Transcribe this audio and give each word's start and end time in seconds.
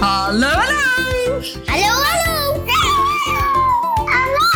Hallo, 0.00 0.48
hallo! 0.48 1.42
Hallo, 1.66 1.92
hallo. 2.04 2.64
Hallo. 4.06 4.46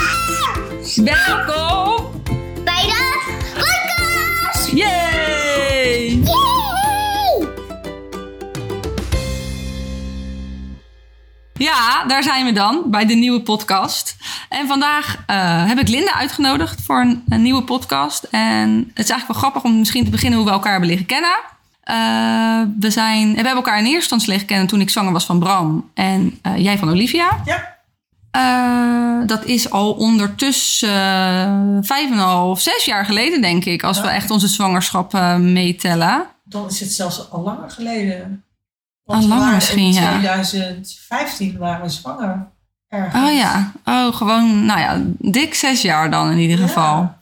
Welkom! 1.05 2.23
Bij 2.65 2.83
de 2.83 3.21
podcast. 3.55 4.71
Yay! 4.71 6.23
Yay. 6.25 7.49
Ja, 11.55 12.05
daar 12.07 12.23
zijn 12.23 12.45
we 12.45 12.53
dan 12.53 12.83
bij 12.87 13.07
de 13.07 13.15
nieuwe 13.15 13.43
podcast. 13.43 14.17
En 14.49 14.67
vandaag 14.67 15.17
eh, 15.27 15.67
heb 15.67 15.79
ik 15.79 15.89
Linda 15.89 16.13
uitgenodigd 16.15 16.83
voor 16.83 17.01
een, 17.01 17.25
een 17.29 17.43
nieuwe 17.43 17.63
podcast. 17.63 18.23
En 18.31 18.79
het 18.95 19.05
is 19.05 19.11
eigenlijk 19.11 19.27
wel 19.27 19.51
grappig 19.51 19.63
om 19.63 19.79
misschien 19.79 20.05
te 20.05 20.11
beginnen 20.11 20.39
hoe 20.39 20.49
we 20.49 20.55
elkaar 20.55 20.71
hebben 20.73 20.91
leren 20.91 21.07
kennen. 21.07 21.53
Eh, 21.85 22.61
we, 22.81 22.91
zijn, 22.91 23.29
we 23.29 23.35
hebben 23.35 23.55
elkaar 23.55 23.79
in 23.79 23.85
eerste 23.85 23.99
instantie 23.99 24.29
leren 24.29 24.47
kennen 24.47 24.67
toen 24.67 24.81
ik 24.81 24.91
zwanger 24.91 25.13
was 25.13 25.25
van 25.25 25.39
Bram 25.39 25.91
en 25.95 26.39
eh, 26.43 26.57
jij 26.57 26.79
van 26.79 26.89
Olivia. 26.91 27.41
Ja. 27.45 27.73
Eh, 28.31 29.27
dat 29.27 29.45
is 29.45 29.71
al 29.71 29.93
ondertussen 29.93 30.89
vijf 31.85 32.07
en 32.07 32.13
een 32.13 32.19
half, 32.19 32.61
zes 32.61 32.85
jaar 32.85 33.05
geleden, 33.05 33.41
denk 33.43 33.65
ik. 33.65 33.83
Als 33.83 34.01
we 34.01 34.09
echt 34.09 34.31
onze 34.31 34.49
zwangerschap 34.49 35.13
meetellen. 35.39 36.27
Dan 36.45 36.67
is 36.69 36.81
het 36.81 36.93
zelfs 36.93 37.31
al 37.31 37.43
langer 37.43 37.71
geleden. 37.71 38.45
Al 39.05 39.27
langer 39.29 39.55
misschien, 39.55 39.87
in 39.87 39.93
ja. 39.93 40.09
2015 40.09 41.59
waren 41.59 41.83
we 41.83 41.89
zwanger. 41.89 42.47
Ergens. 42.89 43.25
Oh 43.25 43.33
ja, 43.35 43.73
oh, 43.85 44.15
gewoon, 44.15 44.65
nou 44.65 44.81
ja, 44.81 45.01
dik 45.19 45.55
zes 45.55 45.83
jaar 45.83 46.11
dan 46.11 46.31
in 46.31 46.39
ieder 46.39 46.59
Ja. 46.59 46.67
geval. 46.67 47.15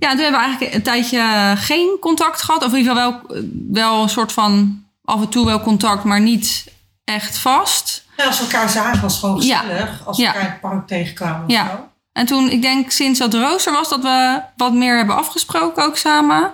Ja, 0.00 0.10
toen 0.10 0.18
hebben 0.20 0.40
we 0.40 0.46
eigenlijk 0.46 0.74
een 0.74 0.82
tijdje 0.82 1.52
geen 1.56 1.96
contact 2.00 2.42
gehad. 2.42 2.64
Of 2.64 2.72
in 2.72 2.78
ieder 2.78 2.94
geval 2.94 3.20
wel, 3.28 3.42
wel 3.70 4.02
een 4.02 4.08
soort 4.08 4.32
van 4.32 4.84
af 5.04 5.20
en 5.20 5.28
toe 5.28 5.46
wel 5.46 5.60
contact, 5.60 6.04
maar 6.04 6.20
niet 6.20 6.64
echt 7.04 7.38
vast. 7.38 8.04
Ja, 8.16 8.24
als 8.24 8.38
we 8.38 8.44
elkaar 8.44 8.68
zagen 8.68 9.00
was 9.00 9.12
het 9.12 9.20
gewoon 9.20 9.40
Ja. 9.40 9.58
gezellig. 9.58 10.06
Als 10.06 10.16
we 10.16 10.22
Ja. 10.22 10.28
elkaar 10.28 10.44
in 10.44 10.50
het 10.50 10.60
park 10.60 10.86
tegenkwamen 10.86 11.44
of 11.46 11.52
Ja. 11.52 11.66
zo. 11.66 11.88
En 12.12 12.26
toen, 12.26 12.50
ik 12.50 12.62
denk 12.62 12.90
sinds 12.90 13.18
dat 13.18 13.34
rooster 13.34 13.72
was, 13.72 13.88
dat 13.88 14.02
we 14.02 14.40
wat 14.56 14.72
meer 14.72 14.96
hebben 14.96 15.16
afgesproken 15.16 15.84
ook 15.84 15.96
samen. 15.96 16.50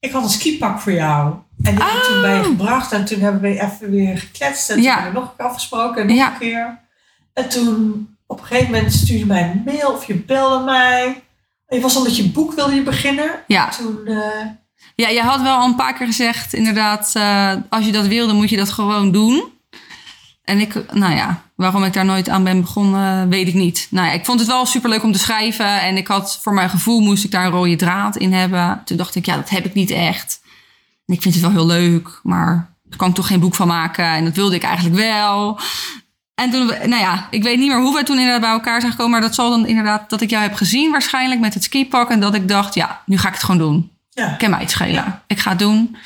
Ik 0.00 0.12
had 0.12 0.22
een 0.22 0.28
skipak 0.28 0.80
voor 0.80 0.92
jou. 0.92 1.34
En 1.62 1.74
die 1.74 1.84
heb 1.84 1.94
ik 1.96 2.02
toen 2.02 2.20
bij 2.20 2.36
je 2.36 2.42
gebracht. 2.42 2.92
En 2.92 3.04
toen 3.04 3.20
hebben 3.20 3.40
we 3.40 3.60
even 3.60 3.90
weer 3.90 4.18
gekletst. 4.18 4.70
En 4.70 4.76
toen 4.76 4.84
hebben 4.84 5.12
we 5.12 5.18
nog 5.18 5.28
een 5.28 5.36
keer 5.36 5.46
afgesproken. 5.46 6.08
En 6.08 6.16
nog 6.16 6.26
een 6.26 6.38
keer. 6.38 6.78
En 7.34 7.48
toen 7.48 8.08
op 8.26 8.40
een 8.40 8.46
gegeven 8.46 8.70
moment 8.72 8.92
stuurde 8.92 9.18
je 9.18 9.26
mij 9.26 9.42
een 9.42 9.62
mail. 9.64 9.92
Of 9.92 10.04
je 10.04 10.14
belde 10.14 10.64
mij. 10.64 11.22
Je 11.68 11.80
was 11.80 11.96
al 11.96 12.02
met 12.02 12.16
je 12.16 12.28
boek 12.28 12.54
wilde 12.54 12.74
je 12.74 12.82
beginnen. 12.82 13.30
Ja. 13.46 13.68
Toen... 13.68 14.06
eh, 14.06 14.46
Ja, 14.94 15.08
je 15.08 15.20
had 15.20 15.40
wel 15.42 15.56
al 15.56 15.66
een 15.66 15.74
paar 15.74 15.94
keer 15.94 16.06
gezegd, 16.06 16.52
inderdaad, 16.54 17.10
eh, 17.14 17.52
als 17.68 17.84
je 17.84 17.92
dat 17.92 18.06
wilde, 18.06 18.32
moet 18.32 18.50
je 18.50 18.56
dat 18.56 18.70
gewoon 18.70 19.12
doen. 19.12 19.44
En 20.44 20.60
ik, 20.60 20.92
nou 20.92 21.14
ja, 21.14 21.42
waarom 21.54 21.84
ik 21.84 21.92
daar 21.92 22.04
nooit 22.04 22.28
aan 22.28 22.44
ben 22.44 22.60
begonnen, 22.60 23.28
weet 23.28 23.48
ik 23.48 23.54
niet. 23.54 23.86
Nou 23.90 24.06
ja, 24.06 24.12
ik 24.12 24.24
vond 24.24 24.38
het 24.40 24.48
wel 24.48 24.66
superleuk 24.66 25.02
om 25.02 25.12
te 25.12 25.18
schrijven. 25.18 25.80
En 25.80 25.96
ik 25.96 26.06
had, 26.06 26.38
voor 26.42 26.52
mijn 26.54 26.70
gevoel, 26.70 27.00
moest 27.00 27.24
ik 27.24 27.30
daar 27.30 27.44
een 27.44 27.50
rode 27.50 27.76
draad 27.76 28.16
in 28.16 28.32
hebben. 28.32 28.82
Toen 28.84 28.96
dacht 28.96 29.14
ik, 29.14 29.26
ja, 29.26 29.36
dat 29.36 29.48
heb 29.50 29.64
ik 29.64 29.74
niet 29.74 29.90
echt. 29.90 30.40
En 31.06 31.14
ik 31.14 31.22
vind 31.22 31.34
het 31.34 31.42
wel 31.42 31.52
heel 31.52 31.66
leuk, 31.66 32.20
maar 32.22 32.76
daar 32.84 32.98
kan 32.98 33.08
ik 33.08 33.14
toch 33.14 33.26
geen 33.26 33.40
boek 33.40 33.54
van 33.54 33.66
maken. 33.66 34.04
En 34.04 34.24
dat 34.24 34.34
wilde 34.36 34.54
ik 34.54 34.62
eigenlijk 34.62 34.96
wel. 34.96 35.58
En 36.38 36.50
toen, 36.50 36.66
nou 36.66 37.02
ja, 37.02 37.26
ik 37.30 37.42
weet 37.42 37.58
niet 37.58 37.68
meer 37.68 37.80
hoe 37.80 37.94
we 37.94 38.02
toen 38.02 38.18
inderdaad 38.18 38.40
bij 38.40 38.50
elkaar 38.50 38.80
zijn 38.80 38.92
gekomen. 38.92 39.12
Maar 39.12 39.28
dat 39.28 39.34
zal 39.34 39.50
dan 39.50 39.66
inderdaad 39.66 40.10
dat 40.10 40.20
ik 40.20 40.30
jou 40.30 40.42
heb 40.42 40.54
gezien 40.54 40.90
waarschijnlijk 40.90 41.40
met 41.40 41.54
het 41.54 41.62
skipak. 41.62 42.10
En 42.10 42.20
dat 42.20 42.34
ik 42.34 42.48
dacht, 42.48 42.74
ja, 42.74 43.02
nu 43.06 43.18
ga 43.18 43.28
ik 43.28 43.34
het 43.34 43.42
gewoon 43.42 43.60
doen. 43.60 43.90
ja. 44.10 44.32
Ik 44.32 44.38
kan 44.38 44.50
mij 44.50 44.60
het 44.60 44.70
schelen. 44.70 44.92
Ja. 44.92 45.22
Ik 45.26 45.38
ga 45.38 45.50
het 45.50 45.58
doen. 45.58 45.96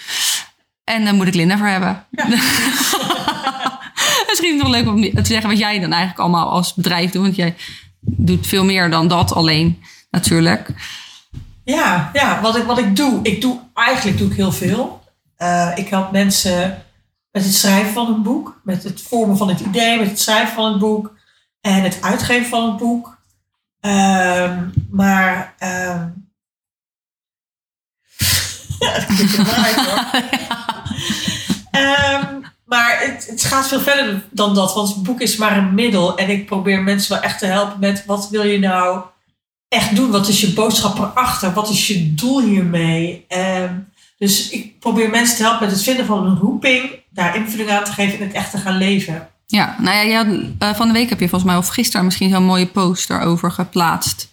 En 0.84 1.04
daar 1.04 1.14
moet 1.14 1.26
ik 1.26 1.34
Linda 1.34 1.56
voor 1.56 1.66
hebben. 1.66 2.04
Ja. 2.10 2.26
Misschien 4.28 4.54
is 4.54 4.54
het 4.54 4.62
nog 4.62 4.68
leuk 4.68 4.86
om 4.86 5.02
te 5.02 5.32
zeggen 5.32 5.48
wat 5.48 5.58
jij 5.58 5.78
dan 5.78 5.90
eigenlijk 5.90 6.20
allemaal 6.20 6.50
als 6.50 6.74
bedrijf 6.74 7.10
doet. 7.10 7.22
Want 7.22 7.36
jij 7.36 7.56
doet 8.00 8.46
veel 8.46 8.64
meer 8.64 8.90
dan 8.90 9.08
dat 9.08 9.34
alleen, 9.34 9.82
natuurlijk. 10.10 10.68
Ja, 11.64 12.10
ja 12.12 12.40
wat, 12.40 12.56
ik, 12.56 12.64
wat 12.64 12.78
ik 12.78 12.96
doe, 12.96 13.20
ik 13.22 13.40
doe 13.40 13.58
eigenlijk 13.74 14.18
doe 14.18 14.30
ik 14.30 14.36
heel 14.36 14.52
veel. 14.52 15.02
Eh, 15.36 15.70
ik 15.74 15.88
help 15.88 16.12
mensen 16.12 16.82
met 17.32 17.44
het 17.44 17.54
schrijven 17.54 17.92
van 17.92 18.14
een 18.14 18.22
boek, 18.22 18.60
met 18.64 18.82
het 18.82 19.02
vormen 19.02 19.36
van 19.36 19.48
het 19.48 19.60
idee, 19.60 19.98
met 19.98 20.08
het 20.08 20.20
schrijven 20.20 20.54
van 20.54 20.70
het 20.70 20.78
boek 20.78 21.16
en 21.60 21.82
het 21.82 22.02
uitgeven 22.02 22.48
van 22.48 22.68
het 22.68 22.76
boek. 22.76 23.18
Ehm, 23.80 24.68
maar 24.90 25.54
ehm 25.58 26.08
ja, 28.78 29.08
een 29.08 29.84
hoor. 29.86 30.10
Ehm, 31.70 32.40
maar 32.64 33.00
het, 33.00 33.26
het 33.26 33.44
gaat 33.44 33.68
veel 33.68 33.80
verder 33.80 34.24
dan 34.30 34.54
dat, 34.54 34.74
want 34.74 34.88
het 34.88 35.02
boek 35.02 35.20
is 35.20 35.36
maar 35.36 35.56
een 35.56 35.74
middel. 35.74 36.16
En 36.16 36.30
ik 36.30 36.46
probeer 36.46 36.82
mensen 36.82 37.12
wel 37.12 37.22
echt 37.22 37.38
te 37.38 37.46
helpen 37.46 37.80
met 37.80 38.04
wat 38.06 38.28
wil 38.28 38.42
je 38.42 38.58
nou 38.58 39.04
echt 39.68 39.96
doen? 39.96 40.10
Wat 40.10 40.28
is 40.28 40.40
je 40.40 40.52
boodschap 40.52 40.98
erachter? 40.98 41.52
Wat 41.52 41.68
is 41.68 41.86
je 41.86 42.14
doel 42.14 42.40
hiermee? 42.40 43.24
Ehm, 43.28 43.78
dus 44.22 44.50
ik 44.50 44.78
probeer 44.78 45.10
mensen 45.10 45.36
te 45.36 45.42
helpen 45.42 45.62
met 45.62 45.74
het 45.74 45.82
vinden 45.82 46.06
van 46.06 46.26
een 46.26 46.38
roeping, 46.38 46.90
daar 47.10 47.36
invulling 47.36 47.70
aan 47.70 47.84
te 47.84 47.92
geven 47.92 48.18
en 48.18 48.26
het 48.26 48.34
echt 48.34 48.50
te 48.50 48.58
gaan 48.58 48.76
leven. 48.76 49.28
Ja, 49.46 49.76
nou 49.78 50.06
ja, 50.08 50.26
eh, 50.58 50.74
van 50.74 50.86
de 50.86 50.92
week 50.92 51.08
heb 51.08 51.20
je 51.20 51.28
volgens 51.28 51.50
mij, 51.50 51.60
of 51.60 51.68
gisteren 51.68 52.04
misschien 52.04 52.30
zo'n 52.30 52.44
mooie 52.44 52.66
post 52.66 53.10
erover 53.10 53.50
geplaatst. 53.50 54.28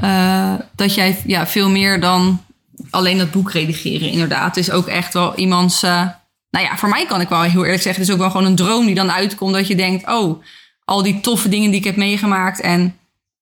Eh, 0.00 0.54
dat 0.76 0.94
jij 0.94 1.22
ja, 1.26 1.46
veel 1.46 1.70
meer 1.70 2.00
dan 2.00 2.42
alleen 2.90 3.18
dat 3.18 3.30
boek 3.30 3.50
redigeren, 3.50 4.10
inderdaad. 4.10 4.56
Is 4.56 4.70
ook 4.70 4.86
echt 4.86 5.14
wel 5.14 5.38
iemands. 5.38 5.82
eh, 5.82 6.08
nou 6.50 6.64
ja, 6.64 6.76
voor 6.76 6.88
mij 6.88 7.06
kan 7.06 7.20
ik 7.20 7.28
wel 7.28 7.42
heel 7.42 7.64
eerlijk 7.64 7.82
zeggen, 7.82 8.00
het 8.00 8.10
is 8.10 8.14
ook 8.14 8.20
wel 8.20 8.30
gewoon 8.30 8.46
een 8.46 8.56
droom 8.56 8.86
die 8.86 8.94
dan 8.94 9.12
uitkomt. 9.12 9.54
Dat 9.54 9.66
je 9.66 9.76
denkt, 9.76 10.08
oh, 10.08 10.42
al 10.84 11.02
die 11.02 11.20
toffe 11.20 11.48
dingen 11.48 11.70
die 11.70 11.78
ik 11.78 11.86
heb 11.86 11.96
meegemaakt. 11.96 12.60
En 12.60 12.96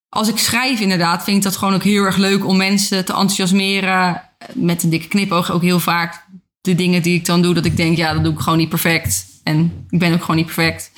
als 0.08 0.28
ik 0.28 0.38
schrijf, 0.38 0.80
inderdaad, 0.80 1.24
vind 1.24 1.36
ik 1.36 1.42
dat 1.42 1.56
gewoon 1.56 1.74
ook 1.74 1.82
heel 1.82 2.04
erg 2.04 2.16
leuk 2.16 2.46
om 2.46 2.56
mensen 2.56 3.04
te 3.04 3.12
enthousiasmeren. 3.12 4.22
Met 4.52 4.82
een 4.82 4.90
dikke 4.90 5.08
knipoog 5.08 5.50
ook 5.52 5.62
heel 5.62 5.80
vaak 5.80 6.24
de 6.60 6.74
dingen 6.74 7.02
die 7.02 7.14
ik 7.14 7.24
dan 7.26 7.42
doe, 7.42 7.54
dat 7.54 7.64
ik 7.64 7.76
denk, 7.76 7.96
ja, 7.96 8.12
dat 8.12 8.24
doe 8.24 8.32
ik 8.32 8.38
gewoon 8.40 8.58
niet 8.58 8.68
perfect. 8.68 9.24
En 9.44 9.86
ik 9.90 9.98
ben 9.98 10.12
ook 10.12 10.20
gewoon 10.20 10.36
niet 10.36 10.46
perfect. 10.46 10.90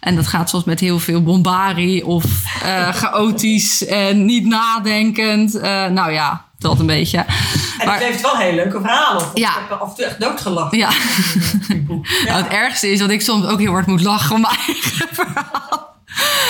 En 0.00 0.16
dat 0.16 0.26
gaat 0.26 0.48
soms 0.48 0.64
met 0.64 0.80
heel 0.80 0.98
veel 0.98 1.22
bombarie 1.22 2.06
of 2.06 2.24
eh, 2.62 2.88
chaotisch 3.02 3.86
en 3.86 4.24
niet 4.24 4.46
nadenkend. 4.46 5.54
Eh, 5.54 5.86
nou 5.86 6.12
ja, 6.12 6.44
dat 6.58 6.78
een 6.78 6.86
beetje. 6.86 7.18
En 7.18 7.86
Maar- 7.86 7.94
het 7.94 8.02
levert 8.04 8.20
wel 8.22 8.36
hele 8.36 8.54
leuke 8.54 8.80
verhalen 8.80 9.26
Ja. 9.34 9.48
Ik 9.50 9.64
heb 9.68 9.80
af 9.80 9.88
en 9.88 9.94
toe 9.94 10.04
echt 10.04 10.20
doodgelachen 10.20 10.78
Ja. 10.78 10.90
boek. 11.86 12.06
Ja. 12.24 12.30
Nou, 12.32 12.42
het 12.42 12.52
ergste 12.52 12.90
is 12.92 12.98
dat 12.98 13.10
ik 13.10 13.20
soms 13.20 13.46
ook 13.46 13.58
heel 13.58 13.72
hard 13.72 13.86
moet 13.86 14.02
lachen 14.02 14.34
om 14.34 14.40
mijn 14.40 14.54
eigen 14.66 15.08
verhaal. 15.24 15.88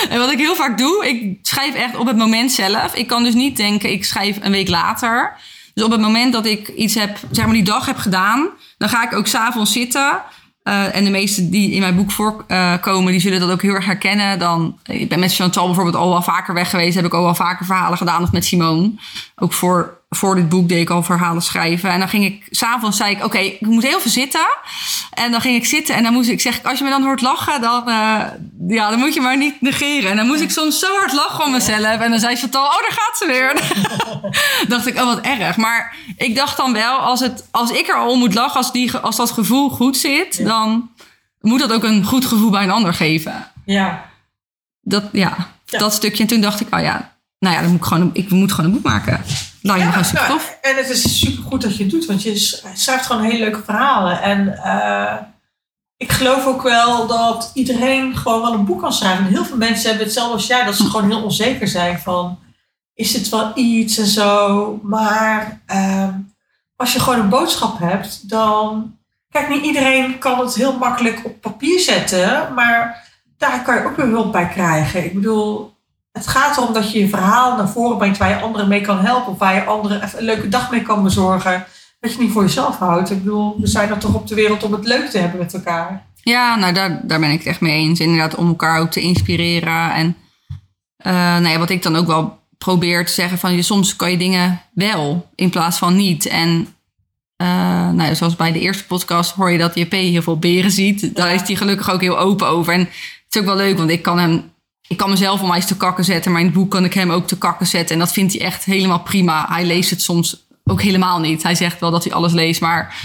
En 0.09 0.19
wat 0.19 0.31
ik 0.31 0.37
heel 0.37 0.55
vaak 0.55 0.77
doe, 0.77 1.07
ik 1.07 1.37
schrijf 1.41 1.75
echt 1.75 1.95
op 1.95 2.07
het 2.07 2.17
moment 2.17 2.51
zelf. 2.51 2.95
Ik 2.95 3.07
kan 3.07 3.23
dus 3.23 3.33
niet 3.33 3.57
denken, 3.57 3.91
ik 3.91 4.05
schrijf 4.05 4.37
een 4.41 4.51
week 4.51 4.67
later. 4.69 5.33
Dus 5.73 5.83
op 5.83 5.91
het 5.91 6.01
moment 6.01 6.33
dat 6.33 6.45
ik 6.45 6.67
iets 6.67 6.95
heb, 6.95 7.17
zeg 7.31 7.45
maar 7.45 7.53
die 7.53 7.63
dag 7.63 7.85
heb 7.85 7.97
gedaan, 7.97 8.49
dan 8.77 8.89
ga 8.89 9.03
ik 9.03 9.13
ook 9.13 9.27
s'avonds 9.27 9.71
zitten. 9.71 10.21
Eh, 10.63 10.95
en 10.95 11.03
de 11.03 11.09
meesten 11.09 11.49
die 11.49 11.71
in 11.71 11.79
mijn 11.79 11.95
boek 11.95 12.11
voorkomen, 12.11 13.11
die 13.11 13.21
zullen 13.21 13.39
dat 13.39 13.51
ook 13.51 13.61
heel 13.61 13.73
erg 13.73 13.85
herkennen. 13.85 14.39
Dan, 14.39 14.79
ik 14.83 15.09
ben 15.09 15.19
met 15.19 15.35
Chantal 15.35 15.65
bijvoorbeeld 15.65 15.95
al 15.95 16.09
wel 16.09 16.21
vaker 16.21 16.53
weg 16.53 16.69
geweest. 16.69 16.95
Heb 16.95 17.05
ik 17.05 17.13
al 17.13 17.23
wel 17.23 17.35
vaker 17.35 17.65
verhalen 17.65 17.97
gedaan. 17.97 18.23
Of 18.23 18.31
met 18.31 18.45
Simone. 18.45 18.91
Ook 19.35 19.53
voor, 19.53 20.00
voor 20.15 20.35
dit 20.35 20.49
boek 20.49 20.69
deed 20.69 20.81
ik 20.81 20.89
al 20.89 21.03
verhalen 21.03 21.41
schrijven. 21.41 21.89
En 21.89 21.99
dan 21.99 22.09
ging 22.09 22.25
ik, 22.25 22.47
s'avonds 22.49 22.97
zei 22.97 23.15
ik, 23.15 23.23
oké, 23.25 23.37
ik 23.37 23.61
moet 23.61 23.83
heel 23.83 23.99
veel 23.99 24.11
zitten. 24.11 24.45
En 25.13 25.31
dan 25.31 25.41
ging 25.41 25.55
ik 25.55 25.65
zitten 25.65 25.95
en 25.95 26.03
dan 26.03 26.13
moest 26.13 26.29
ik 26.29 26.41
zeggen, 26.41 26.63
als 26.69 26.77
je 26.77 26.83
me 26.83 26.89
dan 26.89 27.03
hoort 27.03 27.21
lachen, 27.21 27.61
dan, 27.61 27.89
eh, 27.89 28.21
ja, 28.67 28.89
dan 28.89 28.99
moet 28.99 29.13
je 29.13 29.21
maar 29.21 29.37
niet 29.37 29.61
negeren. 29.61 30.09
En 30.11 30.15
dan 30.17 30.27
moest 30.27 30.41
ik 30.41 30.51
soms 30.51 30.79
zo 30.79 30.87
hard 30.97 31.13
lachen 31.13 31.43
om 31.45 31.51
mezelf. 31.51 31.99
En 31.99 32.09
dan 32.09 32.19
zei 32.19 32.35
Chantal, 32.35 32.65
oh, 32.65 32.71
daar 32.81 32.91
gaat 32.99 33.17
ze 33.17 33.25
weer. 33.27 33.53
dacht 34.75 34.87
ik, 34.87 34.95
oh, 34.97 35.03
wat 35.05 35.19
erg. 35.21 35.57
Maar 35.57 35.95
ik 36.17 36.35
dacht 36.35 36.57
dan 36.57 36.73
wel, 36.73 36.97
als, 36.97 37.19
het, 37.19 37.47
als 37.51 37.71
ik 37.71 37.87
er 37.87 37.95
al 37.95 38.09
om 38.11 38.19
moet 38.19 38.33
lachen, 38.33 38.57
als, 38.57 38.71
die, 38.71 38.97
als 38.97 39.15
dat 39.15 39.31
gevoel 39.31 39.69
goed 39.69 39.97
zit, 39.97 40.35
Ja. 40.37 40.43
dan 40.45 40.89
moet 41.39 41.59
dat 41.59 41.73
ook 41.73 41.83
een 41.83 42.03
goed 42.05 42.25
gevoel 42.25 42.49
bij 42.49 42.63
een 42.63 42.71
ander 42.71 42.93
geven. 42.93 43.47
ja. 43.65 44.09
Dat, 44.81 45.03
ja, 45.11 45.35
Ja. 45.65 45.79
dat 45.79 45.93
stukje. 45.93 46.21
En 46.23 46.29
toen 46.29 46.41
dacht 46.41 46.59
ik, 46.61 46.75
oh 46.75 46.81
ja, 46.81 47.13
nou 47.39 47.55
ja, 47.55 47.61
dan 47.61 47.69
moet 47.71 47.79
ik 47.79 47.85
gewoon, 47.85 48.09
ik 48.13 48.29
moet 48.29 48.51
gewoon 48.51 48.65
een 48.65 48.75
boek 48.75 48.83
maken. 48.83 49.21
Nou, 49.61 49.79
Ja, 49.79 49.89
nou, 50.13 50.27
tof. 50.27 50.57
en 50.61 50.75
het 50.75 50.89
is 50.89 51.19
super 51.19 51.43
goed 51.43 51.61
dat 51.61 51.77
je 51.77 51.83
het 51.83 51.91
doet, 51.91 52.05
want 52.05 52.23
je 52.23 52.37
sch- 52.37 52.63
schrijft 52.73 53.05
gewoon 53.05 53.21
hele 53.23 53.39
leuke 53.39 53.63
verhalen. 53.63 54.21
En 54.21 54.57
eh, 54.63 55.15
ik 55.97 56.11
geloof 56.11 56.45
ook 56.45 56.61
wel 56.61 57.07
dat 57.07 57.51
iedereen 57.53 58.17
gewoon 58.17 58.41
wel 58.41 58.53
een 58.53 58.65
boek 58.65 58.81
kan 58.81 58.93
schrijven. 58.93 59.25
En 59.25 59.31
heel 59.31 59.45
veel 59.45 59.57
mensen 59.57 59.87
hebben 59.89 60.05
hetzelfde 60.05 60.33
als 60.33 60.47
jij, 60.47 60.63
dat 60.65 60.75
ze 60.75 60.85
gewoon 60.89 61.09
heel 61.09 61.23
onzeker 61.23 61.67
zijn 61.67 61.99
van, 61.99 62.39
is 62.93 63.11
dit 63.11 63.29
wel 63.29 63.51
iets 63.55 63.97
en 63.97 64.05
zo. 64.05 64.79
Maar 64.83 65.61
ehm, 65.65 66.13
als 66.75 66.93
je 66.93 66.99
gewoon 66.99 67.19
een 67.19 67.29
boodschap 67.29 67.79
hebt, 67.79 68.29
dan, 68.29 68.97
kijk, 69.29 69.49
niet 69.49 69.63
iedereen 69.65 70.17
kan 70.17 70.39
het 70.39 70.55
heel 70.55 70.77
makkelijk 70.77 71.25
op 71.25 71.41
papier 71.41 71.79
zetten, 71.79 72.53
maar 72.53 73.09
daar 73.37 73.61
kan 73.63 73.75
je 73.75 73.85
ook 73.85 73.95
weer 73.95 74.05
hulp 74.07 74.31
bij 74.31 74.47
krijgen. 74.47 75.05
Ik 75.05 75.13
bedoel, 75.13 75.73
het 76.11 76.27
gaat 76.27 76.57
erom 76.57 76.73
dat 76.73 76.91
je 76.91 76.99
je 76.99 77.09
verhaal 77.09 77.57
naar 77.57 77.69
voren 77.69 77.97
brengt 77.97 78.17
waar 78.17 78.29
je 78.29 78.39
anderen 78.39 78.67
mee 78.67 78.81
kan 78.81 78.99
helpen. 78.99 79.31
Of 79.31 79.37
waar 79.37 79.55
je 79.55 79.63
anderen 79.63 80.03
even 80.03 80.19
een 80.19 80.25
leuke 80.25 80.49
dag 80.49 80.71
mee 80.71 80.81
kan 80.81 81.03
bezorgen. 81.03 81.65
Dat 81.99 82.13
je 82.13 82.19
niet 82.19 82.31
voor 82.31 82.43
jezelf 82.43 82.77
houdt. 82.77 83.11
Ik 83.11 83.23
bedoel, 83.23 83.55
we 83.59 83.67
zijn 83.67 83.89
er 83.89 83.97
toch 83.97 84.13
op 84.13 84.27
de 84.27 84.35
wereld 84.35 84.63
om 84.63 84.71
het 84.71 84.85
leuk 84.85 85.09
te 85.09 85.17
hebben 85.17 85.39
met 85.39 85.53
elkaar. 85.53 86.05
Ja, 86.15 86.55
nou 86.55 86.73
daar, 86.73 87.01
daar 87.03 87.19
ben 87.19 87.31
ik 87.31 87.37
het 87.37 87.47
echt 87.47 87.61
mee 87.61 87.73
eens. 87.73 87.99
Inderdaad, 87.99 88.35
om 88.35 88.47
elkaar 88.47 88.79
ook 88.79 88.91
te 88.91 89.01
inspireren. 89.01 89.93
En 89.93 90.17
eh, 90.97 91.13
nou 91.13 91.47
ja, 91.47 91.57
wat 91.57 91.69
ik 91.69 91.83
dan 91.83 91.95
ook 91.95 92.07
wel 92.07 92.39
probeer 92.57 93.05
te 93.05 93.11
zeggen 93.11 93.37
van 93.37 93.55
je, 93.55 93.61
soms 93.61 93.95
kan 93.95 94.11
je 94.11 94.17
dingen 94.17 94.61
wel 94.73 95.29
in 95.35 95.49
plaats 95.49 95.77
van 95.77 95.95
niet. 95.95 96.25
En 96.25 96.67
eh, 97.35 97.89
nou 97.89 98.15
zoals 98.15 98.35
bij 98.35 98.51
de 98.51 98.59
eerste 98.59 98.85
podcast 98.85 99.31
hoor 99.31 99.51
je 99.51 99.57
dat 99.57 99.75
JP 99.75 99.91
heel 99.91 100.21
veel 100.21 100.39
beren 100.39 100.71
ziet. 100.71 101.15
Daar 101.15 101.33
is 101.33 101.41
hij 101.41 101.55
gelukkig 101.55 101.91
ook 101.91 102.01
heel 102.01 102.19
open 102.19 102.47
over. 102.47 102.73
En 102.73 102.79
het 102.79 102.89
is 103.29 103.39
ook 103.39 103.45
wel 103.45 103.55
leuk, 103.55 103.77
want 103.77 103.89
ik 103.89 104.01
kan 104.01 104.19
hem, 104.19 104.50
ik 104.91 104.97
kan 104.97 105.09
mezelf 105.09 105.41
om 105.41 105.53
eens 105.53 105.65
te 105.65 105.77
kakken 105.77 106.03
zetten, 106.05 106.31
maar 106.31 106.39
in 106.41 106.45
het 106.47 106.55
boek 106.55 106.71
kan 106.71 106.85
ik 106.85 106.93
hem 106.93 107.11
ook 107.11 107.27
te 107.27 107.37
kakken 107.37 107.67
zetten. 107.67 107.95
En 107.95 108.01
dat 108.01 108.11
vindt 108.13 108.33
hij 108.33 108.41
echt 108.41 108.63
helemaal 108.65 108.99
prima. 108.99 109.45
Hij 109.49 109.65
leest 109.65 109.89
het 109.89 110.01
soms 110.01 110.45
ook 110.63 110.81
helemaal 110.81 111.19
niet. 111.19 111.43
Hij 111.43 111.55
zegt 111.55 111.79
wel 111.79 111.91
dat 111.91 112.03
hij 112.03 112.13
alles 112.13 112.31
leest, 112.33 112.61
maar 112.61 112.95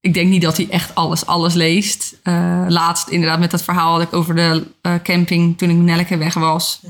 ik 0.00 0.14
denk 0.14 0.28
niet 0.28 0.42
dat 0.42 0.56
hij 0.56 0.66
echt 0.70 0.94
alles, 0.94 1.26
alles 1.26 1.54
leest. 1.54 2.14
Eh, 2.22 2.64
laatst 2.68 3.08
inderdaad 3.08 3.38
met 3.38 3.50
dat 3.50 3.62
verhaal 3.62 3.92
had 3.92 4.02
ik 4.02 4.12
over 4.12 4.34
de 4.34 4.66
eh, 4.82 4.94
camping 5.02 5.58
toen 5.58 5.70
ik 5.70 5.76
met 5.76 5.84
Nelleke 5.84 6.16
weg 6.16 6.34
was. 6.34 6.80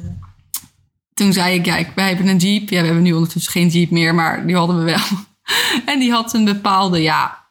Toen 1.14 1.32
zei 1.32 1.54
ik, 1.58 1.64
ja, 1.66 1.76
ik- 1.76 1.92
wij 1.94 2.08
hebben 2.08 2.26
een 2.28 2.36
jeep. 2.36 2.68
Ja, 2.70 2.80
we 2.80 2.86
hebben 2.86 3.02
nu 3.04 3.12
ondertussen 3.12 3.52
geen 3.52 3.68
jeep 3.68 3.90
meer, 3.90 4.14
maar 4.14 4.46
die 4.46 4.56
hadden 4.56 4.78
we 4.78 4.84
wel. 4.84 5.00
En 5.86 5.98
die 5.98 6.10
had 6.12 6.34
een 6.34 6.44
bepaalde, 6.44 7.02
ja, 7.02 7.44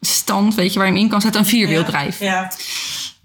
stand, 0.00 0.54
weet 0.54 0.72
je, 0.72 0.78
waar 0.78 0.88
je 0.88 0.94
hem 0.94 1.02
in 1.02 1.08
kan 1.08 1.20
zetten. 1.20 1.40
Een 1.40 1.46
vierwieldrijf. 1.46 2.18
Ja. 2.20 2.52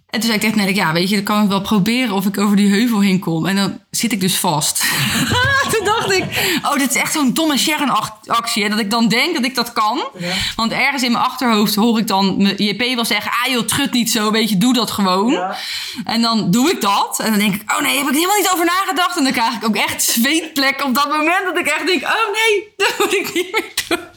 En 0.09 0.19
toen 0.19 0.29
zei 0.29 0.33
ik 0.33 0.41
tegen 0.41 0.57
Nelleke, 0.57 0.79
ja, 0.79 0.93
weet 0.93 1.09
je, 1.09 1.15
dan 1.15 1.23
kan 1.23 1.43
ik 1.43 1.49
wel 1.49 1.61
proberen 1.61 2.15
of 2.15 2.25
ik 2.25 2.37
over 2.37 2.55
die 2.55 2.69
heuvel 2.69 2.99
heen 2.99 3.19
kom. 3.19 3.45
En 3.45 3.55
dan 3.55 3.79
zit 3.91 4.11
ik 4.11 4.21
dus 4.21 4.37
vast. 4.37 4.83
toen 5.73 5.85
dacht 5.85 6.11
ik, 6.11 6.23
oh, 6.63 6.73
dit 6.73 6.89
is 6.89 6.95
echt 6.95 7.13
zo'n 7.13 7.33
domme 7.33 7.57
Sharon-actie. 7.57 8.63
hè, 8.63 8.69
Dat 8.69 8.79
ik 8.79 8.91
dan 8.91 9.07
denk 9.07 9.35
dat 9.35 9.43
ik 9.43 9.55
dat 9.55 9.73
kan. 9.73 10.03
Ja. 10.17 10.33
Want 10.55 10.71
ergens 10.71 11.03
in 11.03 11.11
mijn 11.11 11.23
achterhoofd 11.23 11.75
hoor 11.75 11.99
ik 11.99 12.07
dan 12.07 12.41
mijn 12.41 12.55
JP 12.57 12.95
wel 12.95 13.05
zeggen... 13.05 13.31
ah 13.31 13.51
joh, 13.51 13.65
trut 13.65 13.91
niet 13.91 14.11
zo, 14.11 14.31
weet 14.31 14.49
je, 14.49 14.57
doe 14.57 14.73
dat 14.73 14.91
gewoon. 14.91 15.31
Ja. 15.31 15.55
En 16.03 16.21
dan 16.21 16.51
doe 16.51 16.71
ik 16.71 16.81
dat. 16.81 17.19
En 17.19 17.29
dan 17.29 17.39
denk 17.39 17.55
ik, 17.55 17.71
oh 17.71 17.81
nee, 17.81 17.97
heb 17.97 18.07
ik 18.07 18.13
helemaal 18.13 18.37
niet 18.37 18.51
over 18.53 18.65
nagedacht. 18.65 19.17
En 19.17 19.23
dan 19.23 19.33
krijg 19.33 19.53
ik 19.53 19.65
ook 19.65 19.75
echt 19.75 20.03
zweetplek 20.03 20.83
op 20.83 20.95
dat 20.95 21.09
moment... 21.09 21.43
dat 21.43 21.57
ik 21.57 21.67
echt 21.67 21.85
denk, 21.85 22.03
oh 22.03 22.33
nee, 22.33 22.67
dat 22.77 22.93
moet 22.99 23.13
ik 23.13 23.33
niet 23.33 23.51
meer 23.51 23.71
doen. 23.87 24.08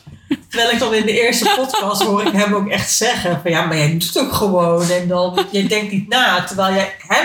Terwijl 0.52 0.72
ik 0.72 0.78
dan 0.78 0.94
in 0.94 1.06
de 1.06 1.20
eerste 1.22 1.52
podcast 1.56 2.02
hoor 2.02 2.22
ik 2.26 2.32
hem 2.32 2.54
ook 2.54 2.69
echt 2.69 2.93
zeggen 2.93 3.40
van 3.43 3.50
ja, 3.50 3.66
maar 3.66 3.76
jij 3.76 3.90
doet 3.90 4.04
het 4.06 4.19
ook 4.19 4.32
gewoon. 4.32 4.88
En 4.90 5.08
dan, 5.08 5.46
je 5.50 5.66
denkt 5.66 5.93
niet 5.93 6.08
na. 6.08 6.44
Terwijl 6.44 6.75
jij 6.75 6.94
hem 7.06 7.25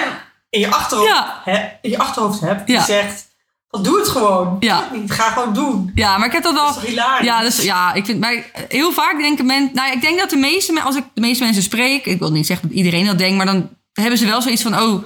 in 0.50 0.60
je 0.60 0.72
achterhoofd, 0.72 1.10
Ja. 1.10 1.42
in 1.82 1.90
je 1.90 1.98
achterhoofd 1.98 2.40
hebt 2.40 2.68
die 2.68 2.76
Ja. 2.76 2.84
zegt, 2.84 3.28
van 3.70 3.84
doe 3.84 4.00
het 4.00 4.08
gewoon. 4.08 4.58
Ja. 4.60 4.76
Doe 4.80 4.88
het 4.92 5.02
niet, 5.02 5.12
ga 5.12 5.30
gewoon 5.32 5.54
doen. 5.54 5.92
Ja, 5.96 6.18
maar 6.18 6.28
ik 6.28 6.34
heb 6.34 6.44
dat 6.44 6.56
Dat 6.56 6.62
wel... 6.64 6.70
is 6.70 6.76
toch 6.80 6.86
hilarisch? 6.90 7.26
Ja, 7.26 7.42
dus, 7.42 7.64
ja, 7.64 7.94
ik 7.94 8.06
vind, 8.06 8.20
maar 8.20 8.44
heel 8.68 8.92
vaak 8.92 9.18
denken 9.20 9.46
mensen... 9.46 9.76
Nou, 9.76 9.92
ik 9.92 10.02
denk 10.02 10.20
dat 10.20 10.30
de 10.30 10.36
meeste, 10.36 10.74
men- 10.74 10.84
als 10.84 10.96
ik 10.96 11.04
de 11.14 11.22
meeste 11.22 11.44
mensen 11.44 11.64
spreek... 11.64 12.06
Ik 12.06 12.20
wil 12.20 12.32
niet 12.32 12.46
zeggen 12.48 12.68
dat 12.68 12.78
iedereen 12.78 13.06
dat 13.06 13.18
denkt... 13.18 13.38
maar 13.38 13.46
dan 13.46 13.70
hebben 13.94 14.18
ze 14.18 14.26
wel 14.26 14.42
zoiets 14.42 14.62
van... 14.62 14.80
Oh, 14.82 15.04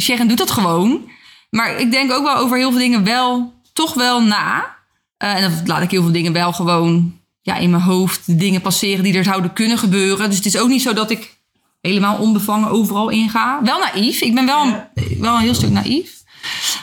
Sharon 0.00 0.26
doet 0.28 0.38
dat 0.38 0.50
gewoon. 0.50 1.10
Maar 1.50 1.76
ik 1.76 1.90
denk 1.90 2.12
ook 2.12 2.24
wel 2.24 2.36
over 2.36 2.56
heel 2.56 2.70
veel 2.70 2.78
dingen 2.80 3.04
wel... 3.04 3.54
toch 3.72 3.94
wel 3.94 4.22
na. 4.22 4.74
Eh, 5.16 5.34
en 5.34 5.40
dan 5.42 5.60
laat 5.66 5.82
ik 5.82 5.90
heel 5.90 6.02
veel 6.02 6.12
dingen 6.12 6.32
wel 6.32 6.52
gewoon... 6.52 7.20
Ja, 7.46 7.56
in 7.56 7.70
mijn 7.70 7.82
hoofd 7.82 8.38
dingen 8.38 8.60
passeren 8.60 9.04
die 9.04 9.14
er 9.14 9.24
zouden 9.24 9.52
kunnen 9.52 9.78
gebeuren. 9.78 10.28
Dus 10.28 10.36
het 10.36 10.46
is 10.46 10.58
ook 10.58 10.68
niet 10.68 10.82
zo 10.82 10.92
dat 10.92 11.10
ik 11.10 11.36
helemaal 11.80 12.16
onbevangen 12.16 12.70
overal 12.70 13.08
inga. 13.08 13.60
Wel 13.62 13.78
naïef. 13.78 14.20
Ik 14.20 14.34
ben 14.34 14.46
wel 14.46 14.66
een, 14.66 14.76
wel 15.20 15.34
een 15.34 15.40
heel 15.40 15.54
stuk 15.54 15.70
naïef. 15.70 16.22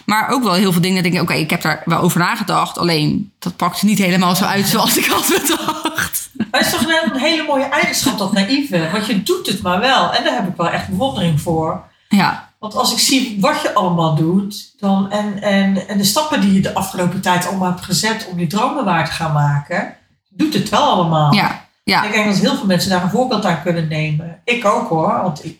Maar 0.06 0.30
ook 0.30 0.44
wel 0.44 0.54
heel 0.54 0.72
veel 0.72 0.82
dingen 0.82 0.98
dat 0.98 1.06
ik 1.06 1.12
denk, 1.12 1.24
oké, 1.24 1.34
ik 1.40 1.50
heb 1.50 1.62
daar 1.62 1.82
wel 1.86 2.00
over 2.00 2.20
nagedacht. 2.20 2.78
Alleen, 2.78 3.32
dat 3.40 3.56
pakt 3.56 3.82
niet 3.82 3.98
helemaal 3.98 4.36
zo 4.36 4.44
uit 4.44 4.68
zoals 4.68 4.98
ik 4.98 5.06
had 5.06 5.28
bedacht. 5.28 6.30
Maar 6.34 6.48
het 6.52 6.66
is 6.66 6.72
toch 6.72 6.86
wel 6.86 7.04
een 7.04 7.20
hele 7.20 7.44
mooie 7.48 7.66
eigenschap, 7.66 8.18
dat 8.18 8.34
naïeve. 8.34 8.90
Want 8.92 9.06
je 9.06 9.24
doet 9.24 9.48
het 9.48 9.62
maar 9.62 9.80
wel. 9.80 10.14
En 10.14 10.24
daar 10.24 10.36
heb 10.36 10.48
ik 10.48 10.56
wel 10.58 10.70
echt 10.70 10.88
bewondering 10.88 11.42
voor. 11.42 11.84
Ja, 12.10 12.50
Want 12.60 12.76
als 12.76 12.92
ik 12.92 13.00
zie 13.00 13.38
wat 13.40 13.62
je 13.62 13.74
allemaal 13.74 14.16
doet, 14.16 14.74
dan, 14.80 15.12
en, 15.12 15.42
en, 15.42 15.88
en 15.88 15.98
de 15.98 16.04
stappen 16.04 16.42
die 16.42 16.54
je 16.54 16.62
de 16.62 16.74
afgelopen 16.74 17.22
tijd 17.22 17.48
allemaal 17.48 17.70
hebt 17.70 17.86
gezet 17.86 18.28
om 18.32 18.38
die 18.38 18.48
dromen 18.48 18.86
waar 18.86 19.06
te 19.06 19.12
gaan 19.12 19.34
maken, 19.34 19.96
doet 20.36 20.54
het 20.54 20.70
wel 20.70 20.84
allemaal. 20.84 21.34
ja, 21.34 21.66
ja. 21.84 22.04
ik 22.04 22.12
denk 22.12 22.26
dat 22.26 22.38
heel 22.38 22.56
veel 22.56 22.66
mensen 22.66 22.90
daar 22.90 23.04
een 23.04 23.10
voorbeeld 23.10 23.46
aan 23.46 23.62
kunnen 23.62 23.88
nemen. 23.88 24.42
Ik 24.44 24.66
ook 24.66 24.90
hoor, 24.90 25.22
want 25.22 25.46
ik, 25.46 25.60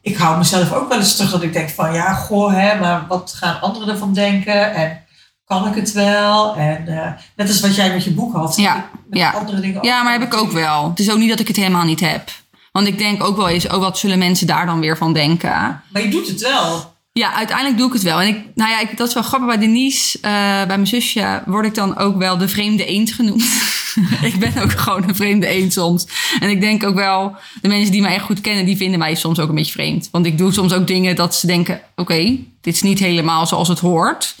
ik 0.00 0.16
hou 0.16 0.38
mezelf 0.38 0.72
ook 0.72 0.88
wel 0.88 0.98
eens 0.98 1.16
terug 1.16 1.30
dat 1.30 1.42
ik 1.42 1.52
denk 1.52 1.70
van 1.70 1.94
ja, 1.94 2.14
goh, 2.14 2.52
hè, 2.52 2.80
maar 2.80 3.06
wat 3.08 3.32
gaan 3.36 3.60
anderen 3.60 3.88
ervan 3.88 4.14
denken? 4.14 4.74
En 4.74 5.04
kan 5.44 5.66
ik 5.66 5.74
het 5.74 5.92
wel? 5.92 6.56
En 6.56 6.88
eh, 6.88 7.12
net 7.36 7.48
als 7.48 7.60
wat 7.60 7.74
jij 7.74 7.92
met 7.92 8.04
je 8.04 8.12
boek 8.12 8.34
had. 8.34 8.56
Ja. 8.56 8.90
Andere 9.34 9.60
dingen 9.60 9.84
Ja, 9.84 10.02
maar 10.02 10.12
heb 10.12 10.22
ik 10.22 10.34
ook 10.34 10.52
wel. 10.52 10.88
Het 10.88 10.98
is 10.98 11.10
ook 11.10 11.18
niet 11.18 11.28
dat 11.28 11.40
ik 11.40 11.48
het 11.48 11.56
helemaal 11.56 11.84
niet 11.84 12.00
heb. 12.00 12.30
Want 12.72 12.86
ik 12.86 12.98
denk 12.98 13.22
ook 13.22 13.36
wel 13.36 13.48
eens, 13.48 13.68
oh, 13.68 13.78
wat 13.78 13.98
zullen 13.98 14.18
mensen 14.18 14.46
daar 14.46 14.66
dan 14.66 14.80
weer 14.80 14.96
van 14.96 15.12
denken? 15.12 15.82
Maar 15.88 16.02
je 16.02 16.08
doet 16.08 16.28
het 16.28 16.40
wel. 16.40 16.94
Ja, 17.14 17.34
uiteindelijk 17.34 17.78
doe 17.78 17.86
ik 17.86 17.92
het 17.92 18.02
wel. 18.02 18.20
En 18.20 18.28
ik, 18.28 18.44
nou 18.54 18.70
ja, 18.70 18.80
ik, 18.80 18.96
dat 18.96 19.08
is 19.08 19.14
wel 19.14 19.22
grappig. 19.22 19.48
Bij 19.48 19.58
Denise, 19.58 20.18
eh, 20.20 20.30
bij 20.66 20.66
mijn 20.66 20.86
zusje, 20.86 21.42
word 21.46 21.66
ik 21.66 21.74
dan 21.74 21.96
ook 21.96 22.16
wel 22.16 22.38
de 22.38 22.48
vreemde 22.48 22.84
eend 22.84 23.12
genoemd. 23.12 23.42
ik 24.22 24.38
ben 24.38 24.62
ook 24.62 24.70
gewoon 24.70 25.08
een 25.08 25.14
vreemde 25.14 25.46
eend 25.46 25.72
soms. 25.72 26.06
En 26.40 26.50
ik 26.50 26.60
denk 26.60 26.84
ook 26.84 26.94
wel, 26.94 27.36
de 27.60 27.68
mensen 27.68 27.92
die 27.92 28.00
mij 28.00 28.14
echt 28.14 28.24
goed 28.24 28.40
kennen, 28.40 28.64
die 28.64 28.76
vinden 28.76 28.98
mij 28.98 29.14
soms 29.14 29.38
ook 29.38 29.48
een 29.48 29.54
beetje 29.54 29.72
vreemd. 29.72 30.08
Want 30.10 30.26
ik 30.26 30.38
doe 30.38 30.52
soms 30.52 30.72
ook 30.72 30.86
dingen 30.86 31.16
dat 31.16 31.34
ze 31.34 31.46
denken, 31.46 31.80
oké, 31.96 32.38
dit 32.60 32.74
is 32.74 32.82
niet 32.82 32.98
helemaal 32.98 33.46
zoals 33.46 33.68
het 33.68 33.80
hoort. 33.80 34.34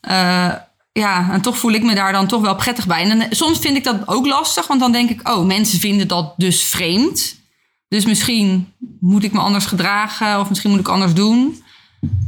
Eh, 0.00 0.52
ja, 0.92 1.30
en 1.30 1.40
toch 1.40 1.58
voel 1.58 1.72
ik 1.72 1.82
me 1.82 1.94
daar 1.94 2.12
dan 2.12 2.26
toch 2.26 2.42
wel 2.42 2.54
prettig 2.54 2.86
bij. 2.86 3.10
En 3.10 3.36
soms 3.36 3.58
vind 3.58 3.76
ik 3.76 3.84
dat 3.84 4.08
ook 4.08 4.26
lastig, 4.26 4.66
want 4.66 4.80
dan 4.80 4.92
denk 4.92 5.10
ik, 5.10 5.28
oh, 5.28 5.46
mensen 5.46 5.78
vinden 5.78 6.08
dat 6.08 6.34
dus 6.36 6.62
vreemd. 6.62 7.36
Dus 7.88 8.04
misschien 8.04 8.72
moet 9.00 9.24
ik 9.24 9.32
me 9.32 9.40
anders 9.40 9.66
gedragen 9.66 10.40
of 10.40 10.48
misschien 10.48 10.70
moet 10.70 10.80
ik 10.80 10.88
anders 10.88 11.14
doen. 11.14 11.63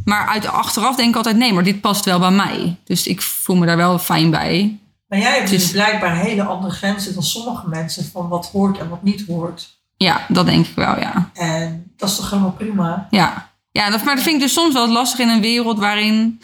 Maar 0.05 0.27
uit 0.27 0.47
achteraf 0.47 0.97
denk 0.97 1.09
ik 1.09 1.17
altijd, 1.17 1.37
nee, 1.37 1.53
maar 1.53 1.65
dit 1.65 1.81
past 1.81 2.05
wel 2.05 2.19
bij 2.19 2.31
mij. 2.31 2.77
Dus 2.85 3.07
ik 3.07 3.23
voel 3.23 3.57
me 3.57 3.67
daar 3.67 3.77
wel 3.77 3.99
fijn 3.99 4.31
bij. 4.31 4.79
Maar 5.09 5.19
jij 5.19 5.37
hebt 5.37 5.51
dus 5.51 5.71
blijkbaar 5.71 6.17
hele 6.17 6.43
andere 6.43 6.73
grenzen 6.73 7.15
dan 7.15 7.23
sommige 7.23 7.69
mensen 7.69 8.05
van 8.13 8.29
wat 8.29 8.49
hoort 8.53 8.79
en 8.79 8.89
wat 8.89 9.03
niet 9.03 9.25
hoort. 9.27 9.75
Ja, 9.97 10.27
dat 10.29 10.47
denk 10.47 10.67
ik 10.67 10.75
wel, 10.75 10.99
ja. 10.99 11.31
En 11.35 11.93
dat 11.97 12.09
is 12.09 12.17
toch 12.17 12.31
helemaal 12.31 12.53
prima. 12.53 13.07
Ja, 13.11 13.51
ja 13.71 13.91
dat, 13.91 14.05
maar 14.05 14.15
dat 14.15 14.25
vind 14.25 14.37
ik 14.37 14.43
dus 14.43 14.53
soms 14.53 14.75
wel 14.75 14.89
lastig 14.89 15.19
in 15.19 15.29
een 15.29 15.41
wereld 15.41 15.79
waarin 15.79 16.41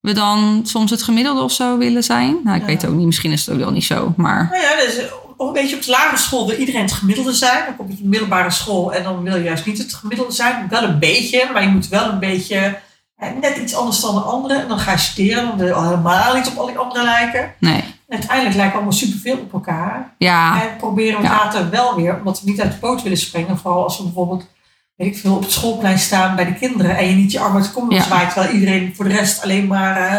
we 0.00 0.12
dan 0.12 0.60
soms 0.64 0.90
het 0.90 1.02
gemiddelde 1.02 1.42
of 1.42 1.52
zo 1.52 1.78
willen 1.78 2.04
zijn. 2.04 2.36
Nou, 2.44 2.54
ik 2.56 2.62
Ja. 2.62 2.66
weet 2.68 2.82
het 2.82 2.90
ook 2.90 2.96
niet, 2.96 3.06
misschien 3.06 3.32
is 3.32 3.46
het 3.46 3.54
ook 3.54 3.60
wel 3.60 3.70
niet 3.70 3.84
zo. 3.84 4.12
Maar 4.16 4.48
Nou 4.50 4.62
ja, 4.62 4.76
dus, 4.76 5.00
op- 5.48 5.56
een 5.56 5.62
beetje 5.62 5.76
op 5.76 5.82
de 5.82 5.90
lagere 5.90 6.16
school 6.18 6.46
wil 6.46 6.56
iedereen 6.58 6.80
het 6.82 6.92
gemiddelde 6.92 7.32
zijn. 7.32 7.64
Dan 7.66 7.76
kom 7.76 7.86
je 7.86 7.92
op 7.92 7.98
de 7.98 8.08
middelbare 8.08 8.50
school 8.50 8.92
en 8.94 9.02
dan 9.02 9.22
wil 9.22 9.36
je 9.36 9.42
juist 9.42 9.66
niet 9.66 9.78
het 9.78 9.94
gemiddelde 9.94 10.32
zijn. 10.32 10.68
Wel 10.68 10.82
een 10.82 10.98
beetje, 10.98 11.48
maar 11.52 11.62
je 11.62 11.68
moet 11.68 11.88
wel 11.88 12.08
een 12.08 12.18
beetje 12.18 12.78
hè, 13.16 13.30
net 13.30 13.56
iets 13.56 13.74
anders 13.74 14.00
dan 14.00 14.14
de 14.14 14.20
anderen. 14.20 14.60
En 14.62 14.68
dan 14.68 14.78
ga 14.78 14.90
je 14.92 14.98
studeren, 14.98 15.46
dan 15.46 15.56
wil 15.56 15.66
je 15.66 15.74
helemaal 15.88 16.34
niet 16.34 16.46
op 16.48 16.56
al 16.56 16.66
die 16.66 16.78
anderen 16.78 17.04
lijken. 17.06 17.54
nee, 17.58 17.84
En 18.08 18.16
uiteindelijk 18.18 18.54
lijken 18.54 18.72
we 18.72 18.76
allemaal 18.82 18.98
superveel 18.98 19.36
op 19.38 19.52
elkaar. 19.52 20.14
ja, 20.18 20.62
En 20.62 20.76
proberen 20.76 21.20
we 21.20 21.26
Ja. 21.26 21.30
later 21.32 21.70
wel 21.70 21.94
weer, 21.96 22.16
omdat 22.16 22.40
we 22.40 22.50
niet 22.50 22.60
uit 22.60 22.72
de 22.72 22.78
boot 22.78 23.02
willen 23.02 23.18
springen. 23.18 23.58
Vooral 23.58 23.82
als 23.84 23.96
we 23.96 24.02
bijvoorbeeld, 24.04 24.46
weet 24.96 25.08
ik 25.14 25.18
veel, 25.18 25.34
op 25.34 25.42
het 25.42 25.52
schoolplein 25.52 25.98
staan 25.98 26.36
bij 26.36 26.44
de 26.44 26.54
kinderen. 26.54 26.96
En 26.96 27.08
je 27.08 27.14
niet 27.14 27.32
je 27.32 27.40
arm 27.40 27.54
uit 27.56 27.64
de 27.64 27.70
kom 27.70 27.92
Ja. 27.92 28.02
zwaait. 28.02 28.32
Terwijl 28.32 28.54
iedereen 28.54 28.92
voor 28.96 29.04
de 29.08 29.14
rest 29.14 29.42
alleen 29.42 29.66
maar 29.66 29.96
eh, 29.96 30.16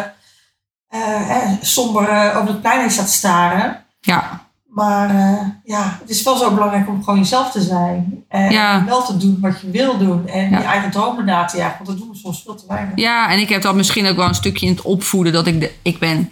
eh, 0.88 1.30
eh, 1.36 1.50
somber 1.62 2.10
eh, 2.10 2.38
over 2.38 2.48
het 2.48 2.62
plein 2.62 2.80
heen 2.80 2.92
staat 2.92 3.06
te 3.08 3.12
staren. 3.14 3.84
ja, 4.00 4.45
Maar 4.76 5.10
eh, 5.10 5.48
ja, 5.64 5.98
het 6.02 6.10
is 6.10 6.24
wel 6.24 6.38
zo 6.38 6.54
belangrijk 6.54 6.88
om 6.88 7.04
gewoon 7.04 7.20
jezelf 7.20 7.52
te 7.52 7.62
zijn. 7.62 8.24
En 8.28 8.52
Ja. 8.52 8.86
wel 8.86 9.06
te 9.06 9.18
doen 9.18 9.38
wat 9.42 9.62
je 9.62 9.70
wil 9.72 9.98
doen. 9.98 10.28
En 10.28 10.50
Ja. 10.50 10.58
je 10.60 10.66
eigen 10.66 10.92
dromen 10.92 11.26
na 11.26 11.46
te 11.46 11.58
jagen. 11.58 11.76
Want 11.76 11.90
dat 11.90 11.98
doen 11.98 12.10
we 12.10 12.16
soms 12.18 12.42
veel 12.44 12.56
te 12.56 12.64
weinig. 12.68 12.96
ja. 12.98 13.30
En 13.32 13.40
ik 13.40 13.50
heb 13.50 13.62
dat 13.62 13.76
misschien 13.76 14.08
ook 14.08 14.16
wel 14.16 14.28
een 14.28 14.36
stukje 14.36 14.66
in 14.66 14.72
het 14.72 14.82
opvoeden 14.82 15.34
dat 15.34 15.48
ik, 15.48 15.60
de, 15.60 15.72
ik 15.82 16.00
ben 16.00 16.32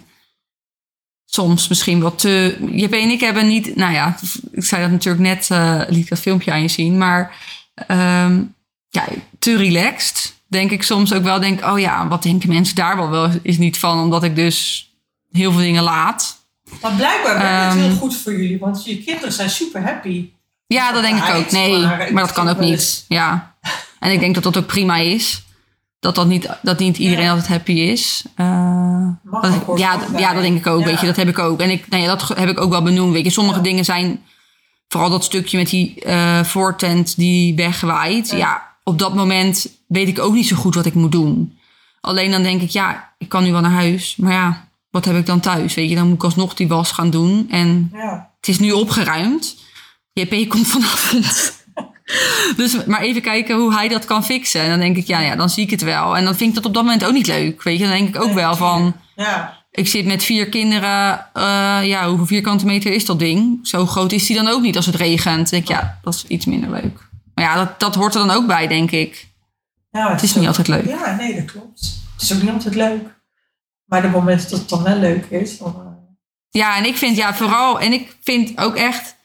soms 1.24 1.68
misschien 1.68 2.00
wat 2.00 2.18
te. 2.18 2.56
JP 2.72 2.92
en 2.92 3.10
ik 3.10 3.20
hebben 3.20 3.46
niet. 3.46 3.76
Nou 3.76 3.92
ja, 3.92 4.16
ik 4.52 4.64
zei 4.64 4.82
dat 4.82 4.90
natuurlijk 4.90 5.24
net, 5.24 5.50
eh, 5.50 5.80
liet 5.88 6.02
ik 6.04 6.08
dat 6.08 6.18
filmpje 6.18 6.52
aan 6.52 6.62
je 6.62 6.68
zien. 6.68 6.98
Maar 6.98 7.36
ehm, 7.74 8.42
ja, 8.88 9.04
te 9.38 9.56
relaxed. 9.56 10.34
Denk 10.48 10.70
ik 10.70 10.82
soms 10.82 11.12
ook 11.12 11.22
wel. 11.22 11.40
Denk, 11.40 11.64
oh 11.64 11.78
ja, 11.78 12.08
wat 12.08 12.22
denken 12.22 12.48
mensen 12.48 12.74
daar 12.74 12.96
wel 12.96 13.08
wel 13.10 13.30
is 13.42 13.58
niet 13.58 13.78
van, 13.78 14.00
omdat 14.00 14.24
ik 14.24 14.36
dus 14.36 14.90
heel 15.32 15.52
veel 15.52 15.60
dingen 15.60 15.82
laat. 15.82 16.42
Maar 16.84 16.92
blijkbaar 16.92 17.38
werkt 17.38 17.64
het 17.64 17.72
Ehm. 17.72 17.78
heel 17.90 17.96
goed 17.96 18.16
voor 18.16 18.32
jullie. 18.32 18.58
Want 18.58 18.84
je 18.84 19.02
kinderen 19.02 19.32
zijn 19.32 19.50
super 19.50 19.82
happy. 19.82 20.28
Ja, 20.66 20.92
dat 20.92 21.02
denk 21.02 21.24
ik 21.24 21.34
ook. 21.34 21.50
Nee, 21.50 21.80
Maar 21.86 22.12
dat 22.22 22.32
kan 22.32 22.48
ook 22.48 22.58
niet. 22.58 22.70
eens- 22.72 23.04
Ja. 23.08 23.54
En 23.98 24.10
ik 24.12 24.20
denk 24.20 24.34
dat 24.34 24.42
dat 24.44 24.56
ook 24.56 24.66
prima 24.66 24.96
is. 24.96 25.42
Dat, 26.00 26.14
dat, 26.14 26.26
niet, 26.26 26.48
dat 26.62 26.78
niet 26.78 26.98
iedereen 26.98 27.24
Ja. 27.24 27.30
altijd 27.30 27.48
happy 27.48 27.72
is. 27.72 28.24
Eh, 28.34 29.08
dat- 29.40 29.78
ja, 29.78 29.98
ja, 30.16 30.32
dat 30.32 30.42
denk 30.42 30.56
ik 30.58 30.66
ook. 30.66 30.80
Ja. 30.80 30.86
Weet 30.86 31.00
je, 31.00 31.06
dat 31.06 31.16
heb 31.16 31.28
ik 31.28 31.38
ook. 31.38 31.60
En 31.60 31.70
ik, 31.70 31.88
nou 31.88 32.02
ja, 32.02 32.08
dat 32.16 32.28
heb 32.38 32.48
ik 32.48 32.60
ook 32.60 32.70
wel 32.70 32.82
benoemd. 32.82 33.12
Weet 33.12 33.24
je, 33.24 33.30
sommige 33.30 33.56
Ja. 33.56 33.62
dingen 33.62 33.84
zijn, 33.84 34.22
vooral 34.88 35.10
dat 35.10 35.24
stukje 35.24 35.56
met 35.58 35.68
die 35.70 36.00
eh 36.00 36.44
voortent 36.44 37.16
die 37.16 37.54
wegwaait. 37.54 38.30
Ja. 38.30 38.72
op 38.86 38.98
dat 38.98 39.14
moment 39.14 39.68
weet 39.86 40.08
ik 40.08 40.18
ook 40.18 40.34
niet 40.34 40.46
zo 40.48 40.56
goed 40.56 40.74
wat 40.74 40.86
ik 40.86 40.94
moet 40.94 41.12
doen. 41.12 41.58
Alleen 42.00 42.30
dan 42.30 42.42
denk 42.42 42.60
ik, 42.62 42.70
ja, 42.70 43.12
ik 43.18 43.28
kan 43.28 43.42
nu 43.42 43.52
wel 43.52 43.60
naar 43.60 43.70
huis. 43.70 44.16
Maar 44.16 44.32
ja, 44.32 44.68
wat 44.94 45.04
heb 45.04 45.16
ik 45.16 45.26
dan 45.26 45.40
thuis? 45.40 45.74
Weet 45.74 45.88
je, 45.88 45.94
dan 45.94 46.06
moet 46.06 46.14
ik 46.14 46.24
alsnog 46.24 46.54
die 46.54 46.68
was 46.68 46.92
gaan 46.92 47.10
doen. 47.10 47.46
En 47.50 47.90
Ja. 47.92 48.30
het 48.36 48.48
is 48.48 48.58
nu 48.58 48.70
opgeruimd. 48.72 49.56
JP 50.12 50.48
komt 50.48 50.66
vanavond. 50.66 51.52
Dus 52.56 52.84
maar 52.84 53.00
even 53.00 53.22
kijken 53.22 53.56
hoe 53.56 53.74
hij 53.74 53.88
dat 53.88 54.04
kan 54.04 54.24
fixen. 54.24 54.60
En 54.60 54.68
dan 54.68 54.78
denk 54.78 54.96
ik, 54.96 55.06
ja, 55.06 55.20
ja, 55.20 55.36
dan 55.36 55.50
zie 55.50 55.64
ik 55.64 55.70
het 55.70 55.82
wel. 55.82 56.16
En 56.16 56.24
dan 56.24 56.34
vind 56.34 56.48
ik 56.48 56.54
dat 56.56 56.64
op 56.66 56.74
dat 56.74 56.82
moment 56.82 57.04
ook 57.04 57.12
niet 57.12 57.26
leuk. 57.26 57.62
Weet 57.62 57.78
je, 57.78 57.84
dan 57.86 57.92
denk 57.96 58.08
ik 58.16 58.22
ook 58.22 58.32
wel 58.32 58.56
van... 58.56 58.96
Ja, 59.16 59.62
Ik 59.70 59.88
zit 59.88 60.04
met 60.06 60.22
vier 60.24 60.48
kinderen. 60.48 61.26
eh, 61.32 61.78
ja, 61.84 62.08
hoeveel 62.08 62.26
vierkante 62.26 62.66
meter 62.66 62.92
is 62.92 63.04
dat 63.06 63.18
ding? 63.18 63.58
Zo 63.62 63.86
groot 63.86 64.12
is 64.12 64.26
die 64.26 64.36
dan 64.36 64.48
ook 64.48 64.62
niet 64.62 64.76
als 64.76 64.86
het 64.86 64.94
regent. 64.94 65.50
Dan 65.50 65.60
denk 65.60 65.62
ik, 65.62 65.68
ja, 65.68 65.98
dat 66.02 66.14
is 66.14 66.24
iets 66.28 66.44
minder 66.46 66.70
leuk. 66.70 67.08
Maar 67.34 67.44
ja, 67.44 67.54
dat, 67.56 67.80
dat 67.80 67.94
hoort 67.94 68.14
er 68.14 68.26
dan 68.26 68.36
ook 68.36 68.46
bij, 68.46 68.66
denk 68.66 68.90
ik. 68.90 69.28
ja 69.90 70.10
Het 70.10 70.22
is 70.22 70.34
niet 70.34 70.46
altijd 70.46 70.68
leuk. 70.68 70.86
Ja, 70.86 71.14
nee, 71.16 71.34
dat 71.34 71.44
klopt. 71.52 71.80
Het 72.12 72.22
is 72.22 72.32
ook 72.34 72.42
niet 72.42 72.50
altijd 72.50 72.74
leuk. 72.74 73.02
Maar 73.84 74.02
de 74.02 74.08
momenten 74.08 74.50
dat 74.50 74.58
het 74.58 74.68
dan 74.68 74.82
wel 74.82 74.96
leuk 74.96 75.24
is, 75.24 75.58
eh, 75.58 75.66
Ja, 76.50 76.76
en 76.76 76.84
ik 76.84 76.96
vind, 76.96 77.16
ja, 77.16 77.34
vooral, 77.34 77.80
en 77.80 77.92
ik 77.92 78.16
vind 78.22 78.60
ook 78.60 78.74
echt, 78.74 79.16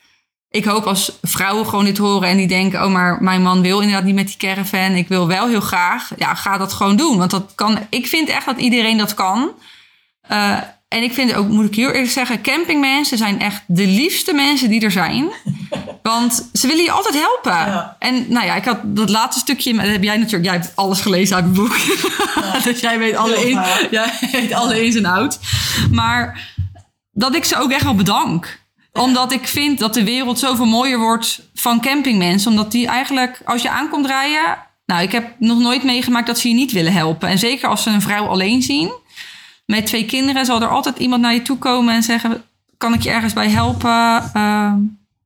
ik 0.49 0.65
hoop 0.65 0.83
als 0.83 1.17
vrouwen 1.21 1.65
gewoon 1.65 1.85
dit 1.85 1.97
horen 1.97 2.29
en 2.29 2.37
die 2.37 2.47
denken, 2.47 2.83
oh, 2.83 2.91
maar 2.91 3.23
mijn 3.23 3.41
man 3.41 3.61
wil 3.61 3.79
inderdaad 3.79 4.05
niet 4.05 4.15
met 4.15 4.27
die 4.27 4.37
caravan. 4.37 4.91
Ik 4.95 5.07
wil 5.07 5.27
wel 5.27 5.47
heel 5.47 5.61
graag. 5.61 6.11
Ja, 6.17 6.35
ga 6.35 6.57
dat 6.57 6.73
gewoon 6.73 6.95
doen. 6.95 7.17
Want 7.17 7.31
dat 7.31 7.51
kan, 7.55 7.79
ik 7.89 8.07
vind 8.07 8.29
echt 8.29 8.45
dat 8.45 8.57
iedereen 8.57 8.97
dat 8.97 9.13
kan. 9.13 9.51
Eh, 10.21 10.57
en 10.89 11.03
ik 11.03 11.13
vind 11.13 11.33
ook, 11.33 11.47
moet 11.47 11.65
ik 11.65 11.75
heel 11.75 11.89
eerlijk 11.89 12.11
zeggen, 12.11 12.41
campingmensen 12.41 13.17
zijn 13.17 13.41
echt 13.41 13.63
de 13.67 13.87
liefste 13.87 14.33
mensen 14.33 14.69
die 14.69 14.81
er 14.81 14.91
zijn. 14.91 15.29
Want 16.01 16.49
ze 16.53 16.67
willen 16.67 16.83
je 16.83 16.91
altijd 16.91 17.13
helpen. 17.13 17.71
Ja. 17.71 17.95
En 17.99 18.25
nou 18.29 18.45
ja, 18.45 18.55
ik 18.55 18.65
had 18.65 18.79
dat 18.83 19.09
laatste 19.09 19.39
stukje, 19.39 19.73
dat 19.73 19.85
heb 19.85 20.03
jij 20.03 20.17
natuurlijk, 20.17 20.43
jij 20.43 20.53
hebt 20.53 20.75
alles 20.75 21.01
gelezen 21.01 21.35
uit 21.35 21.45
mijn 21.45 21.55
boek. 21.55 21.77
dus 22.63 22.79
jij 22.79 22.99
weet 22.99 23.15
alle, 23.15 23.49
in, 23.49 23.61
jij 23.99 24.11
weet 24.31 24.53
alle 24.53 24.85
ins 24.85 24.95
en 24.95 25.05
outs. 25.05 25.39
Maar 25.91 26.53
dat 27.11 27.35
ik 27.35 27.45
ze 27.45 27.57
ook 27.57 27.71
echt 27.71 27.83
wel 27.83 27.95
bedank. 27.95 28.59
Omdat 28.93 29.31
ik 29.31 29.47
vind 29.47 29.79
dat 29.79 29.93
de 29.93 30.03
wereld 30.03 30.39
zoveel 30.39 30.65
mooier 30.65 30.99
wordt 30.99 31.41
van 31.53 31.81
campingmensen. 31.81 32.51
Omdat 32.51 32.71
die 32.71 32.87
eigenlijk, 32.87 33.41
als 33.45 33.61
je 33.61 33.69
aankomt 33.69 34.05
rijden... 34.05 34.57
Nou, 34.85 35.01
ik 35.01 35.11
heb 35.11 35.35
nog 35.39 35.59
nooit 35.59 35.83
meegemaakt 35.83 36.27
dat 36.27 36.39
ze 36.39 36.47
je 36.47 36.53
niet 36.53 36.71
willen 36.71 36.93
helpen. 36.93 37.29
En 37.29 37.39
zeker 37.39 37.69
als 37.69 37.83
ze 37.83 37.89
een 37.89 38.01
vrouw 38.01 38.25
alleen 38.25 38.61
zien. 38.61 38.91
Met 39.69 39.85
twee 39.85 40.05
kinderen 40.05 40.45
zal 40.45 40.61
er 40.61 40.67
altijd 40.67 40.97
iemand 40.97 41.21
naar 41.21 41.33
je 41.33 41.41
toe 41.41 41.57
komen 41.57 41.93
en 41.93 42.03
zeggen... 42.03 42.43
Kan 42.77 42.93
ik 42.93 43.01
je 43.01 43.09
ergens 43.09 43.33
bij 43.33 43.49
helpen? 43.49 44.31
Ehm, 44.33 44.77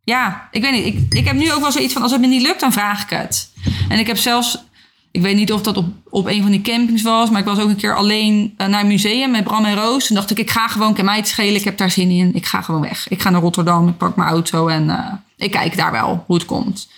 ja, 0.03 0.47
ik 0.51 0.61
weet 0.61 0.71
niet. 0.71 0.85
Ik, 0.85 1.13
ik 1.17 1.25
heb 1.25 1.35
nu 1.35 1.51
ook 1.51 1.61
wel 1.61 1.71
zoiets 1.71 1.93
van... 1.93 2.01
Als 2.01 2.11
het 2.11 2.21
me 2.21 2.27
niet 2.27 2.41
lukt, 2.41 2.59
dan 2.59 2.71
vraag 2.71 3.03
ik 3.03 3.09
het. 3.09 3.51
En 3.89 3.99
ik 3.99 4.07
heb 4.07 4.17
zelfs... 4.17 4.63
Ik 5.11 5.21
weet 5.21 5.35
niet 5.35 5.51
of 5.51 5.61
dat 5.61 5.77
op, 5.77 5.85
op 6.09 6.27
een 6.27 6.41
van 6.41 6.51
die 6.51 6.61
campings 6.61 7.01
was, 7.01 7.29
maar 7.29 7.39
ik 7.39 7.45
was 7.45 7.59
ook 7.59 7.69
een 7.69 7.75
keer 7.75 7.95
alleen 7.95 8.53
eh, 8.57 8.67
naar 8.67 8.81
een 8.81 8.87
museum 8.87 9.31
met 9.31 9.43
Bram 9.43 9.65
en 9.65 9.75
Roos. 9.75 10.09
En 10.09 10.15
dacht 10.15 10.31
ik, 10.31 10.39
ik 10.39 10.51
ga 10.51 10.67
gewoon, 10.67 10.93
kan 10.93 11.05
mij 11.05 11.23
schelen, 11.23 11.55
ik 11.55 11.63
heb 11.63 11.77
daar 11.77 11.91
zin 11.91 12.09
in. 12.09 12.35
Ik 12.35 12.45
ga 12.45 12.61
gewoon 12.61 12.81
weg. 12.81 13.07
Ik 13.07 13.21
ga 13.21 13.29
naar 13.29 13.41
Rotterdam, 13.41 13.87
ik 13.87 13.97
pak 13.97 14.15
mijn 14.15 14.29
auto 14.29 14.67
en 14.67 14.89
eh, 14.89 15.13
ik 15.37 15.51
kijk 15.51 15.77
daar 15.77 15.91
wel 15.91 16.23
hoe 16.27 16.35
het 16.35 16.45
komt. 16.45 16.89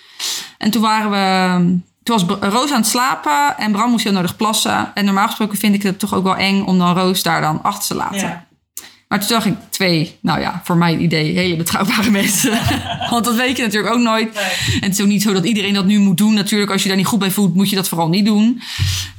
En 0.58 0.72
toen 0.72 0.82
waren 0.82 1.12
we, 1.12 1.78
toen 2.06 2.26
was 2.26 2.52
Roos 2.52 2.72
aan 2.72 2.82
het 2.82 2.88
slapen 2.88 3.58
en 3.58 3.72
Bram 3.72 3.90
moest 3.90 4.04
heel 4.04 4.14
nodig 4.14 4.36
plassen. 4.36 4.92
En 4.94 5.06
normaal 5.06 5.28
gesproken 5.28 5.58
vind 5.58 5.76
ik 5.76 5.84
het 5.84 6.00
toch 6.00 6.14
ook 6.14 6.24
wel 6.24 6.36
eng 6.36 6.64
om 6.64 6.78
dan 6.78 6.98
Roos 6.98 7.24
daar 7.24 7.42
dan 7.42 7.64
achter 7.64 7.88
te 7.88 7.96
laten. 7.96 8.18
ja. 8.18 8.46
Maar 9.08 9.20
toen 9.20 9.28
zag 9.28 9.46
ik 9.46 9.56
twee, 9.70 10.18
nou 10.22 10.40
ja, 10.40 10.62
voor 10.64 10.78
mijn 10.78 11.02
idee 11.02 11.34
hele 11.34 11.56
betrouwbare 11.56 12.10
mensen. 12.22 12.60
Want 13.10 13.26
dat 13.26 13.36
weet 13.36 13.58
je 13.58 13.64
natuurlijk 13.64 13.94
ook 13.94 14.02
nooit. 14.02 14.34
Nee. 14.34 14.44
En 14.74 14.82
het 14.82 14.92
is 14.92 15.02
ook 15.02 15.08
niet 15.08 15.22
zo 15.22 15.34
dat 15.34 15.46
iedereen 15.46 15.74
dat 15.74 15.86
nu 15.86 16.00
moet 16.00 16.18
doen. 16.18 16.34
Natuurlijk, 16.34 16.72
als 16.72 16.82
je 16.82 16.88
daar 16.88 16.98
niet 16.98 17.06
goed 17.06 17.20
bij 17.20 17.32
voelt, 17.32 17.56
moet 17.56 17.70
je 17.70 17.76
dat 17.76 17.88
vooral 17.88 18.10
niet 18.10 18.26
doen. 18.26 18.62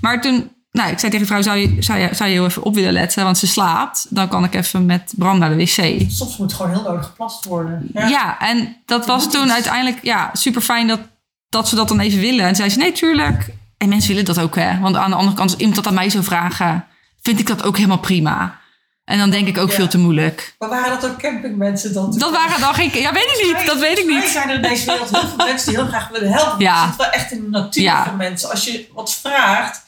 Maar 0.00 0.20
toen, 0.20 0.50
nou, 0.72 0.90
ik 0.90 0.98
zei 0.98 1.12
tegen 1.12 1.26
de 1.26 1.32
vrouw, 1.32 1.42
zou 1.42 1.58
je, 1.58 1.76
zou 1.82 1.98
je, 1.98 2.08
zou 2.12 2.30
je 2.30 2.34
heel 2.34 2.46
even 2.46 2.62
op 2.62 2.74
willen 2.74 2.92
letten? 2.92 3.24
Want 3.24 3.38
ze 3.38 3.46
slaapt. 3.46 4.06
Dan 4.10 4.28
kan 4.28 4.44
ik 4.44 4.54
even 4.54 4.86
met 4.86 5.12
Bram 5.16 5.38
naar 5.38 5.56
de 5.56 5.56
wc. 5.56 6.10
Soms 6.10 6.36
moet 6.36 6.52
gewoon 6.52 6.72
heel 6.72 6.82
nodig 6.82 7.04
geplast 7.04 7.44
worden. 7.44 7.88
Ja, 7.92 8.40
en 8.40 8.76
dat 8.84 9.06
was 9.06 9.22
moet 9.22 9.32
toen 9.32 9.52
uiteindelijk 9.52 9.98
ja, 10.02 10.30
super 10.32 10.62
fijn 10.62 10.86
dat, 10.86 11.00
dat 11.48 11.68
ze 11.68 11.74
dat 11.74 11.88
dan 11.88 12.00
even 12.00 12.20
willen. 12.20 12.44
En 12.46 12.56
zei 12.56 12.68
ze, 12.70 12.78
nee, 12.78 12.92
tuurlijk. 12.92 13.46
En 13.78 13.88
mensen 13.88 14.08
willen 14.10 14.24
dat 14.24 14.40
ook, 14.40 14.54
hè. 14.56 14.78
Want 14.78 14.96
aan 14.96 15.10
de 15.10 15.16
andere 15.16 15.36
kant, 15.36 15.50
als 15.50 15.58
iemand 15.58 15.76
dat 15.76 15.86
aan 15.86 15.94
mij 15.94 16.10
zou 16.10 16.24
vragen... 16.24 16.84
vind 17.22 17.38
ik 17.38 17.46
dat 17.46 17.62
ook 17.62 17.76
helemaal 17.76 17.98
prima. 17.98 18.58
En 19.04 19.18
dan 19.18 19.30
denk 19.30 19.46
ik 19.48 19.58
ook 19.58 19.68
Ja. 19.70 19.74
veel 19.74 19.88
te 19.88 19.98
moeilijk. 19.98 20.54
Maar 20.58 20.68
waren 20.68 21.00
dat 21.00 21.10
ook 21.10 21.18
campingmensen 21.18 21.92
dan? 21.92 22.18
Dat 22.18 22.30
waren 22.30 22.60
dan 22.60 22.74
geen... 22.74 22.90
Ja, 23.00 23.12
weet 23.12 23.38
ik 23.38 23.44
niet. 23.56 23.66
Dat 23.66 23.78
weet 23.78 23.98
ik 23.98 24.06
niet. 24.06 24.24
zijn 24.24 24.48
er 24.48 24.54
in 24.54 24.62
deze 24.62 24.84
wereld 24.86 25.10
heel 25.10 25.28
veel 25.28 25.46
mensen 25.46 25.68
die 25.68 25.76
heel 25.76 25.86
graag 25.88 26.08
willen 26.08 26.32
helpen. 26.32 26.58
Ja. 26.60 26.80
Het 26.80 26.88
zit 26.88 26.96
wel 26.96 27.10
echt 27.10 27.32
in 27.32 27.40
de 27.42 27.48
natuur 27.48 27.82
Ja. 27.82 28.04
van 28.04 28.16
mensen. 28.16 28.50
Als 28.50 28.64
je 28.64 28.88
wat 28.94 29.14
vraagt, 29.14 29.84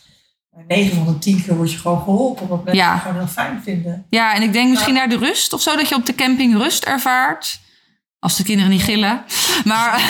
9 0.69 0.97
van 1.05 1.07
de 1.13 1.19
10 1.19 1.45
keer 1.45 1.57
word 1.57 1.73
je 1.73 1.79
gewoon 1.79 2.03
geholpen. 2.03 2.43
Omdat 2.43 2.65
mensen 2.65 2.85
Ja. 2.85 2.93
het 2.93 3.03
gewoon 3.03 3.17
heel 3.17 3.27
fijn 3.27 3.61
vinden. 3.65 4.07
Ja, 4.11 4.35
en 4.35 4.43
ik 4.43 4.53
denk 4.53 4.71
misschien 4.71 4.95
naar 4.95 5.09
de 5.09 5.17
rust 5.19 5.53
of 5.53 5.63
zo. 5.63 5.77
Dat 5.77 5.89
je 5.89 5.95
op 5.95 6.07
de 6.07 6.15
camping 6.15 6.57
rust 6.57 6.85
ervaart. 6.85 7.61
Als 8.19 8.37
de 8.37 8.43
kinderen 8.43 8.71
niet 8.71 8.83
gillen. 8.83 9.23
Maar 9.65 10.01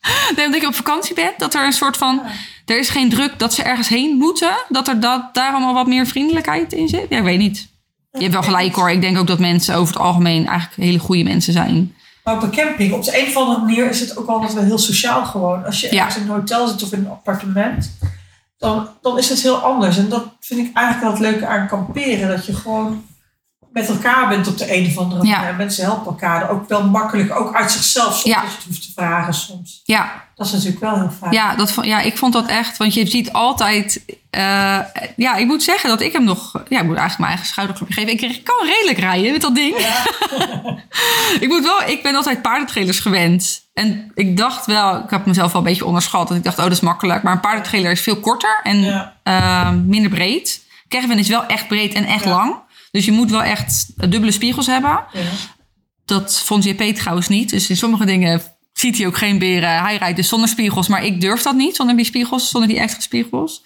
nee, 0.36 0.46
omdat 0.46 0.60
je 0.60 0.66
op 0.66 0.74
vakantie 0.74 1.14
bent. 1.14 1.38
Dat 1.38 1.54
er 1.54 1.64
een 1.64 1.72
soort 1.72 1.96
van... 1.96 2.22
Er 2.66 2.78
is 2.78 2.88
geen 2.88 3.10
druk 3.10 3.38
dat 3.38 3.54
ze 3.54 3.62
ergens 3.62 3.88
heen 3.88 4.16
moeten. 4.16 4.52
Dat 4.68 4.88
er 4.88 5.00
dat, 5.00 5.34
daar 5.34 5.50
allemaal 5.52 5.74
wat 5.74 5.86
meer 5.86 6.06
vriendelijkheid 6.06 6.72
in 6.72 6.88
zit. 6.88 7.06
Ja, 7.08 7.16
ik 7.18 7.22
weet 7.24 7.38
niet. 7.38 7.68
Je 8.12 8.20
hebt 8.20 8.32
wel 8.32 8.42
gelijk 8.42 8.74
hoor. 8.74 8.90
Ik 8.90 9.00
denk 9.00 9.18
ook 9.18 9.26
dat 9.26 9.38
mensen 9.38 9.74
over 9.74 9.94
het 9.94 10.02
algemeen 10.02 10.46
eigenlijk 10.46 10.82
hele 10.82 10.98
goede 10.98 11.22
mensen 11.22 11.52
zijn. 11.52 11.94
Maar 12.24 12.34
op 12.34 12.42
een 12.42 12.50
camping, 12.50 12.92
op 12.92 13.04
de 13.04 13.20
een 13.20 13.26
of 13.26 13.36
andere 13.36 13.58
manier 13.58 13.88
is 13.88 14.00
het 14.00 14.16
ook 14.16 14.28
altijd 14.28 14.52
wel 14.52 14.64
heel 14.64 14.78
sociaal 14.78 15.24
gewoon. 15.24 15.64
Als 15.64 15.80
je 15.80 15.86
Ja. 15.94 15.98
ergens 15.98 16.16
in 16.16 16.22
een 16.22 16.28
hotel 16.28 16.68
zit 16.68 16.82
of 16.82 16.92
in 16.92 16.98
een 16.98 17.10
appartement, 17.10 17.90
dan, 18.58 18.88
dan 19.02 19.18
is 19.18 19.28
het 19.28 19.42
heel 19.42 19.56
anders. 19.56 19.98
En 19.98 20.08
dat 20.08 20.26
vind 20.40 20.60
ik 20.60 20.76
eigenlijk 20.76 21.00
wel 21.00 21.10
het 21.10 21.32
leuke 21.32 21.46
aan 21.46 21.68
kamperen. 21.68 22.28
Dat 22.28 22.46
je 22.46 22.54
gewoon 22.54 23.04
met 23.72 23.88
elkaar 23.88 24.28
bent 24.28 24.48
op 24.48 24.58
de 24.58 24.76
een 24.76 24.86
of 24.86 24.98
andere 24.98 25.26
Ja. 25.26 25.38
manier. 25.38 25.54
Mensen 25.54 25.84
helpen 25.84 26.06
elkaar 26.06 26.50
ook 26.50 26.68
wel 26.68 26.84
makkelijk, 26.88 27.34
ook 27.40 27.54
uit 27.54 27.70
zichzelf, 27.72 28.14
zonder 28.20 28.30
Ja. 28.40 28.40
dat 28.40 28.50
je 28.50 28.56
het 28.56 28.66
hoeft 28.66 28.82
te 28.82 28.92
vragen 28.94 29.34
soms. 29.34 29.80
Ja, 29.84 30.22
Dat 30.34 30.46
is 30.46 30.52
natuurlijk 30.52 30.80
wel 30.80 30.94
heel 30.94 31.10
fijn. 31.18 31.32
ja, 31.32 31.54
dat, 31.54 31.74
ja, 31.82 32.00
ik 32.00 32.16
vond 32.18 32.32
dat 32.32 32.46
echt. 32.46 32.76
Want 32.76 32.94
je 32.94 33.06
ziet 33.06 33.32
altijd... 33.32 34.04
eh, 34.30 34.78
ja, 35.16 35.36
ik 35.36 35.46
moet 35.46 35.62
zeggen 35.62 35.88
dat 35.88 36.00
ik 36.00 36.12
hem 36.12 36.24
nog... 36.24 36.52
Ja, 36.52 36.78
ik 36.80 36.86
moet 36.86 36.96
eigenlijk 36.96 37.18
mijn 37.18 37.30
eigen 37.30 37.46
schouderklopje 37.46 37.94
geven. 37.94 38.12
Ik, 38.12 38.44
kan 38.44 38.66
redelijk 38.66 38.98
rijden 38.98 39.32
met 39.32 39.40
dat 39.40 39.54
ding. 39.54 39.76
Ik 41.40 41.48
moet 41.48 41.62
wel, 41.62 41.82
ik 41.88 42.02
ben 42.02 42.14
altijd 42.14 42.42
paardentrailers 42.42 42.98
gewend. 43.00 43.60
En 43.74 44.10
ik 44.14 44.36
dacht 44.36 44.66
wel, 44.66 44.96
ik 44.96 45.10
heb 45.10 45.26
mezelf 45.26 45.52
wel 45.52 45.60
een 45.60 45.66
beetje 45.66 45.84
onderschat. 45.84 46.28
Dat 46.28 46.36
ik 46.36 46.44
dacht, 46.44 46.58
oh, 46.58 46.62
dat 46.64 46.72
is 46.72 46.80
makkelijk. 46.80 47.22
Maar 47.22 47.32
een 47.32 47.40
paardentrailer 47.40 47.90
is 47.90 48.00
veel 48.00 48.20
korter 48.20 48.60
en 48.62 48.80
Ja. 48.80 49.14
eh, 49.22 49.70
minder 49.70 50.10
breed. 50.10 50.64
Caravan 50.88 51.18
is 51.18 51.28
wel 51.28 51.46
echt 51.46 51.68
breed 51.68 51.94
en 51.94 52.04
echt 52.04 52.24
Ja. 52.24 52.30
lang. 52.30 52.54
Dus 52.90 53.04
je 53.04 53.12
moet 53.12 53.30
wel 53.30 53.42
echt 53.42 53.92
dubbele 54.10 54.32
spiegels 54.32 54.66
hebben. 54.66 55.04
Ja. 55.12 55.20
Dat 56.04 56.42
vond 56.44 56.64
JP 56.64 56.82
trouwens 56.82 57.28
niet. 57.28 57.50
Dus 57.50 57.68
in 57.68 57.76
sommige 57.76 58.04
dingen 58.04 58.42
ziet 58.72 58.98
hij 58.98 59.06
ook 59.06 59.16
geen 59.16 59.38
beren. 59.38 59.82
Hij 59.82 59.96
rijdt 59.96 60.16
dus 60.16 60.28
zonder 60.28 60.48
spiegels. 60.48 60.88
Maar 60.88 61.04
ik 61.04 61.20
durf 61.20 61.42
dat 61.42 61.54
niet, 61.54 61.76
zonder 61.76 61.96
die 61.96 62.04
spiegels, 62.04 62.50
zonder 62.50 62.68
die 62.68 62.78
extra 62.78 63.00
spiegels. 63.00 63.62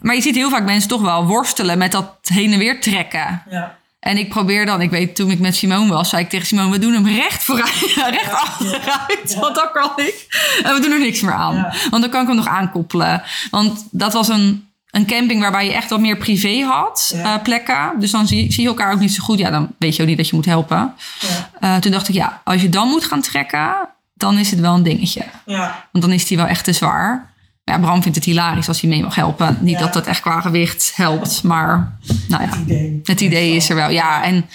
Maar 0.00 0.14
je 0.14 0.20
ziet 0.20 0.34
heel 0.34 0.50
vaak 0.50 0.64
mensen 0.64 0.88
toch 0.88 1.00
wel 1.00 1.26
worstelen 1.26 1.78
met 1.78 1.92
dat 1.92 2.18
heen 2.22 2.52
en 2.52 2.58
weer 2.58 2.80
trekken. 2.80 3.42
Ja. 3.50 3.78
En 4.00 4.18
ik 4.18 4.28
probeer 4.28 4.66
dan, 4.66 4.80
ik 4.80 4.90
weet 4.90 5.14
toen 5.14 5.30
ik 5.30 5.38
met 5.38 5.56
Simone 5.56 5.92
was, 5.92 6.08
zei 6.08 6.22
ik 6.22 6.28
tegen 6.28 6.46
Simone, 6.46 6.70
we 6.70 6.78
doen 6.78 6.92
hem 6.92 7.06
recht 7.06 7.42
vooruit, 7.42 7.94
recht 8.18 8.32
achteruit, 8.32 9.34
want 9.40 9.54
dat 9.54 9.70
kan 9.72 9.90
ik. 9.96 10.26
En 10.62 10.74
we 10.74 10.80
doen 10.80 10.92
er 10.92 10.98
niks 10.98 11.20
meer 11.20 11.32
aan, 11.32 11.72
want 11.90 12.02
dan 12.02 12.10
kan 12.10 12.20
ik 12.20 12.26
hem 12.26 12.36
nog 12.36 12.48
aankoppelen. 12.48 13.22
Want 13.50 13.86
dat 13.90 14.12
was 14.12 14.28
een, 14.28 14.71
een 14.92 15.06
camping 15.06 15.40
waarbij 15.40 15.64
je 15.66 15.72
echt 15.72 15.90
wat 15.90 16.00
meer 16.00 16.16
privé 16.16 16.60
had, 16.64 17.12
Ja. 17.14 17.34
eh, 17.36 17.42
plekken. 17.42 17.92
Dus 17.98 18.10
dan 18.10 18.26
zie, 18.26 18.52
zie 18.52 18.62
je 18.62 18.68
elkaar 18.68 18.92
ook 18.92 19.00
niet 19.00 19.12
zo 19.14 19.22
goed. 19.24 19.38
Ja, 19.38 19.50
dan 19.50 19.68
weet 19.78 19.96
je 19.96 20.02
ook 20.02 20.08
niet 20.08 20.16
dat 20.16 20.28
je 20.28 20.36
moet 20.36 20.44
helpen. 20.44 20.94
Ja. 21.20 21.50
Eh, 21.60 21.76
toen 21.80 21.92
dacht 21.92 22.08
ik, 22.08 22.14
ja, 22.14 22.40
als 22.44 22.62
je 22.62 22.68
dan 22.68 22.88
moet 22.88 23.04
gaan 23.04 23.20
trekken, 23.20 23.74
dan 24.14 24.38
is 24.38 24.50
het 24.50 24.60
wel 24.60 24.74
een 24.74 24.82
dingetje. 24.82 25.24
Ja. 25.46 25.86
Want 25.92 26.04
dan 26.04 26.12
is 26.14 26.26
die 26.26 26.36
wel 26.36 26.46
echt 26.46 26.64
te 26.64 26.72
zwaar. 26.72 27.30
Ja, 27.64 27.78
Bram 27.78 28.02
vindt 28.02 28.16
het 28.16 28.26
hilarisch 28.26 28.68
als 28.68 28.80
hij 28.80 28.90
mee 28.90 29.02
mag 29.02 29.14
helpen. 29.14 29.58
Niet 29.60 29.78
dat 29.78 29.92
dat 29.92 30.06
echt 30.06 30.20
qua 30.20 30.40
gewicht 30.40 30.92
helpt, 30.96 31.42
maar 31.42 31.98
nou 32.28 32.42
ja. 32.42 32.48
Het 32.48 32.58
idee. 32.58 33.00
Het 33.04 33.20
idee 33.20 33.56
is 33.56 33.68
er 33.68 33.76
wel, 33.76 33.90
ja. 33.90 34.22
En 34.22 34.46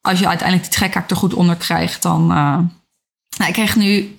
als 0.00 0.18
je 0.18 0.28
uiteindelijk 0.28 0.68
die 0.70 0.78
trekhaak 0.78 1.10
er 1.10 1.16
goed 1.16 1.34
onder 1.34 1.56
krijgt, 1.56 2.02
dan... 2.02 2.22
eh, 2.30 2.58
nou, 3.36 3.48
ik 3.48 3.52
kreeg 3.52 3.76
nu... 3.76 4.14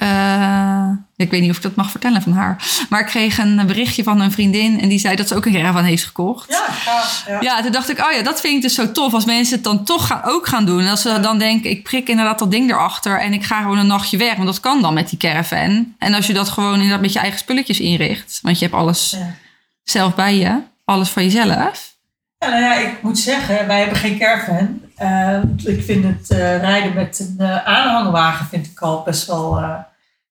ik 1.23 1.31
weet 1.31 1.41
niet 1.41 1.49
of 1.49 1.55
ik 1.55 1.63
dat 1.63 1.75
mag 1.75 1.91
vertellen 1.91 2.21
van 2.21 2.31
haar. 2.33 2.85
Maar 2.89 2.99
ik 2.99 3.05
kreeg 3.05 3.37
een 3.37 3.67
berichtje 3.67 4.03
van 4.03 4.21
een 4.21 4.31
vriendin... 4.31 4.81
en 4.81 4.89
die 4.89 4.99
zei 4.99 5.15
dat 5.15 5.27
ze 5.27 5.35
ook 5.35 5.45
een 5.45 5.53
caravan 5.53 5.83
heeft 5.83 6.03
gekocht. 6.05 6.49
Ja, 6.51 6.65
gaaf. 6.73 7.23
Ja. 7.27 7.41
Ja, 7.41 7.61
toen 7.61 7.71
dacht 7.71 7.89
ik, 7.89 7.99
oh 8.05 8.11
ja, 8.11 8.21
dat 8.23 8.41
vind 8.41 8.55
ik 8.55 8.61
dus 8.61 8.75
zo 8.75 8.91
tof. 8.91 9.13
Als 9.13 9.25
mensen 9.25 9.55
het 9.55 9.63
dan 9.63 9.83
toch 9.83 10.07
gaan, 10.07 10.21
ook 10.23 10.47
gaan 10.47 10.65
doen. 10.65 10.79
En 10.79 10.89
als 10.89 11.01
ze 11.01 11.19
dan 11.19 11.39
denken, 11.39 11.69
ik 11.69 11.83
prik 11.83 12.09
inderdaad 12.09 12.39
dat 12.39 12.51
ding 12.51 12.71
erachter... 12.71 13.19
en 13.19 13.33
ik 13.33 13.43
ga 13.43 13.61
gewoon 13.61 13.77
een 13.77 13.87
nachtje 13.87 14.17
weg. 14.17 14.33
Want 14.35 14.45
dat 14.47 14.59
kan 14.59 14.81
dan 14.81 14.93
met 14.93 15.09
die 15.09 15.17
caravan. 15.19 15.93
En 15.99 16.13
als 16.13 16.27
je 16.27 16.33
dat 16.33 16.49
gewoon 16.49 16.73
inderdaad 16.73 17.01
met 17.01 17.13
je 17.13 17.19
eigen 17.19 17.39
spulletjes 17.39 17.79
inricht... 17.79 18.39
want 18.41 18.59
je 18.59 18.65
hebt 18.65 18.77
alles 18.77 19.15
Ja. 19.17 19.35
zelf 19.83 20.15
bij 20.15 20.35
je. 20.35 20.61
Alles 20.85 21.09
van 21.09 21.23
jezelf. 21.23 21.91
Ja, 22.37 22.49
nou 22.49 22.61
ja, 22.61 22.75
ik 22.75 23.01
moet 23.01 23.19
zeggen, 23.19 23.67
wij 23.67 23.79
hebben 23.79 23.97
geen 23.97 24.17
caravan. 24.19 24.81
Eh, 24.95 25.39
ik 25.63 25.83
vind 25.83 26.03
het 26.03 26.29
eh, 26.29 26.57
rijden 26.59 26.93
met 26.93 27.19
een 27.19 27.45
eh, 27.47 27.65
aanhangwagen 27.65 28.45
vind 28.45 28.65
ik 28.65 28.79
al 28.79 29.03
best 29.03 29.27
wel... 29.27 29.61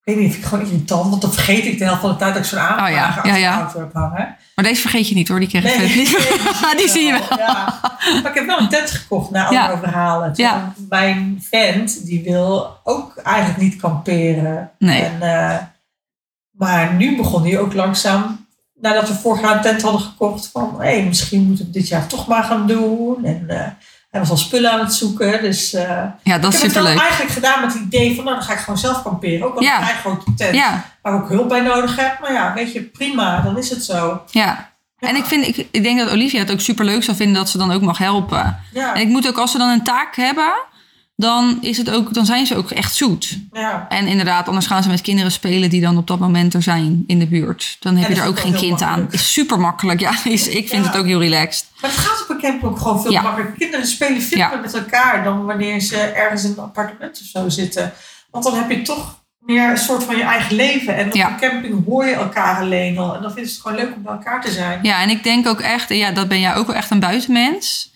ik 0.04 0.14
weet 0.14 0.16
niet, 0.16 0.32
vind 0.32 0.42
ik 0.44 0.48
gewoon 0.48 0.64
irritant. 0.64 1.10
Want 1.10 1.22
dan 1.22 1.32
vergeet 1.32 1.64
ik 1.64 1.78
de 1.78 1.84
helft 1.84 2.00
van 2.00 2.10
de 2.10 2.16
tijd 2.16 2.34
dat 2.34 2.42
ik 2.42 2.48
zo'n 2.48 2.58
ja, 2.58 3.06
achter 3.06 3.26
ja, 3.26 3.34
de 3.34 3.40
ja. 3.40 3.60
auto 3.60 3.78
heb 3.80 3.92
hangen. 3.92 4.36
Maar 4.54 4.64
deze 4.64 4.80
vergeet 4.80 5.08
je 5.08 5.14
niet 5.14 5.28
hoor, 5.28 5.40
die 5.40 5.48
caravan. 5.48 5.78
Nee, 5.78 5.88
die, 5.94 6.04
die 6.76 6.88
zie 6.88 7.04
je 7.06 7.12
wel. 7.12 7.38
Ja. 7.38 7.80
Maar 8.22 8.30
ik 8.30 8.34
heb 8.34 8.46
wel 8.46 8.58
een 8.58 8.68
tent 8.68 8.90
gekocht 8.90 9.30
na 9.30 9.50
Ja. 9.50 9.62
andere 9.66 9.88
verhalen. 9.88 10.32
Ja. 10.34 10.72
Mijn 10.88 11.42
vent, 11.50 12.06
die 12.06 12.22
wil 12.22 12.76
ook 12.84 13.16
eigenlijk 13.16 13.58
niet 13.58 13.76
kamperen. 13.76 14.70
Nee. 14.78 15.02
En, 15.02 15.22
eh, 15.22 15.56
Maar 16.50 16.94
nu 16.94 17.16
begon 17.16 17.42
hij 17.42 17.58
ook 17.58 17.72
langzaam, 17.74 18.46
nadat 18.80 19.08
we 19.08 19.14
vorig 19.14 19.40
jaar 19.40 19.56
een 19.56 19.62
tent 19.62 19.82
hadden 19.82 20.00
gekocht, 20.00 20.48
van 20.52 20.76
hé, 20.78 21.02
misschien 21.02 21.42
moeten 21.46 21.64
we 21.64 21.70
dit 21.70 21.88
jaar 21.88 22.06
toch 22.06 22.26
maar 22.26 22.44
gaan 22.44 22.66
doen. 22.66 23.24
En 23.24 23.44
eh, 23.48 23.66
hij 24.12 24.20
was 24.20 24.30
al 24.30 24.36
spullen 24.36 24.70
aan 24.72 24.78
het 24.80 24.94
zoeken. 24.94 25.42
Dus 25.42 25.72
eh, 25.74 25.82
Ja, 26.22 26.38
dat 26.38 26.52
ik 26.52 26.58
is 26.58 26.62
heb 26.62 26.62
het 26.62 26.72
wel 26.72 26.72
superleuk. 26.72 26.98
eigenlijk 27.00 27.30
gedaan 27.32 27.60
met 27.60 27.72
het 27.72 27.82
idee 27.82 28.14
van, 28.14 28.24
nou 28.24 28.36
dan 28.36 28.44
ga 28.46 28.52
ik 28.52 28.58
gewoon 28.58 28.78
zelf 28.78 29.02
kamperen. 29.02 29.46
Ook 29.46 29.54
al 29.56 29.62
Ja. 29.62 29.78
een 29.78 29.84
vrij 29.84 29.96
grote 29.96 30.34
tent, 30.36 30.54
Ja, 30.54 30.84
waar 31.02 31.14
ik 31.14 31.20
ook 31.22 31.28
hulp 31.28 31.48
bij 31.48 31.60
nodig 31.60 31.96
heb. 31.96 32.18
Maar 32.20 32.32
ja, 32.32 32.52
weet 32.54 32.72
je, 32.72 32.82
prima, 32.82 33.40
dan 33.40 33.58
is 33.58 33.70
het 33.70 33.84
zo. 33.84 34.22
ja. 34.30 34.70
En 34.98 35.16
ik, 35.16 35.24
vind, 35.24 35.46
ik, 35.46 35.66
ik 35.70 35.82
denk 35.82 35.98
dat 35.98 36.10
Olivia 36.10 36.38
het 36.38 36.50
ook 36.52 36.60
superleuk 36.60 37.02
zou 37.04 37.16
vinden 37.16 37.36
dat 37.36 37.48
ze 37.48 37.58
dan 37.58 37.72
ook 37.72 37.82
mag 37.82 37.98
helpen. 37.98 38.58
Ja, 38.72 38.94
En 38.94 39.00
ik 39.00 39.08
moet 39.08 39.28
ook, 39.28 39.36
als 39.38 39.50
ze 39.52 39.58
dan 39.58 39.68
een 39.68 39.82
taak 39.84 40.16
hebben, 40.16 40.52
dan, 41.22 41.58
is 41.60 41.76
het 41.78 41.90
ook, 41.90 42.14
dan 42.14 42.26
zijn 42.26 42.46
ze 42.46 42.56
ook 42.56 42.70
echt 42.70 42.94
zoet. 42.94 43.38
ja. 43.52 43.86
En 43.88 44.06
inderdaad, 44.06 44.46
anders 44.48 44.66
gaan 44.66 44.82
ze 44.82 44.88
met 44.88 45.00
kinderen 45.00 45.32
spelen 45.32 45.70
die 45.70 45.80
dan 45.80 45.96
op 45.96 46.06
dat 46.06 46.18
moment 46.18 46.54
er 46.54 46.62
zijn 46.62 47.04
in 47.06 47.18
de 47.18 47.26
buurt. 47.26 47.76
Dan 47.80 47.96
heb 47.96 48.04
En 48.04 48.10
je 48.10 48.14
dat 48.16 48.24
er 48.24 48.30
ook 48.30 48.38
geen 48.40 48.54
kind 48.54 48.82
aan. 48.82 49.06
Is 49.10 49.32
super 49.32 49.58
makkelijk. 49.60 50.00
Ja, 50.00 50.10
is, 50.24 50.48
ik 50.48 50.68
vind 50.68 50.84
Ja. 50.84 50.90
het 50.90 51.00
ook 51.00 51.06
heel 51.06 51.20
relaxed. 51.20 51.66
Maar 51.80 51.90
het 51.90 51.98
gaat 52.00 52.22
op 52.22 52.28
een 52.30 52.40
camping 52.40 52.62
ook 52.72 52.78
gewoon 52.78 53.02
veel 53.02 53.10
Ja. 53.12 53.22
makkelijker. 53.22 53.56
Kinderen 53.58 53.86
spelen 53.86 54.22
veel 54.22 54.48
meer 54.48 54.60
met 54.60 54.74
elkaar 54.74 55.24
dan 55.24 55.44
wanneer 55.44 55.80
ze 55.80 55.96
ergens 55.96 56.44
in 56.44 56.50
een 56.50 56.58
appartement 56.58 57.20
of 57.20 57.26
zo 57.26 57.48
zitten. 57.48 57.92
Want 58.30 58.44
dan 58.44 58.54
heb 58.54 58.70
je 58.70 58.82
toch 58.82 59.20
meer 59.40 59.70
een 59.70 59.78
soort 59.78 60.04
van 60.04 60.16
je 60.16 60.22
eigen 60.22 60.56
leven. 60.56 60.96
En 60.96 61.06
op 61.06 61.14
Ja. 61.14 61.28
een 61.28 61.36
camping 61.50 61.84
hoor 61.86 62.06
je 62.06 62.12
elkaar 62.14 62.60
alleen 62.60 62.98
al. 62.98 63.14
En 63.14 63.22
dan 63.22 63.32
vinden 63.32 63.50
ze 63.50 63.56
het 63.58 63.66
gewoon 63.66 63.84
leuk 63.84 63.94
om 63.96 64.02
bij 64.02 64.12
elkaar 64.12 64.42
te 64.42 64.50
zijn. 64.50 64.78
Ja, 64.82 65.02
en 65.02 65.08
ik 65.10 65.22
denk 65.24 65.46
ook 65.46 65.60
echt, 65.60 65.88
ja, 65.88 66.10
dat 66.10 66.28
ben 66.28 66.40
jij 66.40 66.54
ook 66.54 66.66
wel 66.66 66.76
echt 66.76 66.90
een 66.90 67.00
buitenmens. 67.00 67.91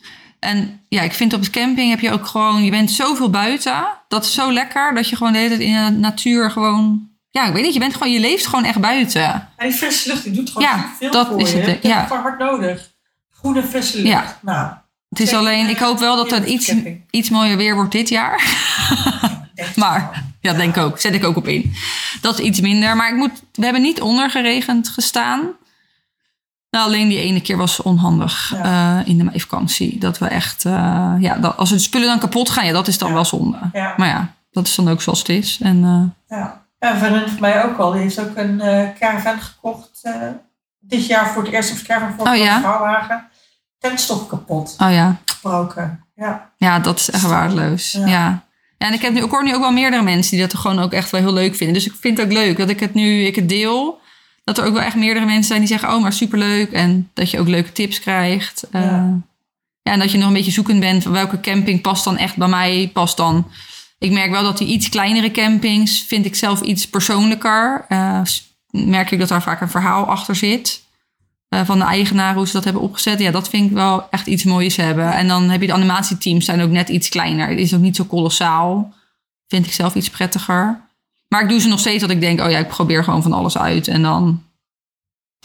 En 0.46 0.80
ja, 0.88 1.02
ik 1.02 1.12
vind 1.12 1.34
op 1.34 1.40
het 1.40 1.50
camping 1.50 1.90
heb 1.90 2.00
je 2.00 2.10
ook 2.12 2.26
gewoon, 2.26 2.64
je 2.64 2.70
bent 2.70 2.90
zoveel 2.90 3.30
buiten. 3.30 3.86
Dat 4.08 4.24
is 4.24 4.32
zo 4.34 4.52
lekker 4.52 4.94
dat 4.94 5.08
je 5.08 5.16
gewoon 5.16 5.32
de 5.32 5.38
hele 5.38 5.56
tijd 5.56 5.60
in 5.68 5.84
de 5.84 5.90
natuur 5.90 6.50
gewoon, 6.50 7.08
ja, 7.30 7.46
ik 7.46 7.52
weet 7.52 7.62
niet, 7.64 7.72
je 7.72 7.78
bent 7.78 7.92
gewoon, 7.92 8.12
je 8.12 8.20
leeft 8.20 8.46
gewoon 8.46 8.64
echt 8.64 8.80
buiten. 8.80 9.48
En 9.56 9.68
die 9.68 9.72
frisse 9.76 10.08
lucht 10.08 10.22
die 10.24 10.32
doet 10.32 10.50
gewoon 10.50 10.68
Ja, 10.68 10.90
veel 10.98 11.10
dat 11.10 11.26
voor 11.26 11.40
is 11.40 11.50
je. 11.50 11.56
het, 11.56 11.66
hebt 11.66 11.82
ja. 11.86 11.98
het 11.98 12.06
gewoon 12.06 12.22
hard 12.22 12.38
nodig. 12.38 12.90
Goede 13.30 13.62
frisse 13.62 13.96
lucht. 13.96 14.08
Ja. 14.08 14.38
Nou, 14.42 14.72
Het 15.08 15.20
is 15.20 15.32
alleen, 15.34 15.68
ik 15.68 15.78
hoop 15.78 15.98
wel 15.98 16.16
dat 16.16 16.30
ja, 16.30 16.34
het 16.36 16.48
iets, 16.48 16.72
iets 17.10 17.30
mooier 17.30 17.56
weer 17.56 17.74
wordt 17.74 17.92
dit 17.92 18.08
jaar. 18.08 18.42
ik 19.54 19.76
Maar 19.76 20.24
ja, 20.40 20.52
denk 20.52 20.76
ik 20.76 20.82
ook. 20.82 20.98
Zet 21.00 21.14
ik 21.14 21.24
ook 21.24 21.36
op 21.36 21.48
in. 21.48 21.74
Dat 22.20 22.38
is 22.38 22.44
iets 22.44 22.60
minder. 22.60 22.96
Maar 22.96 23.08
ik 23.08 23.16
moet, 23.16 23.42
we 23.52 23.64
hebben 23.64 23.82
niet 23.82 24.00
ondergeregend 24.00 24.88
gestaan. 24.88 25.40
Nou, 26.76 26.88
alleen 26.88 27.08
die 27.08 27.20
ene 27.20 27.40
keer 27.40 27.56
was 27.56 27.82
onhandig 27.82 28.52
Ja. 28.54 28.98
eh, 29.00 29.08
in 29.08 29.18
de 29.18 29.24
meivakantie. 29.24 29.98
Dat 29.98 30.18
we 30.18 30.26
echt, 30.26 30.64
eh, 30.64 31.14
ja, 31.18 31.34
dat, 31.34 31.56
als 31.56 31.70
de 31.70 31.78
spullen 31.78 32.06
dan 32.08 32.18
kapot 32.18 32.50
gaan, 32.50 32.66
ja, 32.66 32.72
dat 32.72 32.88
is 32.88 32.98
dan 32.98 33.08
Ja. 33.08 33.14
wel 33.14 33.24
zonde. 33.24 33.58
Ja. 33.72 33.94
Maar 33.96 34.08
ja, 34.08 34.34
dat 34.50 34.66
is 34.66 34.74
dan 34.74 34.88
ook 34.88 35.02
zoals 35.02 35.18
het 35.18 35.28
is. 35.28 35.58
En 35.62 35.84
eh, 35.84 36.38
Ja. 36.38 36.64
Ja, 36.78 36.92
een 36.92 36.98
vriendin 36.98 37.28
van 37.28 37.40
mij 37.40 37.64
ook 37.64 37.78
al. 37.78 37.92
Die 37.92 38.00
heeft 38.00 38.20
ook 38.20 38.36
een 38.36 38.62
caravan 38.98 39.40
gekocht. 39.40 40.02
dit 40.80 41.06
jaar 41.06 41.26
voor 41.28 41.42
het 41.42 41.52
eerst 41.52 41.72
of 41.72 41.82
caravan 41.82 42.14
voor 42.16 42.26
Oh, 42.26 42.36
een 42.36 42.60
vrouwwagen. 42.60 43.24
Tentstof 43.78 44.26
kapot. 44.26 44.74
oh 44.78 44.92
ja, 44.92 45.16
Gebroken. 45.24 46.04
Ja. 46.14 46.50
ja, 46.56 46.78
dat 46.78 46.98
is 46.98 47.10
echt 47.10 47.22
waardeloos. 47.22 47.92
Ja. 47.92 48.06
Ja. 48.06 48.42
ja. 48.78 48.86
en 48.86 48.92
ik, 48.92 49.02
heb 49.02 49.12
nu, 49.12 49.22
ik 49.24 49.30
hoor 49.30 49.44
nu 49.44 49.54
ook 49.54 49.60
wel 49.60 49.72
meerdere 49.72 50.02
mensen 50.02 50.36
die 50.36 50.46
dat 50.46 50.54
gewoon 50.58 50.78
ook 50.78 50.92
echt 50.92 51.10
wel 51.10 51.20
heel 51.20 51.32
leuk 51.32 51.54
vinden. 51.54 51.74
Dus 51.74 51.86
ik 51.86 51.94
vind 52.00 52.18
het 52.18 52.26
ook 52.26 52.32
leuk 52.32 52.56
dat 52.56 52.68
ik 52.68 52.80
het 52.80 52.94
nu 52.94 53.24
ik 53.24 53.36
het 53.36 53.48
deel. 53.48 53.98
Dat 54.46 54.58
er 54.58 54.64
ook 54.64 54.72
wel 54.74 54.82
echt 54.82 54.96
meerdere 54.96 55.26
mensen 55.26 55.44
zijn 55.44 55.58
die 55.60 55.68
zeggen, 55.68 55.94
oh, 55.94 56.02
maar 56.02 56.12
superleuk. 56.12 56.72
En 56.72 57.10
dat 57.14 57.30
je 57.30 57.38
ook 57.40 57.48
leuke 57.48 57.72
tips 57.72 58.00
krijgt. 58.00 58.66
Eh, 58.70 58.80
Ja. 58.82 59.18
ja, 59.82 59.92
en 59.92 59.98
dat 59.98 60.10
je 60.12 60.18
nog 60.18 60.26
een 60.28 60.32
beetje 60.34 60.50
zoekend 60.50 60.80
bent 60.80 61.02
van 61.02 61.12
welke 61.12 61.40
camping 61.40 61.80
past 61.80 62.04
dan 62.04 62.16
echt 62.16 62.36
bij 62.36 62.48
mij. 62.48 62.90
Past 62.92 63.16
dan. 63.16 63.46
Ik 63.98 64.10
merk 64.10 64.30
wel 64.30 64.42
dat 64.42 64.58
die 64.58 64.68
iets 64.68 64.88
kleinere 64.88 65.30
campings 65.30 66.04
vind 66.08 66.24
ik 66.24 66.34
zelf 66.34 66.60
iets 66.60 66.88
persoonlijker. 66.88 67.86
S- 68.24 68.54
merk 68.70 69.10
ik 69.10 69.18
dat 69.18 69.28
daar 69.28 69.42
vaak 69.42 69.60
een 69.60 69.68
verhaal 69.70 70.04
achter 70.06 70.36
zit. 70.36 70.84
eh, 71.48 71.60
van 71.64 71.78
de 71.78 71.84
eigenaar, 71.84 72.34
hoe 72.34 72.46
ze 72.46 72.52
dat 72.52 72.64
hebben 72.64 72.82
opgezet. 72.82 73.18
Ja, 73.18 73.30
dat 73.30 73.48
vind 73.48 73.66
ik 73.70 73.76
wel 73.76 74.10
echt 74.10 74.26
iets 74.26 74.44
moois 74.44 74.76
hebben. 74.76 75.12
En 75.12 75.28
dan 75.28 75.50
heb 75.50 75.60
je 75.60 75.66
de 75.66 75.72
animatieteams 75.72 76.44
zijn 76.44 76.60
ook 76.60 76.70
net 76.70 76.88
iets 76.88 77.08
kleiner. 77.08 77.48
Het 77.48 77.58
is 77.58 77.74
ook 77.74 77.80
niet 77.80 77.96
zo 77.96 78.04
kolossaal. 78.04 78.94
Vind 79.48 79.66
ik 79.66 79.72
zelf 79.72 79.94
iets 79.94 80.10
prettiger. 80.10 80.80
Maar 81.28 81.42
ik 81.42 81.48
doe 81.48 81.60
ze 81.60 81.68
nog 81.68 81.78
steeds 81.78 82.00
dat 82.00 82.10
ik 82.10 82.20
denk, 82.20 82.40
oh 82.40 82.50
ja, 82.50 82.58
ik 82.58 82.68
probeer 82.68 83.04
gewoon 83.04 83.22
van 83.22 83.32
alles 83.32 83.58
uit. 83.58 83.88
En 83.88 84.02
dan 84.02 84.42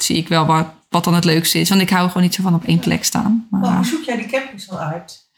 zie 0.03 0.17
ik 0.17 0.27
wel 0.27 0.45
wat, 0.45 0.67
wat 0.89 1.03
dan 1.03 1.13
het 1.13 1.25
leukste 1.25 1.59
is. 1.59 1.69
Want 1.69 1.81
ik 1.81 1.89
hou 1.89 2.07
gewoon 2.07 2.23
niet 2.23 2.33
zo 2.33 2.43
van 2.43 2.53
op 2.53 2.65
één 2.65 2.79
plek 2.79 3.03
staan. 3.03 3.47
Maar, 3.49 3.61
Maar 3.61 3.75
hoe 3.75 3.85
zoek 3.85 4.03
jij 4.03 4.15
die 4.15 4.25
campings 4.25 4.65
dan 4.65 4.77
uit? 4.77 5.29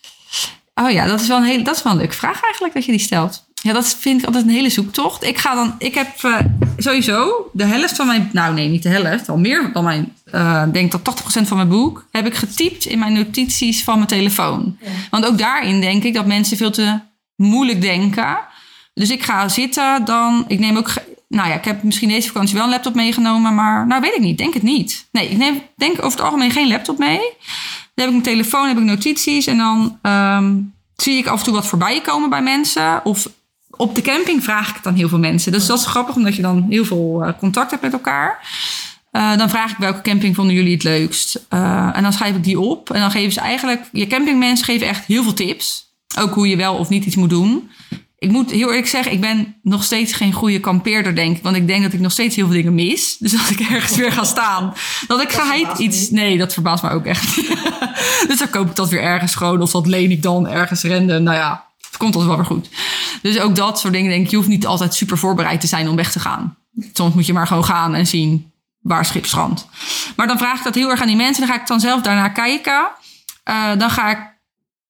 Oh 0.76 0.91
ja, 0.91 1.06
dat 1.06 1.21
is 1.21 1.28
wel 1.28 1.38
een 1.38 1.43
hele, 1.43 1.63
dat 1.63 1.76
is 1.76 1.84
wel 1.84 1.91
een 1.91 1.97
leuke 1.97 2.15
vraag 2.15 2.43
eigenlijk 2.43 2.73
dat 2.73 2.86
je 2.86 2.91
die 2.91 3.02
stelt. 3.02 3.45
Ja, 3.54 3.73
dat 3.73 3.95
vind 3.99 4.19
ik 4.19 4.26
altijd 4.26 4.43
een 4.45 4.49
hele 4.49 4.69
zoektocht. 4.69 5.23
Ik 5.23 5.38
ga 5.38 5.56
dan, 5.56 5.76
ik 5.78 5.93
heb 5.93 6.23
eh, 6.23 6.39
sowieso 6.78 7.49
de 7.54 7.65
helft 7.65 7.95
van 7.95 8.08
mijn, 8.08 8.30
nou 8.34 8.54
nee, 8.54 8.69
niet 8.69 8.84
de 8.84 8.89
helft, 8.89 9.30
al 9.30 9.38
meer 9.38 9.69
dan 9.73 9.84
mijn, 9.84 10.13
ik 10.67 10.73
denk 10.73 10.91
dat 10.91 11.23
80% 11.41 11.47
van 11.47 11.58
mijn 11.58 11.69
boek 11.69 12.08
heb 12.12 12.26
ik 12.26 12.36
getypt 12.36 12.86
in 12.86 12.99
mijn 12.99 13.13
notities 13.13 13.84
van 13.84 13.95
mijn 13.95 14.08
telefoon. 14.08 14.78
Ja. 14.82 14.88
Want 15.10 15.26
ook 15.26 15.38
daarin 15.38 15.82
denk 15.82 16.04
ik 16.04 16.13
dat 16.13 16.26
mensen 16.26 16.58
veel 16.58 16.71
te 16.71 16.99
moeilijk 17.36 17.82
denken. 17.82 18.38
Dus 18.93 19.10
ik 19.10 19.23
ga 19.23 19.49
zitten 19.49 20.06
dan, 20.06 20.45
ik 20.47 20.60
neem 20.60 20.78
ook, 20.78 20.93
nou 21.34 21.50
ja, 21.50 21.56
ik 21.56 21.65
heb 21.65 21.84
misschien 21.84 22.10
deze 22.10 22.28
vakantie 22.28 22.56
wel 22.56 22.63
een 22.63 22.69
laptop 22.69 22.96
meegenomen, 22.96 23.56
maar 23.56 23.88
nou 23.88 24.02
weet 24.02 24.15
ik 24.15 24.22
niet, 24.22 24.38
denk 24.38 24.54
het 24.54 24.63
niet. 24.63 25.08
Nee, 25.12 25.30
ik 25.30 25.38
neem, 25.38 25.62
denk 25.76 25.98
over 25.98 26.17
het 26.17 26.22
algemeen 26.22 26.52
geen 26.52 26.67
laptop 26.67 26.98
mee. 26.98 27.19
Dan 27.96 28.06
heb 28.06 28.06
ik 28.06 28.12
mijn 28.12 28.22
telefoon, 28.22 28.67
heb 28.67 28.78
ik 28.78 28.84
notities 28.84 29.48
en 29.48 29.58
dan 29.58 30.00
ehm, 30.02 30.56
zie 30.96 31.17
ik 31.17 31.28
af 31.28 31.39
en 31.39 31.46
toe 31.46 31.54
wat 31.54 31.67
voorbij 31.67 32.02
komen 32.02 32.30
bij 32.30 32.41
mensen. 32.41 33.06
Of 33.06 33.28
op 33.69 33.96
de 33.96 34.02
camping 34.02 34.43
vraag 34.43 34.69
ik 34.69 34.84
het 34.84 34.96
heel 34.96 35.10
veel 35.10 35.19
mensen. 35.19 35.52
Dus 35.52 35.65
dat 35.65 35.80
is 35.80 35.86
grappig, 35.86 36.15
omdat 36.15 36.36
je 36.36 36.41
dan 36.41 36.65
heel 36.69 36.86
veel 36.86 37.24
eh, 37.24 37.34
contact 37.39 37.72
hebt 37.72 37.84
met 37.84 37.93
elkaar. 37.93 38.39
Eh, 39.12 39.38
dan 39.38 39.50
vraag 39.50 39.72
ik 39.72 39.78
welke 39.78 40.02
camping 40.02 40.36
vonden 40.36 40.56
jullie 40.56 40.74
het 40.74 40.84
leukst. 40.84 41.46
Eh, 41.50 41.89
en 41.93 42.04
dan 42.04 42.13
schrijf 42.13 42.36
ik 42.36 42.43
die 42.43 42.60
op. 42.60 42.89
En 42.89 43.00
dan 43.00 43.12
geven 43.12 43.32
ze 43.32 43.39
eigenlijk... 43.39 43.89
Je 43.91 44.08
campingmensen 44.08 44.65
geven 44.65 44.88
echt 44.88 45.06
heel 45.06 45.24
veel 45.24 45.34
tips. 45.34 45.91
Ook 46.19 46.34
hoe 46.34 46.48
je 46.48 46.56
wel 46.56 46.76
of 46.76 46.89
niet 46.89 47.06
iets 47.06 47.15
moet 47.15 47.30
doen. 47.30 47.69
Ik 48.24 48.32
moet 48.32 48.52
heel 48.52 48.68
eerlijk 48.68 48.88
zeggen, 48.88 49.12
ik 49.12 49.22
ben 49.22 49.56
nog 49.62 49.84
steeds 49.84 50.14
geen 50.14 50.34
goede 50.34 50.60
kampeerder, 50.60 51.16
denk 51.16 51.38
ik. 51.38 51.44
Want 51.44 51.56
ik 51.56 51.68
denk 51.68 51.84
dat 51.84 51.94
ik 51.94 52.00
nog 52.00 52.12
steeds 52.12 52.36
heel 52.36 52.46
veel 52.46 52.56
dingen 52.56 52.76
mis. 52.76 53.16
Dus 53.20 53.40
als 53.40 53.52
ik 53.52 53.60
ergens 53.60 53.96
weer 53.96 54.12
ga 54.12 54.24
staan, 54.24 54.74
dat 55.08 55.22
ik 55.22 55.32
geheid 55.32 55.80
iets... 55.80 56.10
Nee, 56.10 56.38
dat 56.38 56.54
verbaast 56.54 56.84
me 56.84 56.90
ook 56.90 57.06
echt. 57.06 57.36
dus 58.28 58.38
dan 58.38 58.50
koop 58.50 58.70
ik 58.70 58.76
dat 58.76 58.90
weer 58.90 59.02
ergens 59.02 59.36
gewoon. 59.36 59.62
Of 59.62 59.72
dat 59.72 59.88
leen 59.88 60.12
ik 60.12 60.22
dan 60.22 60.48
ergens 60.48 60.84
renden. 60.84 61.24
Nou 61.24 61.38
ja, 61.38 61.68
het 61.78 61.98
komt 61.98 62.16
altijd 62.16 62.36
wel 62.36 62.38
weer 62.38 62.52
goed. 62.52 62.70
Dus 63.22 63.40
ook 63.40 63.56
dat 63.56 63.80
soort 63.80 63.94
dingen 63.94 64.10
denk 64.10 64.26
ik, 64.26 64.32
je 64.32 64.36
hoeft 64.36 64.48
niet 64.48 64.66
altijd 64.66 64.94
super 64.94 65.18
voorbereid 65.18 65.62
te 65.62 65.68
zijn 65.68 65.90
om 65.90 65.96
weg 65.96 66.12
te 66.12 66.20
gaan. 66.20 66.58
Soms 66.94 67.14
moet 67.14 67.26
je 67.26 67.34
maar 67.34 67.48
gewoon 67.48 67.66
gaan 67.66 67.96
en 67.96 68.08
zien 68.08 68.52
waar 68.80 69.06
schip 69.06 69.26
strandt. 69.26 69.68
Maar 70.16 70.28
dan 70.28 70.38
vraag 70.38 70.58
ik 70.58 70.64
dat 70.64 70.76
heel 70.76 70.90
erg 70.90 71.02
aan 71.02 71.08
die 71.08 71.16
mensen. 71.16 71.46
Dan 71.46 71.56
ga 71.56 71.62
ik 71.62 71.68
dan 71.68 71.80
zelf 71.80 72.02
daarna 72.02 72.30
kijken. 72.30 72.88
Eh, 73.44 73.78
dan 73.78 73.90
ga 73.90 74.10
ik, 74.10 74.20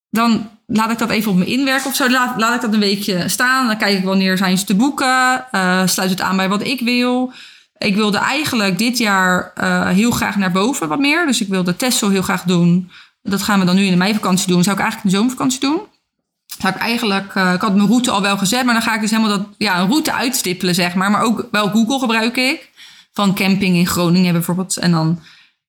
dan 0.10 0.50
laat 0.66 0.92
ik 0.92 0.98
dat 0.98 1.10
even 1.10 1.32
op 1.32 1.38
me 1.38 1.46
inwerken 1.46 1.90
of 1.90 1.96
zo. 1.96 2.10
Laat, 2.10 2.40
laat 2.40 2.56
ik 2.56 2.62
dat 2.62 2.74
een 2.74 2.80
weekje 2.80 3.30
staan. 3.30 3.68
Dan 3.68 3.78
kijk 3.78 3.98
ik 3.98 4.04
wanneer 4.04 4.38
zijn 4.38 4.58
ze 4.58 4.66
te 4.66 4.76
boeken. 4.76 5.46
Eh, 5.52 5.82
sluit 5.86 6.10
het 6.10 6.22
aan 6.22 6.38
bij 6.38 6.50
wat 6.50 6.64
ik 6.64 6.80
wil. 6.80 7.34
Ik 7.78 7.96
wilde 7.96 8.18
eigenlijk 8.18 8.78
dit 8.78 8.98
jaar 8.98 9.52
eh, 9.56 9.88
heel 9.88 10.12
graag 10.12 10.36
naar 10.36 10.52
boven 10.52 10.88
wat 10.88 11.00
meer. 11.00 11.26
Dus 11.26 11.42
ik 11.42 11.48
wilde 11.48 11.76
Texel 11.76 12.10
heel 12.10 12.22
graag 12.22 12.44
doen. 12.44 12.92
Dat 13.22 13.42
gaan 13.42 13.60
we 13.60 13.66
dan 13.66 13.76
nu 13.76 13.84
in 13.84 13.92
de 13.92 13.98
meivakantie 13.98 14.48
doen. 14.48 14.64
Zou 14.64 14.76
ik 14.76 14.82
eigenlijk 14.82 15.04
in 15.04 15.10
de 15.12 15.24
zomervakantie 15.24 15.60
doen. 15.60 15.82
Zou 16.60 16.74
ik 16.74 16.80
eigenlijk, 16.80 17.36
eh, 17.36 17.54
ik 17.54 17.62
had 17.62 17.76
mijn 17.76 17.88
route 17.88 18.12
al 18.12 18.22
wel 18.22 18.38
gezet, 18.38 18.66
maar 18.66 18.74
dan 18.74 18.84
ga 18.84 18.96
ik 18.96 19.02
dus 19.02 19.12
helemaal 19.12 19.38
dat, 19.38 19.48
ja, 19.58 19.80
een 19.80 19.88
route 19.88 20.14
uitstippelen, 20.14 20.76
zeg 20.76 20.96
maar. 20.96 21.12
Maar 21.12 21.22
ook 21.22 21.48
wel 21.52 21.70
Google 21.70 22.00
gebruik 22.00 22.38
ik. 22.38 22.72
Van 23.14 23.36
camping 23.36 23.76
in 23.76 23.88
Groningen 23.88 24.34
bijvoorbeeld. 24.34 24.78
En 24.78 24.92
dan, 24.92 25.20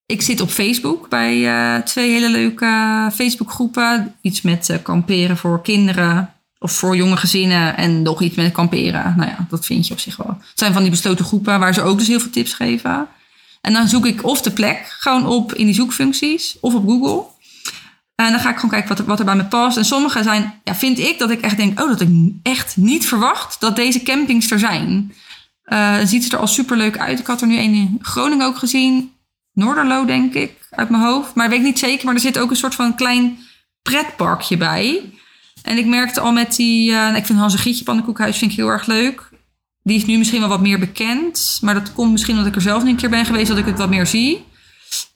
ik 0.07 0.23
zit 0.23 0.41
op 0.41 0.51
Facebook 0.51 1.09
bij 1.09 1.47
eh, 1.47 1.83
twee 1.83 2.11
hele 2.11 2.31
leuke 2.31 3.11
Facebookgroepen. 3.15 4.15
Iets 4.21 4.43
met 4.43 4.69
eh, 4.69 4.83
kamperen 4.83 5.37
voor 5.37 5.63
kinderen 5.63 6.35
of 6.59 6.73
voor 6.73 6.97
jonge 6.97 7.17
gezinnen 7.17 7.77
en 7.77 8.03
nog 8.03 8.23
iets 8.23 8.37
met 8.37 8.53
kamperen. 8.53 9.15
Nou 9.17 9.31
ja, 9.31 9.47
dat 9.51 9.67
vind 9.67 9.87
je 9.87 9.93
op 9.93 10.01
zich 10.01 10.17
wel. 10.17 10.37
Het 10.39 10.59
zijn 10.59 10.73
van 10.73 10.83
die 10.83 10.91
besloten 10.91 11.25
groepen 11.25 11.59
waar 11.59 11.75
ze 11.75 11.83
ook 11.83 11.99
dus 11.99 12.09
heel 12.09 12.21
veel 12.21 12.31
tips 12.31 12.53
geven. 12.53 13.09
En 13.61 13.73
dan 13.73 13.89
zoek 13.89 14.07
ik 14.07 14.25
of 14.25 14.43
de 14.43 14.51
plek 14.51 14.97
gewoon 14.99 15.27
op 15.27 15.55
in 15.55 15.67
die 15.67 15.75
zoekfuncties 15.75 16.57
of 16.61 16.75
op 16.75 16.89
Google. 16.89 17.25
En 18.15 18.31
dan 18.31 18.41
ga 18.41 18.51
ik 18.51 18.55
gewoon 18.55 18.71
kijken 18.71 18.89
wat 18.89 18.99
er, 18.99 19.05
wat 19.05 19.19
er 19.19 19.25
bij 19.25 19.37
me 19.37 19.45
past. 19.45 19.77
En 19.77 19.85
sommige 19.85 20.23
zijn, 20.23 20.61
ja, 20.65 20.75
vind 20.75 20.99
ik 20.99 21.19
dat 21.19 21.31
ik 21.31 21.41
echt 21.41 21.57
denk, 21.57 21.81
oh, 21.81 21.89
dat 21.89 22.01
ik 22.01 22.09
echt 22.43 22.77
niet 22.77 23.07
verwacht 23.07 23.61
dat 23.61 23.77
deze 23.77 24.03
campings 24.03 24.51
er 24.51 24.59
zijn. 24.59 25.13
Eh, 25.65 25.97
ziet 26.05 26.33
er 26.33 26.39
al 26.39 26.47
superleuk 26.47 26.99
uit. 26.99 27.19
Ik 27.19 27.27
had 27.27 27.41
er 27.41 27.47
nu 27.47 27.59
een 27.59 27.75
in 27.75 27.99
Groningen 28.03 28.47
ook 28.47 28.59
gezien. 28.59 29.13
Noorderlo, 29.55 30.05
denk 30.05 30.35
ik, 30.35 30.53
uit 30.71 30.89
mijn 30.91 31.03
hoofd. 31.03 31.35
Maar 31.35 31.45
ik 31.45 31.51
weet 31.51 31.63
niet 31.63 31.79
zeker, 31.79 32.05
maar 32.05 32.15
er 32.15 32.21
zit 32.21 32.39
ook 32.39 32.51
een 32.51 32.57
soort 32.57 32.75
van 32.75 32.95
klein 32.95 33.39
pretparkje 33.83 34.57
bij. 34.57 35.13
En 35.63 35.79
ik 35.79 35.87
merkte 35.87 36.21
al 36.21 36.33
met 36.33 36.57
die, 36.57 36.91
eh, 36.91 36.97
nou, 36.97 37.17
ik 37.17 37.27
vind 37.27 37.39
Hans 37.39 37.53
en 37.53 37.59
Gietje 37.59 37.85
pannenkoekhuis 37.85 38.39
vind 38.39 38.51
ik 38.51 38.57
heel 38.57 38.69
erg 38.69 38.87
leuk. 38.87 39.31
Die 39.83 39.97
is 39.97 40.05
nu 40.05 40.19
misschien 40.19 40.41
wel 40.41 40.49
wat 40.49 40.61
meer 40.61 40.79
bekend. 40.79 41.59
Maar 41.63 41.75
dat 41.75 41.93
komt 41.93 42.13
misschien 42.13 42.35
omdat 42.35 42.49
ik 42.49 42.55
er 42.55 42.63
zelf 42.63 42.85
een 42.85 42.97
keer 42.97 43.11
ben 43.11 43.25
geweest, 43.25 43.49
dat 43.49 43.59
ik 43.59 43.67
het 43.67 43.79
wat 43.79 43.89
meer 43.89 44.07
zie. 44.07 44.45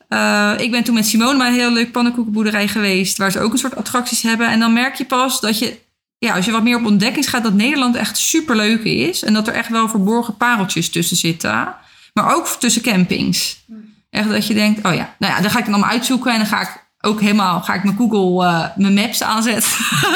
Eh, 0.07 0.53
ik 0.57 0.71
ben 0.71 0.83
toen 0.83 0.93
met 0.93 1.05
Simone 1.05 1.37
bij 1.37 1.47
een 1.47 1.53
heel 1.53 1.71
leuk 1.71 1.91
pannenkoekenboerderij 1.91 2.67
geweest. 2.67 3.17
Waar 3.17 3.31
ze 3.31 3.39
ook 3.39 3.51
een 3.51 3.57
soort 3.57 3.75
attracties 3.75 4.21
hebben. 4.21 4.49
En 4.49 4.59
dan 4.59 4.73
merk 4.73 4.95
je 4.95 5.05
pas 5.05 5.39
dat 5.41 5.59
je, 5.59 5.79
ja, 6.17 6.35
als 6.35 6.45
je 6.45 6.51
wat 6.51 6.63
meer 6.63 6.77
op 6.77 6.85
ontdekkings 6.85 7.27
gaat, 7.27 7.43
dat 7.43 7.53
Nederland 7.53 7.95
echt 7.95 8.17
super 8.17 8.55
leuk 8.55 8.83
is. 8.83 9.23
En 9.23 9.33
dat 9.33 9.47
er 9.47 9.53
echt 9.53 9.69
wel 9.69 9.89
verborgen 9.89 10.37
pareltjes 10.37 10.89
tussen 10.89 11.17
zitten. 11.17 11.75
Maar 12.13 12.35
ook 12.35 12.47
tussen 12.47 12.81
campings. 12.81 13.63
Echt 14.09 14.29
dat 14.29 14.47
je 14.47 14.53
denkt, 14.53 14.85
oh 14.85 14.93
ja, 14.93 15.15
nou 15.19 15.33
ja, 15.33 15.41
dan 15.41 15.51
ga 15.51 15.59
ik 15.59 15.65
het 15.65 15.73
allemaal 15.73 15.91
uitzoeken 15.91 16.31
en 16.31 16.37
dan 16.37 16.47
ga 16.47 16.61
ik 16.61 16.87
ook 17.01 17.21
helemaal, 17.21 17.61
ga 17.61 17.73
ik 17.73 17.83
mijn 17.83 17.97
Google, 17.97 18.45
eh, 18.45 18.65
mijn 18.75 18.93
Maps 18.93 19.23
aanzetten. 19.23 19.71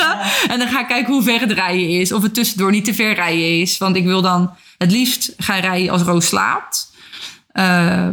en 0.52 0.60
dan 0.60 0.68
ga 0.68 0.80
ik 0.80 0.88
kijken 0.88 1.14
hoe 1.14 1.24
ver 1.24 1.40
het 1.40 1.52
rijden 1.52 1.90
is. 1.90 2.12
Of 2.12 2.24
het 2.24 2.34
tussendoor 2.34 2.72
niet 2.72 2.86
te 2.86 2.94
ver 2.94 3.14
rijden 3.14 3.60
is. 3.60 3.78
Want 3.78 3.96
ik 3.96 4.04
wil 4.04 4.22
dan 4.22 4.52
het 4.78 4.92
liefst 4.92 5.34
gaan 5.38 5.60
rijden 5.60 5.92
als 5.92 6.02
Roos 6.02 6.28
slaapt. 6.28 6.92
Eh, 7.52 8.08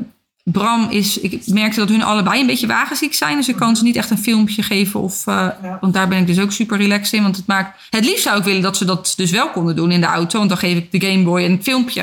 Bram 0.45 0.91
is, 0.91 1.19
ik 1.19 1.47
merkte 1.47 1.81
dat 1.81 1.89
hun 1.89 2.03
allebei 2.03 2.41
een 2.41 2.47
beetje 2.47 2.67
wagenziek 2.67 3.15
zijn. 3.15 3.37
Dus 3.37 3.49
ik 3.49 3.57
kan 3.57 3.77
ze 3.77 3.83
niet 3.83 3.97
echt 3.97 4.11
een 4.11 4.19
filmpje 4.19 4.63
geven. 4.63 5.01
Of, 5.01 5.27
eh, 5.27 5.49
Ja. 5.63 5.79
Want 5.81 5.95
daar 5.95 6.09
ben 6.09 6.19
ik 6.19 6.27
dus 6.27 6.39
ook 6.41 6.53
super 6.53 6.79
relaxed 6.79 7.13
in. 7.13 7.23
Want 7.23 7.37
het 7.37 7.47
maakt, 7.47 7.81
het 7.91 8.05
liefst 8.05 8.23
zou 8.23 8.39
ik 8.39 8.45
willen 8.45 8.63
dat 8.63 8.77
ze 8.77 8.85
dat 8.85 9.13
dus 9.17 9.31
wel 9.31 9.51
konden 9.51 9.77
doen 9.77 9.91
in 9.91 10.01
de 10.01 10.07
auto. 10.07 10.39
Want 10.39 10.51
dan 10.51 10.59
geef 10.59 10.77
ik 10.77 10.93
de 10.93 11.07
Game 11.11 11.23
Boy 11.23 11.45
een 11.45 11.63
filmpje. 11.63 12.03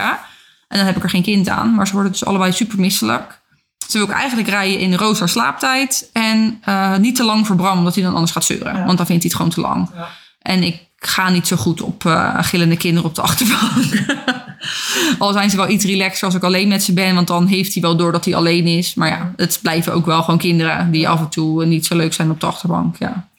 En 0.67 0.77
dan 0.77 0.85
heb 0.85 0.95
ik 0.97 1.03
er 1.03 1.09
geen 1.09 1.23
kind 1.23 1.49
aan. 1.49 1.75
Maar 1.75 1.87
ze 1.87 1.93
worden 1.93 2.11
dus 2.11 2.25
allebei 2.25 2.51
super 2.51 2.79
misselijk. 2.79 3.36
Ze 3.87 3.97
wil 3.97 4.07
ik 4.07 4.13
eigenlijk 4.13 4.47
rijden 4.47 4.79
in 4.79 4.93
Roos 4.93 5.19
haar 5.19 5.29
slaaptijd. 5.29 6.09
En 6.13 6.59
eh, 6.63 6.97
niet 6.97 7.15
te 7.15 7.23
lang 7.23 7.47
voor 7.47 7.55
Bram, 7.55 7.77
omdat 7.77 7.95
hij 7.95 8.03
dan 8.03 8.13
anders 8.13 8.31
gaat 8.31 8.43
zeuren. 8.43 8.75
Ja. 8.75 8.85
Want 8.85 8.97
dan 8.97 9.05
vindt 9.05 9.23
hij 9.23 9.31
het 9.31 9.35
gewoon 9.35 9.51
te 9.51 9.61
lang. 9.61 9.89
Ja. 9.95 10.07
En 10.41 10.63
ik 10.63 10.79
ga 10.97 11.29
niet 11.29 11.47
zo 11.47 11.55
goed 11.55 11.81
op 11.81 12.05
eh, 12.05 12.37
gillende 12.43 12.77
kinderen 12.77 13.09
op 13.09 13.15
de 13.15 13.21
achterbank. 13.21 13.83
Al 15.19 15.33
zijn 15.33 15.49
ze 15.49 15.55
wel 15.55 15.69
iets 15.69 15.85
relaxer 15.85 16.25
als 16.25 16.35
ik 16.35 16.43
alleen 16.43 16.67
met 16.67 16.83
ze 16.83 16.93
ben. 16.93 17.15
Want 17.15 17.27
dan 17.27 17.45
heeft 17.45 17.73
hij 17.73 17.81
wel 17.81 17.97
door 17.97 18.11
dat 18.11 18.25
hij 18.25 18.35
alleen 18.35 18.67
is. 18.67 18.93
Maar 18.93 19.07
ja, 19.09 19.33
het 19.35 19.59
blijven 19.61 19.93
ook 19.93 20.05
wel 20.05 20.23
gewoon 20.23 20.39
kinderen 20.39 20.91
die 20.91 21.09
af 21.09 21.19
en 21.19 21.29
toe 21.29 21.65
niet 21.65 21.85
zo 21.85 21.95
leuk 21.95 22.13
zijn 22.13 22.31
op 22.31 22.39
de 22.39 22.45
achterbank. 22.45 22.97
Ja. 22.97 23.29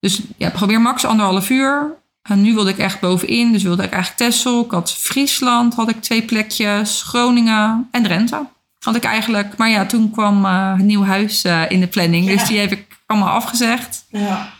Dus 0.00 0.20
ja, 0.36 0.50
probeer 0.50 0.80
max 0.80 1.04
anderhalf 1.04 1.50
uur. 1.50 1.94
En 2.22 2.42
nu 2.42 2.54
wilde 2.54 2.70
ik 2.70 2.78
echt 2.78 3.00
bovenin. 3.00 3.52
Dus 3.52 3.62
wilde 3.62 3.82
ik 3.82 3.90
eigenlijk 3.90 4.30
Texel. 4.30 4.64
Ik 4.64 4.70
had 4.70 4.92
Friesland, 4.92 5.74
had 5.74 5.88
ik 5.88 6.02
twee 6.02 6.22
plekjes. 6.22 7.02
Groningen 7.02 7.88
en 7.90 8.02
Drenthe 8.02 8.46
had 8.84 8.96
ik 8.96 9.04
eigenlijk. 9.04 9.56
Maar 9.56 9.70
ja, 9.70 9.86
toen 9.86 10.10
kwam 10.10 10.44
eh, 10.44 10.74
een 10.78 10.86
nieuw 10.86 11.04
huis 11.04 11.44
eh, 11.44 11.62
in 11.70 11.80
de 11.80 11.86
planning. 11.86 12.26
Ja. 12.26 12.32
Dus 12.32 12.48
die 12.48 12.58
heb 12.58 12.72
ik 12.72 12.98
allemaal 13.06 13.28
afgezegd. 13.28 14.04
Ja. 14.08 14.52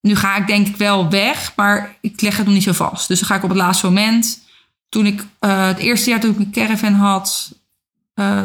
Nu 0.00 0.16
ga 0.16 0.36
ik 0.36 0.46
denk 0.46 0.66
ik 0.66 0.76
wel 0.76 1.10
weg, 1.10 1.52
maar 1.56 1.96
ik 2.00 2.20
leg 2.20 2.36
het 2.36 2.46
nog 2.46 2.54
niet 2.54 2.62
zo 2.62 2.72
vast. 2.72 3.08
Dus 3.08 3.18
dan 3.18 3.28
ga 3.28 3.34
ik 3.34 3.42
op 3.42 3.48
het 3.48 3.58
laatste 3.58 3.86
moment. 3.86 4.40
Toen 4.88 5.06
ik 5.06 5.24
eh, 5.38 5.66
het 5.66 5.78
eerste 5.78 6.10
jaar 6.10 6.20
toen 6.20 6.30
ik 6.30 6.38
een 6.38 6.50
caravan 6.50 6.92
had, 6.92 7.54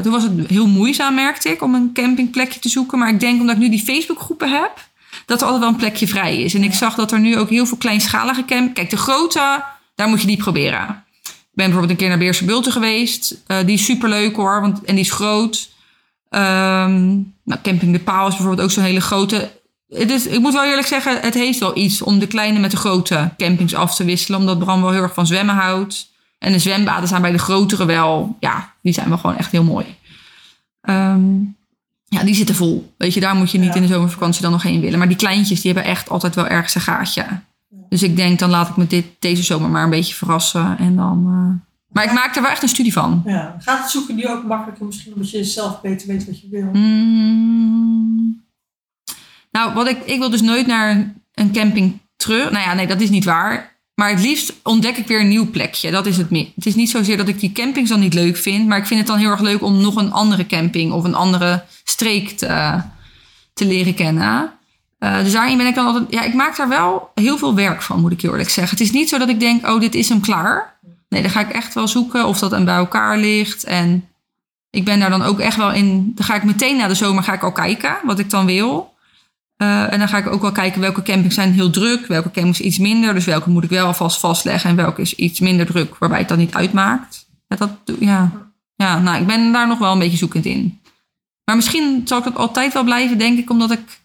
toen 0.02 0.12
was 0.12 0.24
het 0.24 0.48
heel 0.48 0.68
moeizaam, 0.68 1.16
merkte 1.16 1.50
ik, 1.50 1.62
om 1.62 1.76
een 1.76 1.90
campingplekje 1.94 2.60
te 2.60 2.70
zoeken. 2.70 3.00
Maar 3.00 3.10
ik 3.10 3.20
denk 3.20 3.40
omdat 3.40 3.56
ik 3.56 3.62
nu 3.62 3.70
die 3.70 3.84
Facebookgroepen 3.84 4.52
heb, 4.52 4.90
dat 5.26 5.42
er 5.42 5.48
altijd 5.48 5.64
wel 5.64 5.70
een 5.70 5.80
plekje 5.80 6.08
vrij 6.08 6.42
is. 6.42 6.54
En 6.54 6.64
ik 6.64 6.74
zag 6.74 6.96
dat 6.96 7.12
er 7.12 7.20
nu 7.20 7.38
ook 7.38 7.50
heel 7.50 7.66
veel 7.66 7.78
kleinschalige 7.78 8.46
camp. 8.46 8.74
Kijk, 8.74 8.90
de 8.90 8.98
grote, 8.98 9.64
daar 9.96 10.08
moet 10.08 10.22
je 10.22 10.28
die 10.28 10.38
proberen. 10.38 11.04
Ik 11.52 11.58
ben 11.58 11.66
bijvoorbeeld 11.66 11.92
een 11.92 11.98
keer 12.06 12.10
naar 12.10 12.18
Beerse 12.26 12.46
Bulten 12.46 12.72
geweest. 12.72 13.42
Eh, 13.48 13.58
die 13.66 13.74
is 13.74 13.86
superleuk 13.86 14.36
hoor, 14.36 14.62
want, 14.62 14.84
en 14.84 14.96
die 14.96 15.04
is 15.04 15.12
groot. 15.12 15.70
Ehm, 16.30 17.06
nou, 17.44 17.62
Camping 17.64 17.92
de 17.92 18.00
Paal 18.00 18.28
is 18.28 18.36
bijvoorbeeld 18.36 18.62
ook 18.68 18.72
zo'n 18.74 18.84
hele 18.84 19.02
grote. 19.02 19.52
Het 19.90 20.10
is, 20.10 20.28
ik 20.28 20.40
moet 20.40 20.54
wel 20.54 20.66
eerlijk 20.66 20.88
zeggen, 20.88 21.20
het 21.22 21.34
heeft 21.34 21.60
wel 21.60 21.78
iets 21.78 22.02
om 22.02 22.20
de 22.20 22.28
kleine 22.28 22.60
met 22.60 22.72
de 22.72 22.78
grote 22.78 23.32
campings 23.38 23.76
af 23.76 23.96
te 23.96 24.04
wisselen. 24.06 24.40
Omdat 24.40 24.60
Bram 24.60 24.82
wel 24.82 24.92
heel 24.92 25.02
erg 25.02 25.14
van 25.14 25.28
zwemmen 25.28 25.56
houdt. 25.56 26.10
En 26.40 26.52
de 26.52 26.60
zwembaden 26.60 27.08
zijn 27.08 27.22
bij 27.22 27.32
de 27.32 27.38
grotere 27.38 27.86
wel, 27.86 28.38
ja, 28.40 28.74
die 28.82 28.94
zijn 28.94 29.10
wel 29.10 29.18
gewoon 29.18 29.38
echt 29.38 29.52
heel 29.52 29.64
mooi. 29.64 29.86
Ehm, 30.82 31.22
ja, 32.06 32.24
die 32.24 32.36
zitten 32.36 32.56
vol. 32.56 32.94
Weet 32.98 33.14
je, 33.14 33.20
daar 33.20 33.36
moet 33.36 33.52
je 33.52 33.58
niet 33.58 33.70
Ja. 33.70 33.76
in 33.76 33.82
de 33.82 33.88
zomervakantie 33.94 34.42
dan 34.42 34.52
nog 34.52 34.64
heen 34.64 34.82
willen. 34.82 34.98
Maar 35.00 35.08
die 35.08 35.18
kleintjes, 35.18 35.62
die 35.62 35.74
hebben 35.74 35.92
echt 35.92 36.10
altijd 36.10 36.36
wel 36.36 36.48
ergens 36.48 36.76
een 36.76 36.82
gaatje. 36.82 37.26
Dus 37.90 38.04
ik 38.04 38.16
denk, 38.16 38.40
dan 38.40 38.50
laat 38.50 38.70
ik 38.70 38.76
me 38.78 38.88
dit, 38.88 39.06
deze 39.20 39.44
zomer 39.44 39.70
maar 39.70 39.84
een 39.84 39.90
beetje 39.90 40.16
verrassen. 40.16 40.78
En 40.78 40.96
dan... 40.96 41.26
eh, 41.28 41.68
Maar 41.94 42.04
ik 42.04 42.12
maak 42.14 42.36
er 42.36 42.42
wel 42.42 42.52
echt 42.52 42.62
een 42.64 42.70
studie 42.70 42.94
van. 42.94 43.22
ja. 43.26 43.56
Gaat 43.60 43.82
het 43.82 43.90
zoeken 43.92 44.16
nu 44.16 44.28
ook 44.28 44.44
makkelijker 44.46 44.86
misschien 44.86 45.14
omdat 45.14 45.30
je 45.32 45.44
zelf 45.44 45.82
beter 45.82 46.08
weet 46.08 46.26
wat 46.26 46.42
je 46.42 46.48
wil? 46.50 46.70
Mm. 46.74 48.44
Nou, 49.52 49.74
wat 49.74 49.88
ik, 49.88 49.98
ik 50.06 50.20
wil 50.20 50.30
dus 50.30 50.42
nooit 50.42 50.68
naar 50.68 51.14
een 51.34 51.52
camping 51.52 52.00
terug. 52.16 52.52
Nou 52.52 52.64
ja, 52.66 52.74
nee, 52.74 52.88
dat 52.88 53.02
is 53.02 53.10
niet 53.10 53.26
waar. 53.26 53.70
Maar 53.96 54.10
het 54.10 54.22
liefst 54.22 54.54
ontdek 54.64 54.98
ik 54.98 55.08
weer 55.08 55.20
een 55.20 55.28
nieuw 55.28 55.50
plekje. 55.50 55.92
Dat 55.92 56.06
is 56.06 56.18
het 56.18 56.30
meer. 56.30 56.48
Het 56.56 56.66
is 56.66 56.76
niet 56.76 56.90
zozeer 56.90 57.18
dat 57.18 57.28
ik 57.28 57.40
die 57.40 57.52
campings 57.52 57.90
dan 57.90 58.00
niet 58.00 58.14
leuk 58.14 58.38
vind. 58.38 58.68
Maar 58.68 58.78
ik 58.78 58.86
vind 58.86 59.00
het 59.00 59.08
dan 59.10 59.18
heel 59.18 59.30
erg 59.30 59.40
leuk 59.40 59.62
om 59.62 59.82
nog 59.82 59.96
een 59.96 60.12
andere 60.12 60.46
camping 60.46 60.92
of 60.92 61.04
een 61.04 61.16
andere 61.16 61.64
streek 61.84 62.30
te, 62.30 62.82
te 63.54 63.66
leren 63.66 63.94
kennen. 63.94 64.52
Eh, 65.02 65.24
dus 65.24 65.32
daarin 65.32 65.58
ben 65.58 65.68
ik 65.68 65.76
dan 65.76 65.86
altijd. 65.86 66.06
Ja, 66.10 66.22
ik 66.22 66.34
maak 66.34 66.58
daar 66.58 66.70
wel 66.70 67.12
heel 67.16 67.38
veel 67.38 67.56
werk 67.56 67.82
van, 67.82 68.02
moet 68.02 68.12
ik 68.12 68.22
eerlijk 68.22 68.50
zeggen. 68.50 68.78
Het 68.78 68.88
is 68.88 68.92
niet 68.92 69.10
zo 69.10 69.18
dat 69.18 69.30
ik 69.30 69.40
denk, 69.40 69.68
oh, 69.68 69.80
dit 69.80 69.96
is 69.96 70.10
hem 70.10 70.22
klaar. 70.22 70.80
Nee, 71.10 71.22
dan 71.22 71.32
ga 71.32 71.40
ik 71.40 71.50
echt 71.50 71.74
wel 71.74 71.88
zoeken 71.88 72.26
of 72.26 72.40
dat 72.40 72.52
een 72.52 72.66
bij 72.66 72.76
elkaar 72.76 73.18
ligt. 73.18 73.64
En 73.64 74.08
ik 74.70 74.86
ben 74.86 75.00
daar 75.00 75.10
dan 75.10 75.22
ook 75.22 75.40
echt 75.40 75.58
wel 75.58 75.72
in. 75.72 76.12
Dan 76.16 76.26
ga 76.26 76.36
ik 76.36 76.44
meteen 76.44 76.78
na 76.78 76.88
de 76.88 76.94
zomer 76.94 77.24
ga 77.24 77.34
ik 77.34 77.44
al 77.44 77.52
kijken 77.52 77.98
wat 78.04 78.20
ik 78.20 78.30
dan 78.30 78.46
wil. 78.46 78.94
Eh, 79.58 79.94
en 79.94 80.00
dan 80.00 80.08
ga 80.08 80.18
ik 80.18 80.28
ook 80.28 80.42
wel 80.42 80.52
kijken 80.52 80.82
welke 80.82 81.02
campings 81.02 81.36
zijn 81.36 81.54
heel 81.54 81.70
druk, 81.70 82.08
welke 82.08 82.32
campings 82.32 82.62
iets 82.62 82.78
minder. 82.78 83.14
Dus 83.14 83.26
welke 83.26 83.50
moet 83.50 83.64
ik 83.64 83.70
wel 83.70 83.86
alvast 83.86 84.20
vastleggen 84.20 84.70
en 84.70 84.76
welke 84.76 85.02
is 85.02 85.16
iets 85.16 85.40
minder 85.40 85.66
druk, 85.66 85.98
waarbij 85.98 86.20
het 86.20 86.28
dan 86.28 86.38
niet 86.38 86.54
uitmaakt. 86.54 87.28
Ja, 87.48 87.56
dat, 87.56 87.72
ja. 88.00 88.32
ja, 88.76 89.00
nou, 89.00 89.22
ik 89.22 89.28
ben 89.28 89.52
daar 89.52 89.68
nog 89.68 89.80
wel 89.80 89.92
een 89.92 90.00
beetje 90.00 90.18
zoekend 90.18 90.46
in. 90.46 90.80
Maar 91.46 91.56
misschien 91.56 92.02
zal 92.06 92.18
ik 92.18 92.24
dat 92.24 92.36
altijd 92.36 92.74
wel 92.74 92.84
blijven, 92.84 93.18
denk 93.18 93.38
ik, 93.38 93.50
omdat 93.50 93.72
ik 93.72 94.01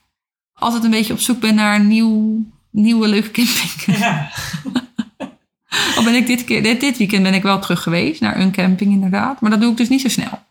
altijd 0.58 0.84
een 0.84 0.90
beetje 0.90 1.12
op 1.12 1.20
zoek 1.20 1.40
ben 1.40 1.54
naar 1.54 1.74
een 1.74 1.86
nieuw, 1.86 2.44
nieuwe 2.70 3.08
leuke 3.08 3.30
camping. 3.30 3.98
Ja. 4.06 4.30
Al 5.96 6.04
ben 6.04 6.14
ik 6.14 6.26
dit, 6.26 6.44
keer, 6.44 6.62
dit, 6.62 6.80
dit 6.80 6.98
weekend 6.98 7.22
ben 7.22 7.34
ik 7.34 7.42
wel 7.42 7.58
terug 7.58 7.82
geweest 7.82 8.20
naar 8.20 8.40
een 8.40 8.52
camping 8.52 8.92
inderdaad. 8.92 9.40
Maar 9.40 9.50
dat 9.50 9.60
doe 9.60 9.70
ik 9.70 9.76
dus 9.76 9.88
niet 9.88 10.00
zo 10.00 10.08
snel. 10.08 10.44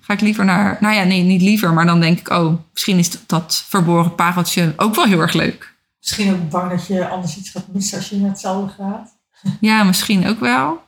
Ga 0.00 0.12
ik 0.12 0.20
liever 0.20 0.44
naar... 0.44 0.76
Nou 0.80 0.94
ja, 0.94 1.02
nee, 1.04 1.22
niet 1.22 1.42
liever. 1.42 1.72
Maar 1.72 1.86
dan 1.86 2.00
denk 2.00 2.18
ik, 2.18 2.30
oh, 2.30 2.52
misschien 2.72 2.98
is 2.98 3.26
dat, 3.26 3.64
verborgen 3.68 4.14
pareltje 4.14 4.72
ook 4.76 4.94
wel 4.94 5.04
heel 5.04 5.20
erg 5.20 5.32
leuk. 5.32 5.74
Misschien 6.00 6.32
ook 6.32 6.50
bang 6.50 6.70
dat 6.70 6.86
je 6.86 7.08
anders 7.08 7.36
iets 7.36 7.50
gaat 7.50 7.66
missen 7.72 7.98
als 7.98 8.08
je 8.08 8.16
naar 8.16 8.30
hetzelfde 8.30 8.74
gaat. 8.82 9.16
Ja, 9.60 9.82
misschien 9.82 10.26
ook 10.26 10.40
wel. 10.40 10.82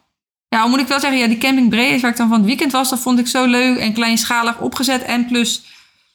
Ja, 0.48 0.66
moet 0.66 0.80
ik 0.80 0.86
wel 0.86 1.00
zeggen, 1.00 1.18
ja, 1.18 1.26
die 1.26 1.38
camping 1.38 1.68
Brees 1.68 2.00
waar 2.00 2.10
ik 2.10 2.16
dan 2.16 2.28
van 2.28 2.38
het 2.38 2.46
weekend 2.46 2.72
was, 2.72 2.90
dat 2.90 2.98
vond 2.98 3.18
ik 3.18 3.26
zo 3.26 3.46
leuk 3.46 3.78
en 3.78 3.92
kleinschalig 3.92 4.58
opgezet. 4.60 5.02
En 5.02 5.26
plus, 5.26 5.62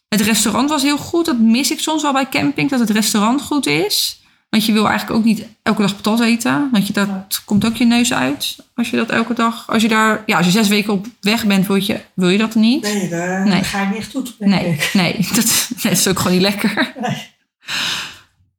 het 0.09 0.21
restaurant 0.21 0.69
was 0.69 0.81
heel 0.81 0.97
goed. 0.97 1.25
Dat 1.25 1.39
mis 1.39 1.71
ik 1.71 1.79
soms 1.79 2.01
wel 2.01 2.13
bij 2.13 2.29
camping, 2.29 2.69
dat 2.69 2.79
het 2.79 2.89
restaurant 2.89 3.41
goed 3.41 3.65
is. 3.65 4.19
Want 4.49 4.65
je 4.67 4.73
wil 4.73 4.87
eigenlijk 4.87 5.19
ook 5.19 5.25
niet 5.25 5.45
elke 5.63 5.81
dag 5.81 5.95
patat 5.95 6.19
eten. 6.19 6.69
Want 6.71 6.87
je, 6.87 6.93
dat 6.93 7.41
komt 7.45 7.65
ook 7.65 7.75
je 7.75 7.85
neus 7.85 8.13
uit. 8.13 8.55
Als 8.75 8.89
je 8.89 8.95
dat 8.97 9.09
elke 9.09 9.33
dag, 9.33 9.69
als 9.69 9.81
je 9.81 9.87
daar, 9.87 10.23
ja, 10.25 10.37
als 10.37 10.45
je 10.45 10.51
zes 10.51 10.67
weken 10.67 10.93
op 10.93 11.05
weg 11.21 11.45
bent, 11.45 11.67
wil 11.67 11.75
je, 11.75 12.01
wil 12.13 12.29
je 12.29 12.37
dat 12.37 12.55
niet. 12.55 12.81
Nee, 12.81 13.09
daar 13.09 13.47
Nee. 13.47 13.63
ga 13.63 13.81
je 13.81 13.87
niet 13.87 13.97
echt 13.97 14.11
toe, 14.11 14.23
denk 14.23 14.51
Nee, 14.51 14.73
ik. 14.73 14.89
nee, 14.93 15.27
dat, 15.35 15.69
dat 15.81 15.91
is 15.91 16.07
ook 16.07 16.17
gewoon 16.17 16.33
niet 16.33 16.41
lekker. 16.41 16.93
Nee. 17.01 17.27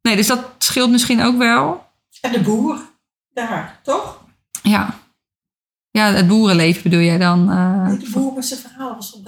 Nee, 0.03 0.17
dus 0.17 0.27
dat 0.27 0.41
scheelt 0.59 0.91
misschien 0.91 1.23
ook 1.23 1.37
wel. 1.39 1.85
En 2.21 2.33
de 2.33 2.41
boer, 2.41 2.81
daar, 3.35 3.81
toch? 3.83 4.21
Ja. 4.63 4.99
Ja, 5.97 6.13
het 6.13 6.27
boerenleven 6.29 6.83
bedoel 6.83 7.01
jij 7.01 7.19
dan? 7.19 7.45
Nee, 7.87 7.99
de 7.99 8.11
boer 8.13 8.33
met 8.33 8.45
zijn 8.47 8.61
verhaal 8.61 8.95
was 8.95 9.13
op. 9.13 9.27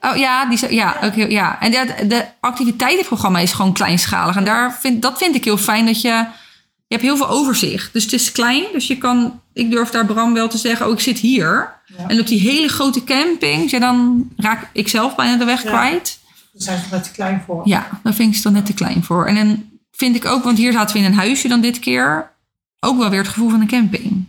Oh 0.00 0.16
ja, 0.16 0.46
die, 0.48 0.58
zo- 0.58 0.70
ja, 0.70 0.96
ook 1.04 1.12
heel, 1.14 1.30
ja. 1.30 1.60
En 1.60 1.70
de, 1.70 2.06
de 2.06 2.24
activiteitenprogramma 2.40 3.38
is 3.38 3.52
gewoon 3.52 3.72
kleinschalig. 3.72 4.36
En 4.36 4.44
daar 4.44 4.78
vind, 4.80 5.02
dat 5.02 5.18
vind 5.18 5.34
ik 5.34 5.44
heel 5.44 5.56
fijn 5.56 5.86
dat 5.86 6.00
je. 6.00 6.08
Je 6.88 6.94
hebt 6.94 7.02
heel 7.02 7.16
veel 7.16 7.28
overzicht. 7.28 7.92
Dus 7.92 8.02
het 8.04 8.12
is 8.12 8.32
klein. 8.32 8.64
Dus 8.72 8.86
je 8.86 8.98
kan. 8.98 9.40
Ik 9.52 9.70
durf 9.70 9.90
daar 9.90 10.06
Bram 10.06 10.34
wel 10.34 10.48
te 10.48 10.58
zeggen. 10.58 10.86
Oh, 10.86 10.92
ik 10.92 11.00
zit 11.00 11.18
hier. 11.18 11.72
Ja. 11.98 12.08
En 12.08 12.20
op 12.20 12.26
die 12.26 12.40
hele 12.40 12.68
grote 12.68 13.04
camping. 13.04 13.70
Ja, 13.70 13.78
dan 13.78 14.28
raak 14.36 14.68
ik 14.72 14.88
zelf 14.88 15.14
bijna 15.14 15.36
de 15.36 15.44
weg 15.44 15.62
Ja. 15.62 15.68
kwijt. 15.68 16.18
Daar 16.52 16.62
zijn 16.62 16.78
ze 16.78 16.84
net 16.90 17.04
te 17.04 17.10
klein 17.10 17.42
voor. 17.46 17.68
Ja, 17.68 17.88
daar 18.02 18.14
vind 18.14 18.30
ik 18.30 18.36
ze 18.36 18.42
dan 18.42 18.52
net 18.52 18.66
te 18.66 18.74
klein 18.74 19.02
voor. 19.04 19.26
En 19.26 19.34
dan 19.34 19.64
vind 19.92 20.16
ik 20.16 20.24
ook, 20.24 20.44
want 20.44 20.58
hier 20.58 20.72
zaten 20.72 20.96
we 20.96 21.02
in 21.02 21.08
een 21.08 21.18
huisje 21.18 21.48
dan 21.48 21.60
dit 21.60 21.78
keer. 21.78 22.30
Ook 22.80 22.98
wel 22.98 23.10
weer 23.10 23.18
het 23.18 23.28
gevoel 23.28 23.50
van 23.50 23.60
een 23.60 23.66
camping. 23.66 24.24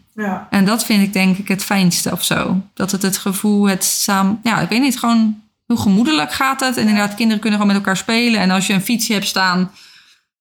Dat 0.67 0.85
vind 0.85 1.03
ik 1.03 1.13
denk 1.13 1.37
ik 1.37 1.47
het 1.47 1.63
fijnste 1.63 2.11
of 2.11 2.23
zo. 2.23 2.61
Dat 2.73 2.91
het 2.91 3.01
het 3.01 3.17
gevoel, 3.17 3.67
het 3.67 3.83
samen... 3.83 4.39
Ja, 4.43 4.59
ik 4.59 4.69
weet 4.69 4.81
niet, 4.81 4.99
gewoon 4.99 5.41
hoe 5.65 5.77
gemoedelijk 5.77 6.33
gaat 6.33 6.59
het. 6.59 6.77
En 6.77 6.87
inderdaad, 6.87 7.15
kinderen 7.15 7.41
kunnen 7.41 7.59
gewoon 7.59 7.75
met 7.75 7.85
elkaar 7.85 8.01
spelen. 8.01 8.39
En 8.39 8.51
als 8.51 8.67
je 8.67 8.73
een 8.73 8.81
fietsje 8.81 9.13
hebt 9.13 9.25
staan, 9.25 9.71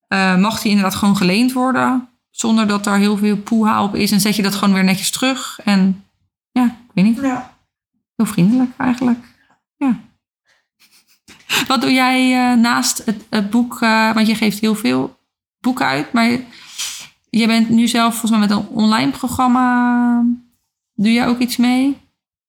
eh, 0.09 0.37
mag 0.37 0.61
die 0.61 0.71
inderdaad 0.71 0.95
gewoon 0.95 1.17
geleend 1.17 1.53
worden. 1.53 2.09
Zonder 2.31 2.67
dat 2.67 2.87
er 2.87 2.97
heel 2.97 3.17
veel 3.17 3.37
poeha 3.37 3.83
op 3.83 3.95
is. 3.95 4.11
En 4.11 4.21
zet 4.21 4.37
je 4.37 4.43
dat 4.43 4.55
gewoon 4.55 4.75
weer 4.75 4.85
netjes 4.85 5.11
terug. 5.11 5.61
En 5.65 6.05
ja, 6.53 6.65
ik 6.65 6.91
weet 6.95 7.05
niet, 7.05 7.21
ja. 7.21 7.57
heel 8.17 8.27
vriendelijk 8.27 8.71
eigenlijk. 8.79 9.19
Ja. 9.77 9.99
Wat 11.67 11.81
doe 11.81 11.93
jij 11.93 12.51
eh, 12.51 12.59
naast 12.59 13.03
het, 13.05 13.25
het 13.31 13.51
boek? 13.51 13.81
eh, 13.81 14.15
want 14.15 14.27
je 14.27 14.35
geeft 14.35 14.59
heel 14.59 14.75
veel 14.75 15.19
boeken 15.61 15.87
uit. 15.87 16.13
Maar 16.13 16.31
je 17.39 17.47
bent 17.47 17.69
nu 17.69 17.89
zelf 17.89 18.11
volgens 18.11 18.31
mij 18.31 18.41
met 18.41 18.51
een 18.51 18.69
online 18.69 19.11
programma. 19.11 20.25
Doe 20.95 21.13
jij 21.13 21.27
ook 21.27 21.39
iets 21.39 21.57
mee? 21.57 21.97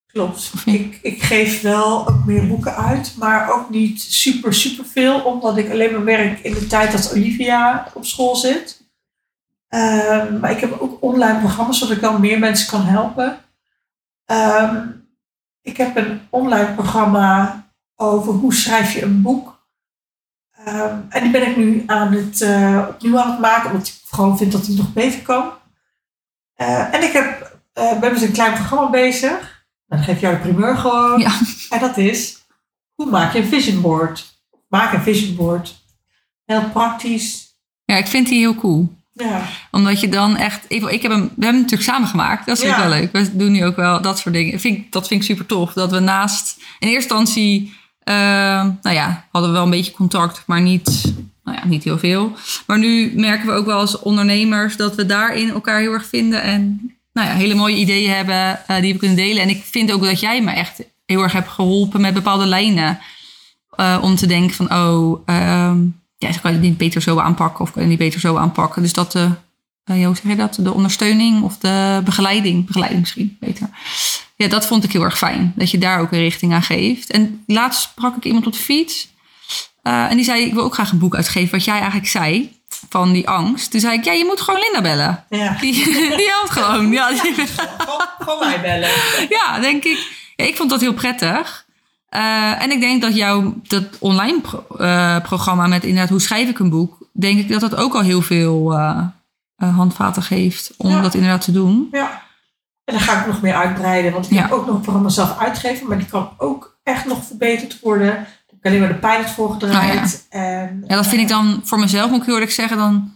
Klopt. 0.07 0.51
Ik, 0.65 0.99
ik 1.01 1.23
geef 1.23 1.61
wel 1.61 2.07
ook 2.07 2.25
meer 2.25 2.47
boeken 2.47 2.75
uit, 2.75 3.15
maar 3.17 3.53
ook 3.53 3.69
niet 3.69 4.01
super, 4.01 4.53
super 4.53 4.85
veel, 4.85 5.19
omdat 5.19 5.57
ik 5.57 5.69
alleen 5.71 5.91
maar 5.91 6.03
werk 6.03 6.39
in 6.39 6.53
de 6.53 6.67
tijd 6.67 6.91
dat 6.91 7.11
Olivia 7.11 7.91
op 7.93 8.05
school 8.05 8.35
zit. 8.35 8.85
Ehm, 9.67 10.39
maar 10.39 10.51
ik 10.51 10.59
heb 10.59 10.79
ook 10.79 11.03
online 11.03 11.39
programma's, 11.39 11.79
zodat 11.79 11.95
ik 11.95 12.01
dan 12.01 12.21
meer 12.21 12.39
mensen 12.39 12.67
kan 12.67 12.81
helpen. 12.81 13.37
Ehm, 14.25 14.87
ik 15.61 15.77
heb 15.77 15.95
een 15.95 16.21
online 16.29 16.73
programma 16.73 17.65
over 17.95 18.33
hoe 18.33 18.53
schrijf 18.53 18.93
je 18.93 19.01
een 19.01 19.21
boek. 19.21 19.56
Ehm, 20.67 20.95
en 21.09 21.23
die 21.23 21.31
ben 21.31 21.47
ik 21.49 21.57
nu 21.57 21.83
aan 21.85 22.11
het, 22.13 22.41
eh, 22.41 22.85
opnieuw 22.89 23.19
aan 23.19 23.31
het 23.31 23.39
maken, 23.39 23.71
omdat 23.71 23.87
ik 23.87 23.93
gewoon 24.09 24.37
vind 24.37 24.51
dat 24.51 24.65
die 24.65 24.77
nog 24.77 24.93
beter 24.93 25.21
kan. 25.21 25.49
Eh, 26.55 26.93
en 26.93 27.03
ik 27.03 27.11
heb, 27.11 27.59
uh, 27.77 27.99
ben 27.99 28.13
met 28.13 28.21
een 28.21 28.31
klein 28.31 28.53
programma 28.53 28.89
bezig. 28.89 29.65
Dan 29.87 29.99
geef 29.99 30.19
jou 30.19 30.35
de 30.35 30.41
primeur 30.41 30.77
gewoon. 30.77 31.19
Ja. 31.19 31.31
En 31.69 31.79
dat 31.79 31.97
is, 31.97 32.37
hoe 32.95 33.09
maak 33.09 33.33
je 33.33 33.39
een 33.39 33.47
vision 33.47 33.81
board? 33.81 34.41
Maak 34.67 34.93
een 34.93 35.01
vision 35.01 35.35
board. 35.35 35.75
Heel 36.45 36.69
praktisch. 36.69 37.55
Ja, 37.85 37.95
ik 37.95 38.07
vind 38.07 38.27
die 38.27 38.39
heel 38.39 38.55
cool. 38.55 38.95
Ja, 39.13 39.41
Omdat 39.71 39.99
je 39.99 40.09
dan 40.09 40.35
echt... 40.35 40.65
Ik, 40.67 40.83
ik 40.83 41.01
heb 41.01 41.11
hem, 41.11 41.21
we 41.21 41.27
hebben 41.27 41.45
hem 41.45 41.55
natuurlijk 41.55 41.89
samen 41.89 42.07
gemaakt. 42.07 42.45
Dat 42.45 42.59
vind 42.59 42.71
ik 42.71 42.77
Ja. 42.77 42.89
wel 42.89 42.99
leuk. 42.99 43.11
We 43.11 43.37
doen 43.37 43.51
nu 43.51 43.65
ook 43.65 43.75
wel 43.75 44.01
dat 44.01 44.19
soort 44.19 44.35
dingen. 44.35 44.59
Vind 44.59 44.91
dat 44.91 45.07
vind 45.07 45.21
ik 45.21 45.27
super 45.27 45.45
tof. 45.45 45.73
Dat 45.73 45.91
we 45.91 45.99
naast... 45.99 46.57
In 46.79 46.87
eerste 46.87 47.13
instantie... 47.13 47.73
eh, 48.07 48.13
nou 48.81 48.95
ja, 48.95 49.25
hadden 49.31 49.51
we 49.51 49.55
wel 49.55 49.65
een 49.65 49.71
beetje 49.71 49.91
contact. 49.91 50.43
Maar 50.45 50.61
niet, 50.61 51.13
nou 51.43 51.57
ja, 51.57 51.65
niet 51.65 51.83
heel 51.83 51.97
veel. 51.97 52.35
Maar 52.67 52.79
nu 52.79 53.11
merken 53.15 53.47
we 53.47 53.53
ook 53.53 53.65
wel 53.65 53.79
als 53.79 53.99
ondernemers... 53.99 54.75
dat 54.75 54.95
we 54.95 55.05
daarin 55.05 55.49
elkaar 55.49 55.79
heel 55.79 55.93
erg 55.93 56.07
vinden. 56.07 56.41
En 56.41 56.91
nou 57.13 57.27
ja, 57.27 57.33
hele 57.33 57.55
mooie 57.55 57.75
ideeën 57.75 58.11
hebben 58.11 58.67
eh, 58.67 58.81
die 58.81 58.93
we 58.93 58.99
kunnen 58.99 59.17
delen. 59.17 59.43
En 59.43 59.49
ik 59.49 59.63
vind 59.63 59.91
ook 59.91 60.03
dat 60.03 60.19
jij 60.19 60.41
me 60.41 60.51
echt 60.51 60.83
heel 61.05 61.21
erg 61.21 61.31
hebt 61.31 61.49
geholpen 61.49 62.01
met 62.01 62.13
bepaalde 62.13 62.45
lijnen. 62.45 62.99
Eh, 63.75 63.97
om 64.01 64.15
te 64.15 64.27
denken 64.27 64.55
van, 64.55 64.73
oh, 64.73 65.21
ehm, 65.25 65.77
ja, 66.17 66.29
kan 66.41 66.51
je 66.51 66.57
het 66.57 66.61
niet 66.61 66.77
beter 66.77 67.01
zo 67.01 67.19
aanpakken 67.19 67.61
of 67.61 67.71
kan 67.71 67.83
je 67.83 67.89
het 67.89 67.99
niet 67.99 68.07
beter 68.07 68.19
zo 68.19 68.37
aanpakken. 68.37 68.81
Dus 68.81 68.93
dat 68.93 69.11
de, 69.11 69.29
eh, 69.83 70.05
hoe 70.05 70.15
zeg 70.15 70.31
je 70.31 70.35
dat? 70.35 70.57
De 70.61 70.73
ondersteuning 70.73 71.41
of 71.41 71.57
de 71.57 72.01
begeleiding, 72.03 72.65
begeleiding 72.65 73.01
misschien 73.01 73.37
beter. 73.39 73.69
Ja, 74.37 74.47
dat 74.47 74.65
vond 74.67 74.83
ik 74.83 74.91
heel 74.91 75.03
erg 75.03 75.17
fijn. 75.17 75.53
Dat 75.55 75.71
je 75.71 75.77
daar 75.77 75.99
ook 75.99 76.11
een 76.11 76.19
richting 76.19 76.53
aan 76.53 76.63
geeft. 76.63 77.09
En 77.11 77.43
laatst 77.47 77.81
sprak 77.81 78.15
ik 78.15 78.25
iemand 78.25 78.45
op 78.47 78.53
de 78.53 78.59
fiets. 78.59 79.07
eh, 79.83 80.09
en 80.09 80.15
die 80.15 80.25
zei, 80.25 80.43
ik 80.45 80.53
wil 80.53 80.63
ook 80.63 80.73
graag 80.73 80.91
een 80.91 80.97
boek 80.99 81.15
uitgeven. 81.15 81.51
Wat 81.51 81.63
jij 81.65 81.75
eigenlijk 81.77 82.07
zei, 82.07 82.55
van 82.89 83.11
die 83.11 83.29
angst. 83.29 83.71
Toen 83.71 83.79
zei 83.79 83.97
ik, 83.97 84.03
ja, 84.05 84.11
je 84.11 84.25
moet 84.25 84.41
gewoon 84.41 84.59
Linda 84.59 84.81
bellen. 84.81 85.23
ja. 85.29 85.57
Die, 85.61 85.73
die 85.93 86.29
helpt 86.29 86.49
gewoon. 86.49 86.91
Ja, 86.91 87.09
die- 87.09 87.19
Gewoon, 87.77 88.01
gewoon 88.19 88.39
mij 88.39 88.61
bellen. 88.61 88.89
ja, 89.37 89.59
denk 89.59 89.83
ik. 89.83 90.11
Ja, 90.35 90.45
ik 90.45 90.55
vond 90.55 90.69
dat 90.69 90.81
heel 90.81 90.93
prettig. 90.93 91.65
Eh, 92.09 92.61
en 92.61 92.71
ik 92.71 92.79
denk 92.79 93.01
dat 93.01 93.15
jouw 93.15 93.53
dat 93.63 93.83
online 93.99 94.41
pro- 94.41 94.65
eh, 94.77 95.19
programma 95.21 95.67
met 95.67 95.83
inderdaad 95.83 96.09
hoe 96.09 96.21
schrijf 96.21 96.49
ik 96.49 96.59
een 96.59 96.69
boek, 96.69 96.97
denk 97.13 97.39
ik 97.39 97.49
dat 97.49 97.61
dat 97.61 97.75
ook 97.75 97.93
al 97.95 98.01
heel 98.01 98.21
veel 98.21 98.73
handvaten 99.57 100.23
geeft 100.23 100.71
om 100.77 101.01
dat 101.01 101.13
inderdaad 101.13 101.41
te 101.43 101.51
doen. 101.51 101.87
Ja. 101.91 102.25
En 102.87 102.93
dan 102.93 102.99
ga 103.03 103.19
ik 103.19 103.27
nog 103.27 103.41
meer 103.41 103.53
uitbreiden. 103.55 104.11
Want 104.11 104.25
ik 104.25 104.31
Ja. 104.31 104.41
heb 104.41 104.51
ook 104.51 104.65
nog 104.65 104.75
een 104.75 104.81
programma 104.81 105.09
zelf 105.09 105.37
uitgeven. 105.37 105.87
Maar 105.87 105.97
die 105.97 106.07
kan 106.07 106.29
ook 106.37 106.77
echt 106.83 107.05
nog 107.05 107.25
verbeterd 107.25 107.79
worden. 107.79 108.07
Daar 108.07 108.15
heb 108.47 108.59
ik 108.59 108.65
alleen 108.65 108.79
maar 108.79 108.87
de 108.89 108.95
pilot 109.07 109.29
voor 109.29 109.51
gedraaid. 109.51 110.25
en, 110.29 110.79
Oh 110.83 110.89
Ja, 110.89 110.95
dat 110.95 111.07
vind 111.07 111.21
ik 111.21 111.27
dan 111.27 111.61
voor 111.63 111.79
mezelf, 111.79 112.09
moet 112.09 112.19
ik 112.19 112.25
heel 112.25 112.33
eerlijk 112.33 112.51
zeggen, 112.51 112.77
dan. 112.77 113.15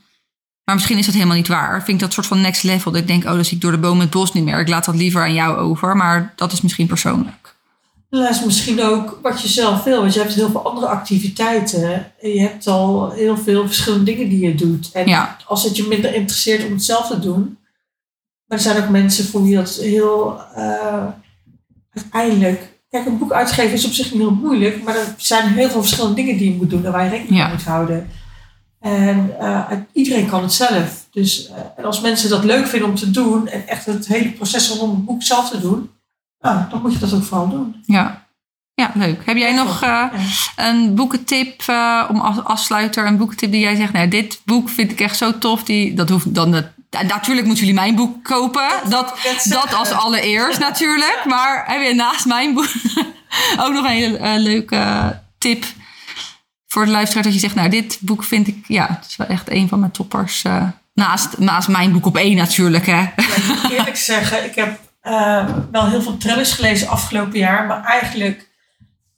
Maar 0.64 0.76
misschien 0.76 0.98
is 0.98 1.06
dat 1.06 1.14
helemaal 1.16 1.36
niet 1.36 1.48
waar. 1.48 1.76
Vind 1.84 1.88
ik 1.98 2.00
dat 2.00 2.14
soort 2.14 2.28
van 2.28 2.42
next 2.42 2.64
level. 2.64 2.92
Dat 2.92 3.02
ik 3.02 3.08
denk, 3.08 3.24
oh, 3.24 3.32
dan 3.32 3.46
zie 3.46 3.56
ik 3.56 3.62
door 3.62 3.72
de 3.72 3.78
boom 3.78 4.00
het 4.00 4.10
bos 4.10 4.34
niet 4.34 4.44
meer. 4.44 4.60
Ik 4.60 4.68
laat 4.68 4.86
dat 4.86 4.96
liever 4.96 5.22
aan 5.22 5.34
jou 5.34 5.58
over. 5.58 5.96
Maar 5.98 6.34
dat 6.36 6.52
is 6.52 6.62
misschien 6.62 6.88
persoonlijk. 6.88 7.56
Dat 8.10 8.30
is 8.30 8.44
misschien 8.46 8.82
ook 8.84 9.20
wat 9.22 9.42
je 9.42 9.48
zelf 9.48 9.84
wil. 9.84 10.02
Want 10.02 10.14
je 10.14 10.20
hebt 10.20 10.34
heel 10.34 10.50
veel 10.50 10.70
andere 10.70 10.88
activiteiten. 10.88 11.94
En 12.22 12.30
je 12.30 12.40
hebt 12.42 12.68
al 12.68 13.12
heel 13.12 13.38
veel 13.38 13.66
verschillende 13.68 14.06
dingen 14.06 14.30
die 14.30 14.40
je 14.48 14.56
doet. 14.56 14.92
En 14.92 15.08
Ja. 15.08 15.38
als 15.48 15.64
het 15.64 15.76
je 15.76 15.84
minder 15.88 16.14
interesseert 16.14 16.66
om 16.66 16.72
het 16.72 16.84
zelf 16.84 17.08
te 17.08 17.20
doen. 17.20 17.58
Maar 18.52 18.60
er 18.60 18.66
zijn 18.66 18.84
ook 18.84 18.90
mensen 18.90 19.26
voor 19.26 19.44
wie 19.44 19.56
dat 19.56 19.70
heel 19.70 20.42
uh, 20.58 21.06
uiteindelijk. 21.94 22.80
Kijk, 22.90 23.06
een 23.06 23.18
boek 23.18 23.32
uitgeven 23.32 23.74
is 23.74 23.86
op 23.86 23.92
zich 23.92 24.12
niet 24.12 24.22
heel 24.22 24.34
moeilijk. 24.34 24.84
Maar 24.84 24.96
er 24.96 25.14
zijn 25.18 25.48
heel 25.48 25.70
veel 25.70 25.82
verschillende 25.82 26.16
dingen 26.16 26.38
die 26.38 26.52
je 26.52 26.58
moet 26.58 26.70
doen. 26.70 26.86
En 26.86 26.92
waar 26.92 27.04
je 27.04 27.10
rekening 27.10 27.38
Ja. 27.38 27.44
mee 27.48 27.54
moet 27.56 27.66
houden. 27.66 28.10
En 28.80 29.32
uh, 29.42 29.72
iedereen 29.94 30.28
kan 30.30 30.42
het 30.42 30.54
zelf. 30.54 31.08
Dus 31.12 31.50
uh, 31.50 31.56
en 31.78 31.84
als 31.84 32.02
mensen 32.02 32.30
dat 32.30 32.44
leuk 32.44 32.68
vinden 32.68 32.90
om 32.90 32.96
te 32.96 33.12
doen. 33.12 33.48
En 33.48 33.68
echt 33.68 33.86
het 33.86 34.08
hele 34.08 34.32
proces 34.32 34.70
rondom 34.70 34.90
het 34.96 35.06
boek 35.06 35.24
zelf 35.24 35.50
te 35.50 35.60
doen. 35.60 35.90
Nou, 36.40 36.70
dan 36.70 36.82
moet 36.82 36.94
je 36.94 37.00
dat 37.00 37.14
ook 37.14 37.24
vooral 37.24 37.50
doen. 37.50 37.76
Ja. 37.86 38.28
Ja, 38.74 38.92
leuk. 38.94 39.26
Heb 39.26 39.38
jij 39.38 39.54
nog 39.54 39.84
uh, 39.84 40.06
een 40.56 40.96
boekentip 40.96 41.64
om 42.10 42.20
als 42.20 42.44
afsluiter, 42.44 43.06
een 43.08 43.18
boekentip 43.18 43.52
die 43.52 43.62
jij 43.62 43.76
zegt, 43.76 43.94
nou, 43.94 44.08
dit 44.08 44.42
boek 44.46 44.70
vind 44.70 44.92
ik 44.92 45.00
echt 45.00 45.18
zo 45.18 45.38
tof. 45.38 45.64
Die, 45.64 45.94
dat 45.94 46.10
hoeft 46.10 46.36
dan, 46.36 46.64
natuurlijk 47.00 47.48
moeten 47.48 47.66
jullie 47.66 47.80
mijn 47.80 47.96
boek 47.96 48.24
kopen. 48.24 48.70
Dat, 48.90 49.14
dat 49.50 49.74
als 49.80 49.92
allereerst 49.92 50.60
natuurlijk. 50.60 51.22
Maar 51.26 51.64
heb 51.68 51.82
je 51.82 51.94
naast 51.94 52.26
mijn 52.26 52.54
boek 52.54 52.72
ook 53.64 53.74
nog 53.74 53.86
een 53.86 53.92
hele 53.92 54.20
uh, 54.20 54.34
leuke 54.36 55.20
tip 55.38 55.66
voor 56.68 56.86
de 56.86 56.92
luisteraar 56.92 57.24
dat 57.24 57.34
je 57.34 57.40
zegt, 57.40 57.56
nou, 57.56 57.70
dit 57.70 57.98
boek 58.02 58.24
vind 58.24 58.48
ik, 58.48 58.66
ja, 58.68 58.88
het 59.00 59.06
is 59.10 59.16
wel 59.16 59.28
echt 59.28 59.52
een 59.52 59.68
van 59.68 59.80
mijn 59.80 59.92
toppers. 59.92 60.44
Uh, 60.44 60.68
naast, 60.94 61.38
naast 61.38 61.68
mijn 61.68 61.92
boek 61.92 62.06
op 62.06 62.18
één 62.18 62.36
natuurlijk, 62.36 62.86
hè. 62.86 63.00
Ja, 63.00 63.12
ik 63.16 63.48
moet 63.48 63.72
eerlijk 63.72 63.98
zeggen, 64.14 64.46
ik 64.46 64.56
heb 64.56 64.80
uh, 65.04 65.46
wel 65.72 65.90
heel 65.90 66.02
veel 66.02 66.18
thrillers 66.18 66.52
gelezen 66.52 66.88
afgelopen 66.88 67.40
jaar. 67.40 67.66
Maar 67.66 67.84
eigenlijk 67.84 68.50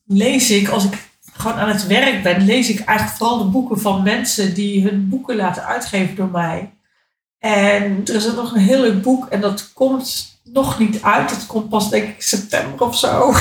lees 0.05 0.49
ik, 0.49 0.67
als 0.67 0.85
ik 0.85 0.97
gewoon 1.33 1.57
aan 1.57 1.69
het 1.69 1.87
werk 1.87 2.23
ben, 2.23 2.45
lees 2.45 2.69
ik 2.69 2.79
eigenlijk 2.79 3.17
vooral 3.17 3.37
de 3.37 3.49
boeken 3.49 3.79
van 3.79 4.03
mensen 4.03 4.53
die 4.53 4.83
hun 4.83 5.09
boeken 5.09 5.35
laten 5.35 5.65
uitgeven 5.65 6.15
door 6.15 6.31
mij. 6.31 6.73
En 7.43 8.01
er 8.05 8.15
is 8.15 8.29
ook 8.29 8.35
nog 8.35 8.51
een 8.51 8.61
heel 8.61 8.81
leuk 8.81 9.01
boek 9.01 9.27
en 9.27 9.41
dat 9.41 9.73
komt 9.73 10.37
nog 10.43 10.79
niet 10.79 11.01
uit. 11.01 11.29
Dat 11.29 11.45
komt 11.45 11.69
pas 11.69 11.89
denk 11.89 12.09
ik 12.09 12.21
september 12.21 12.87
of 12.87 12.97
zo. 12.97 13.33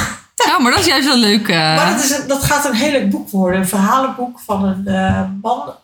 Ja, 0.46 0.58
maar 0.58 0.72
dat 0.72 0.80
is 0.80 0.86
juist 0.86 1.06
wel 1.06 1.16
leuk. 1.16 1.48
Uh... 1.48 1.56
Maar 1.56 1.90
dat, 1.90 2.04
is 2.04 2.10
een, 2.10 2.28
dat 2.28 2.42
gaat 2.42 2.64
een 2.64 2.74
heel 2.74 2.90
leuk 2.90 3.10
boek 3.10 3.30
worden. 3.30 3.60
Een 3.60 3.68
verhalenboek 3.68 4.40
van 4.40 4.64
een 4.64 4.84
uh, 4.86 5.22
man 5.42 5.74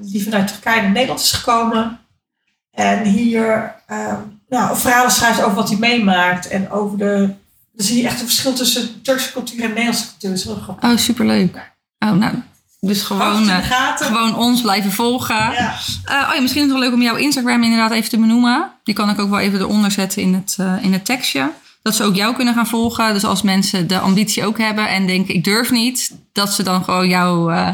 die 0.00 0.24
vanuit 0.24 0.48
Turkije 0.48 0.82
naar 0.82 0.90
Nederland 0.90 1.20
is 1.20 1.32
gekomen. 1.32 1.98
En 2.70 3.04
hier 3.04 3.74
nou, 4.48 4.76
verhalen 4.76 5.10
schrijft 5.10 5.42
over 5.42 5.54
wat 5.54 5.68
hij 5.68 5.78
meemaakt. 5.78 6.48
En 6.48 6.70
over 6.70 6.98
de. 6.98 7.34
Dan 7.72 7.86
zie 7.86 8.02
je 8.02 8.06
echt 8.06 8.20
een 8.20 8.26
verschil 8.26 8.52
tussen 8.52 9.02
Turkse 9.02 9.32
cultuur 9.32 9.62
en 9.62 9.68
Nederlandse 9.68 10.06
cultuur. 10.06 10.30
Dat 10.30 10.38
is 10.38 10.44
heel 10.44 10.54
grappig. 10.54 10.90
Oh, 10.90 10.96
superleuk. 10.96 11.72
Oh, 11.98 12.12
nou. 12.12 12.34
Dus 12.86 13.02
gewoon, 13.02 13.48
uh, 13.48 13.56
gewoon 13.96 14.36
ons 14.36 14.60
blijven 14.60 14.92
volgen. 14.92 15.34
Ja. 15.34 15.74
Uh, 16.10 16.28
oh 16.28 16.34
ja, 16.34 16.40
misschien 16.40 16.62
is 16.62 16.68
het 16.68 16.78
wel 16.78 16.88
leuk 16.88 16.92
om 16.92 17.02
jouw 17.02 17.16
Instagram 17.16 17.62
inderdaad 17.62 17.90
even 17.90 18.10
te 18.10 18.18
benoemen. 18.18 18.70
Die 18.84 18.94
kan 18.94 19.10
ik 19.10 19.20
ook 19.20 19.30
wel 19.30 19.38
even 19.38 19.58
eronder 19.58 19.90
zetten 19.90 20.22
in 20.22 20.34
het, 20.34 20.56
uh, 20.60 20.72
in 20.80 20.92
het 20.92 21.04
tekstje. 21.04 21.50
Dat 21.82 21.94
ze 21.94 22.04
ook 22.04 22.14
jou 22.14 22.34
kunnen 22.34 22.54
gaan 22.54 22.66
volgen. 22.66 23.12
Dus 23.12 23.24
als 23.24 23.42
mensen 23.42 23.86
de 23.86 23.98
ambitie 23.98 24.44
ook 24.44 24.58
hebben 24.58 24.88
en 24.88 25.06
denken 25.06 25.34
ik 25.34 25.44
durf 25.44 25.70
niet. 25.70 26.16
Dat 26.32 26.52
ze 26.52 26.62
dan 26.62 26.84
gewoon 26.84 27.08
jou 27.08 27.52
uh, 27.52 27.70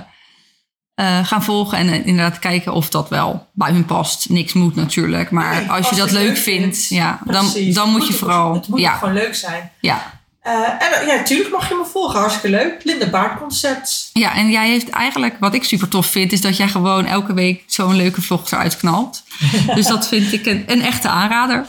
gaan 1.23 1.43
volgen. 1.43 1.79
En 1.79 2.05
inderdaad 2.05 2.39
kijken 2.39 2.73
of 2.73 2.91
dat 2.91 3.09
wel 3.09 3.47
bij 3.53 3.73
hun 3.73 3.85
past. 3.85 4.29
Niks 4.29 4.53
moet 4.53 4.75
natuurlijk. 4.75 5.31
Maar 5.31 5.55
Nee, 5.55 5.71
als 5.71 5.89
je 5.89 5.97
dat 5.97 6.11
leuk 6.11 6.37
vindt, 6.37 6.77
vindt 6.77 6.89
ja, 6.89 7.21
dan, 7.25 7.53
dan 7.73 7.91
moet 7.91 8.07
je 8.07 8.13
vooral... 8.13 8.55
Het 8.55 8.69
moet 8.69 8.81
ja. 8.81 8.93
gewoon 8.93 9.15
leuk 9.15 9.35
zijn. 9.35 9.71
Ja. 9.81 10.20
Uh, 10.47 10.69
en 10.69 11.07
ja, 11.07 11.15
natuurlijk 11.15 11.51
mag 11.51 11.69
je 11.69 11.75
me 11.75 11.85
volgen. 11.85 12.21
Hartstikke 12.21 12.57
leuk. 12.57 12.85
Linda 12.85 13.11
Baard 13.11 13.39
Concept. 13.39 14.11
Ja, 14.13 14.35
en 14.35 14.51
jij 14.51 14.69
heeft 14.69 14.91
eigenlijk, 14.91 15.37
wat 15.41 15.55
ik 15.55 15.65
super 15.65 15.89
tof 15.89 16.07
vind, 16.07 16.33
is 16.33 16.41
dat 16.41 16.57
jij 16.57 16.69
gewoon 16.69 17.07
elke 17.07 17.35
week 17.35 17.63
zo'n 17.67 17.97
leuke 17.97 18.23
vlog 18.23 18.51
eruit 18.51 18.77
knalt. 18.77 19.23
dus 19.75 19.87
dat 19.87 20.09
vind 20.09 20.33
ik 20.33 20.47
een, 20.47 20.65
een 20.67 20.83
echte 20.83 21.09
aanrader. 21.09 21.67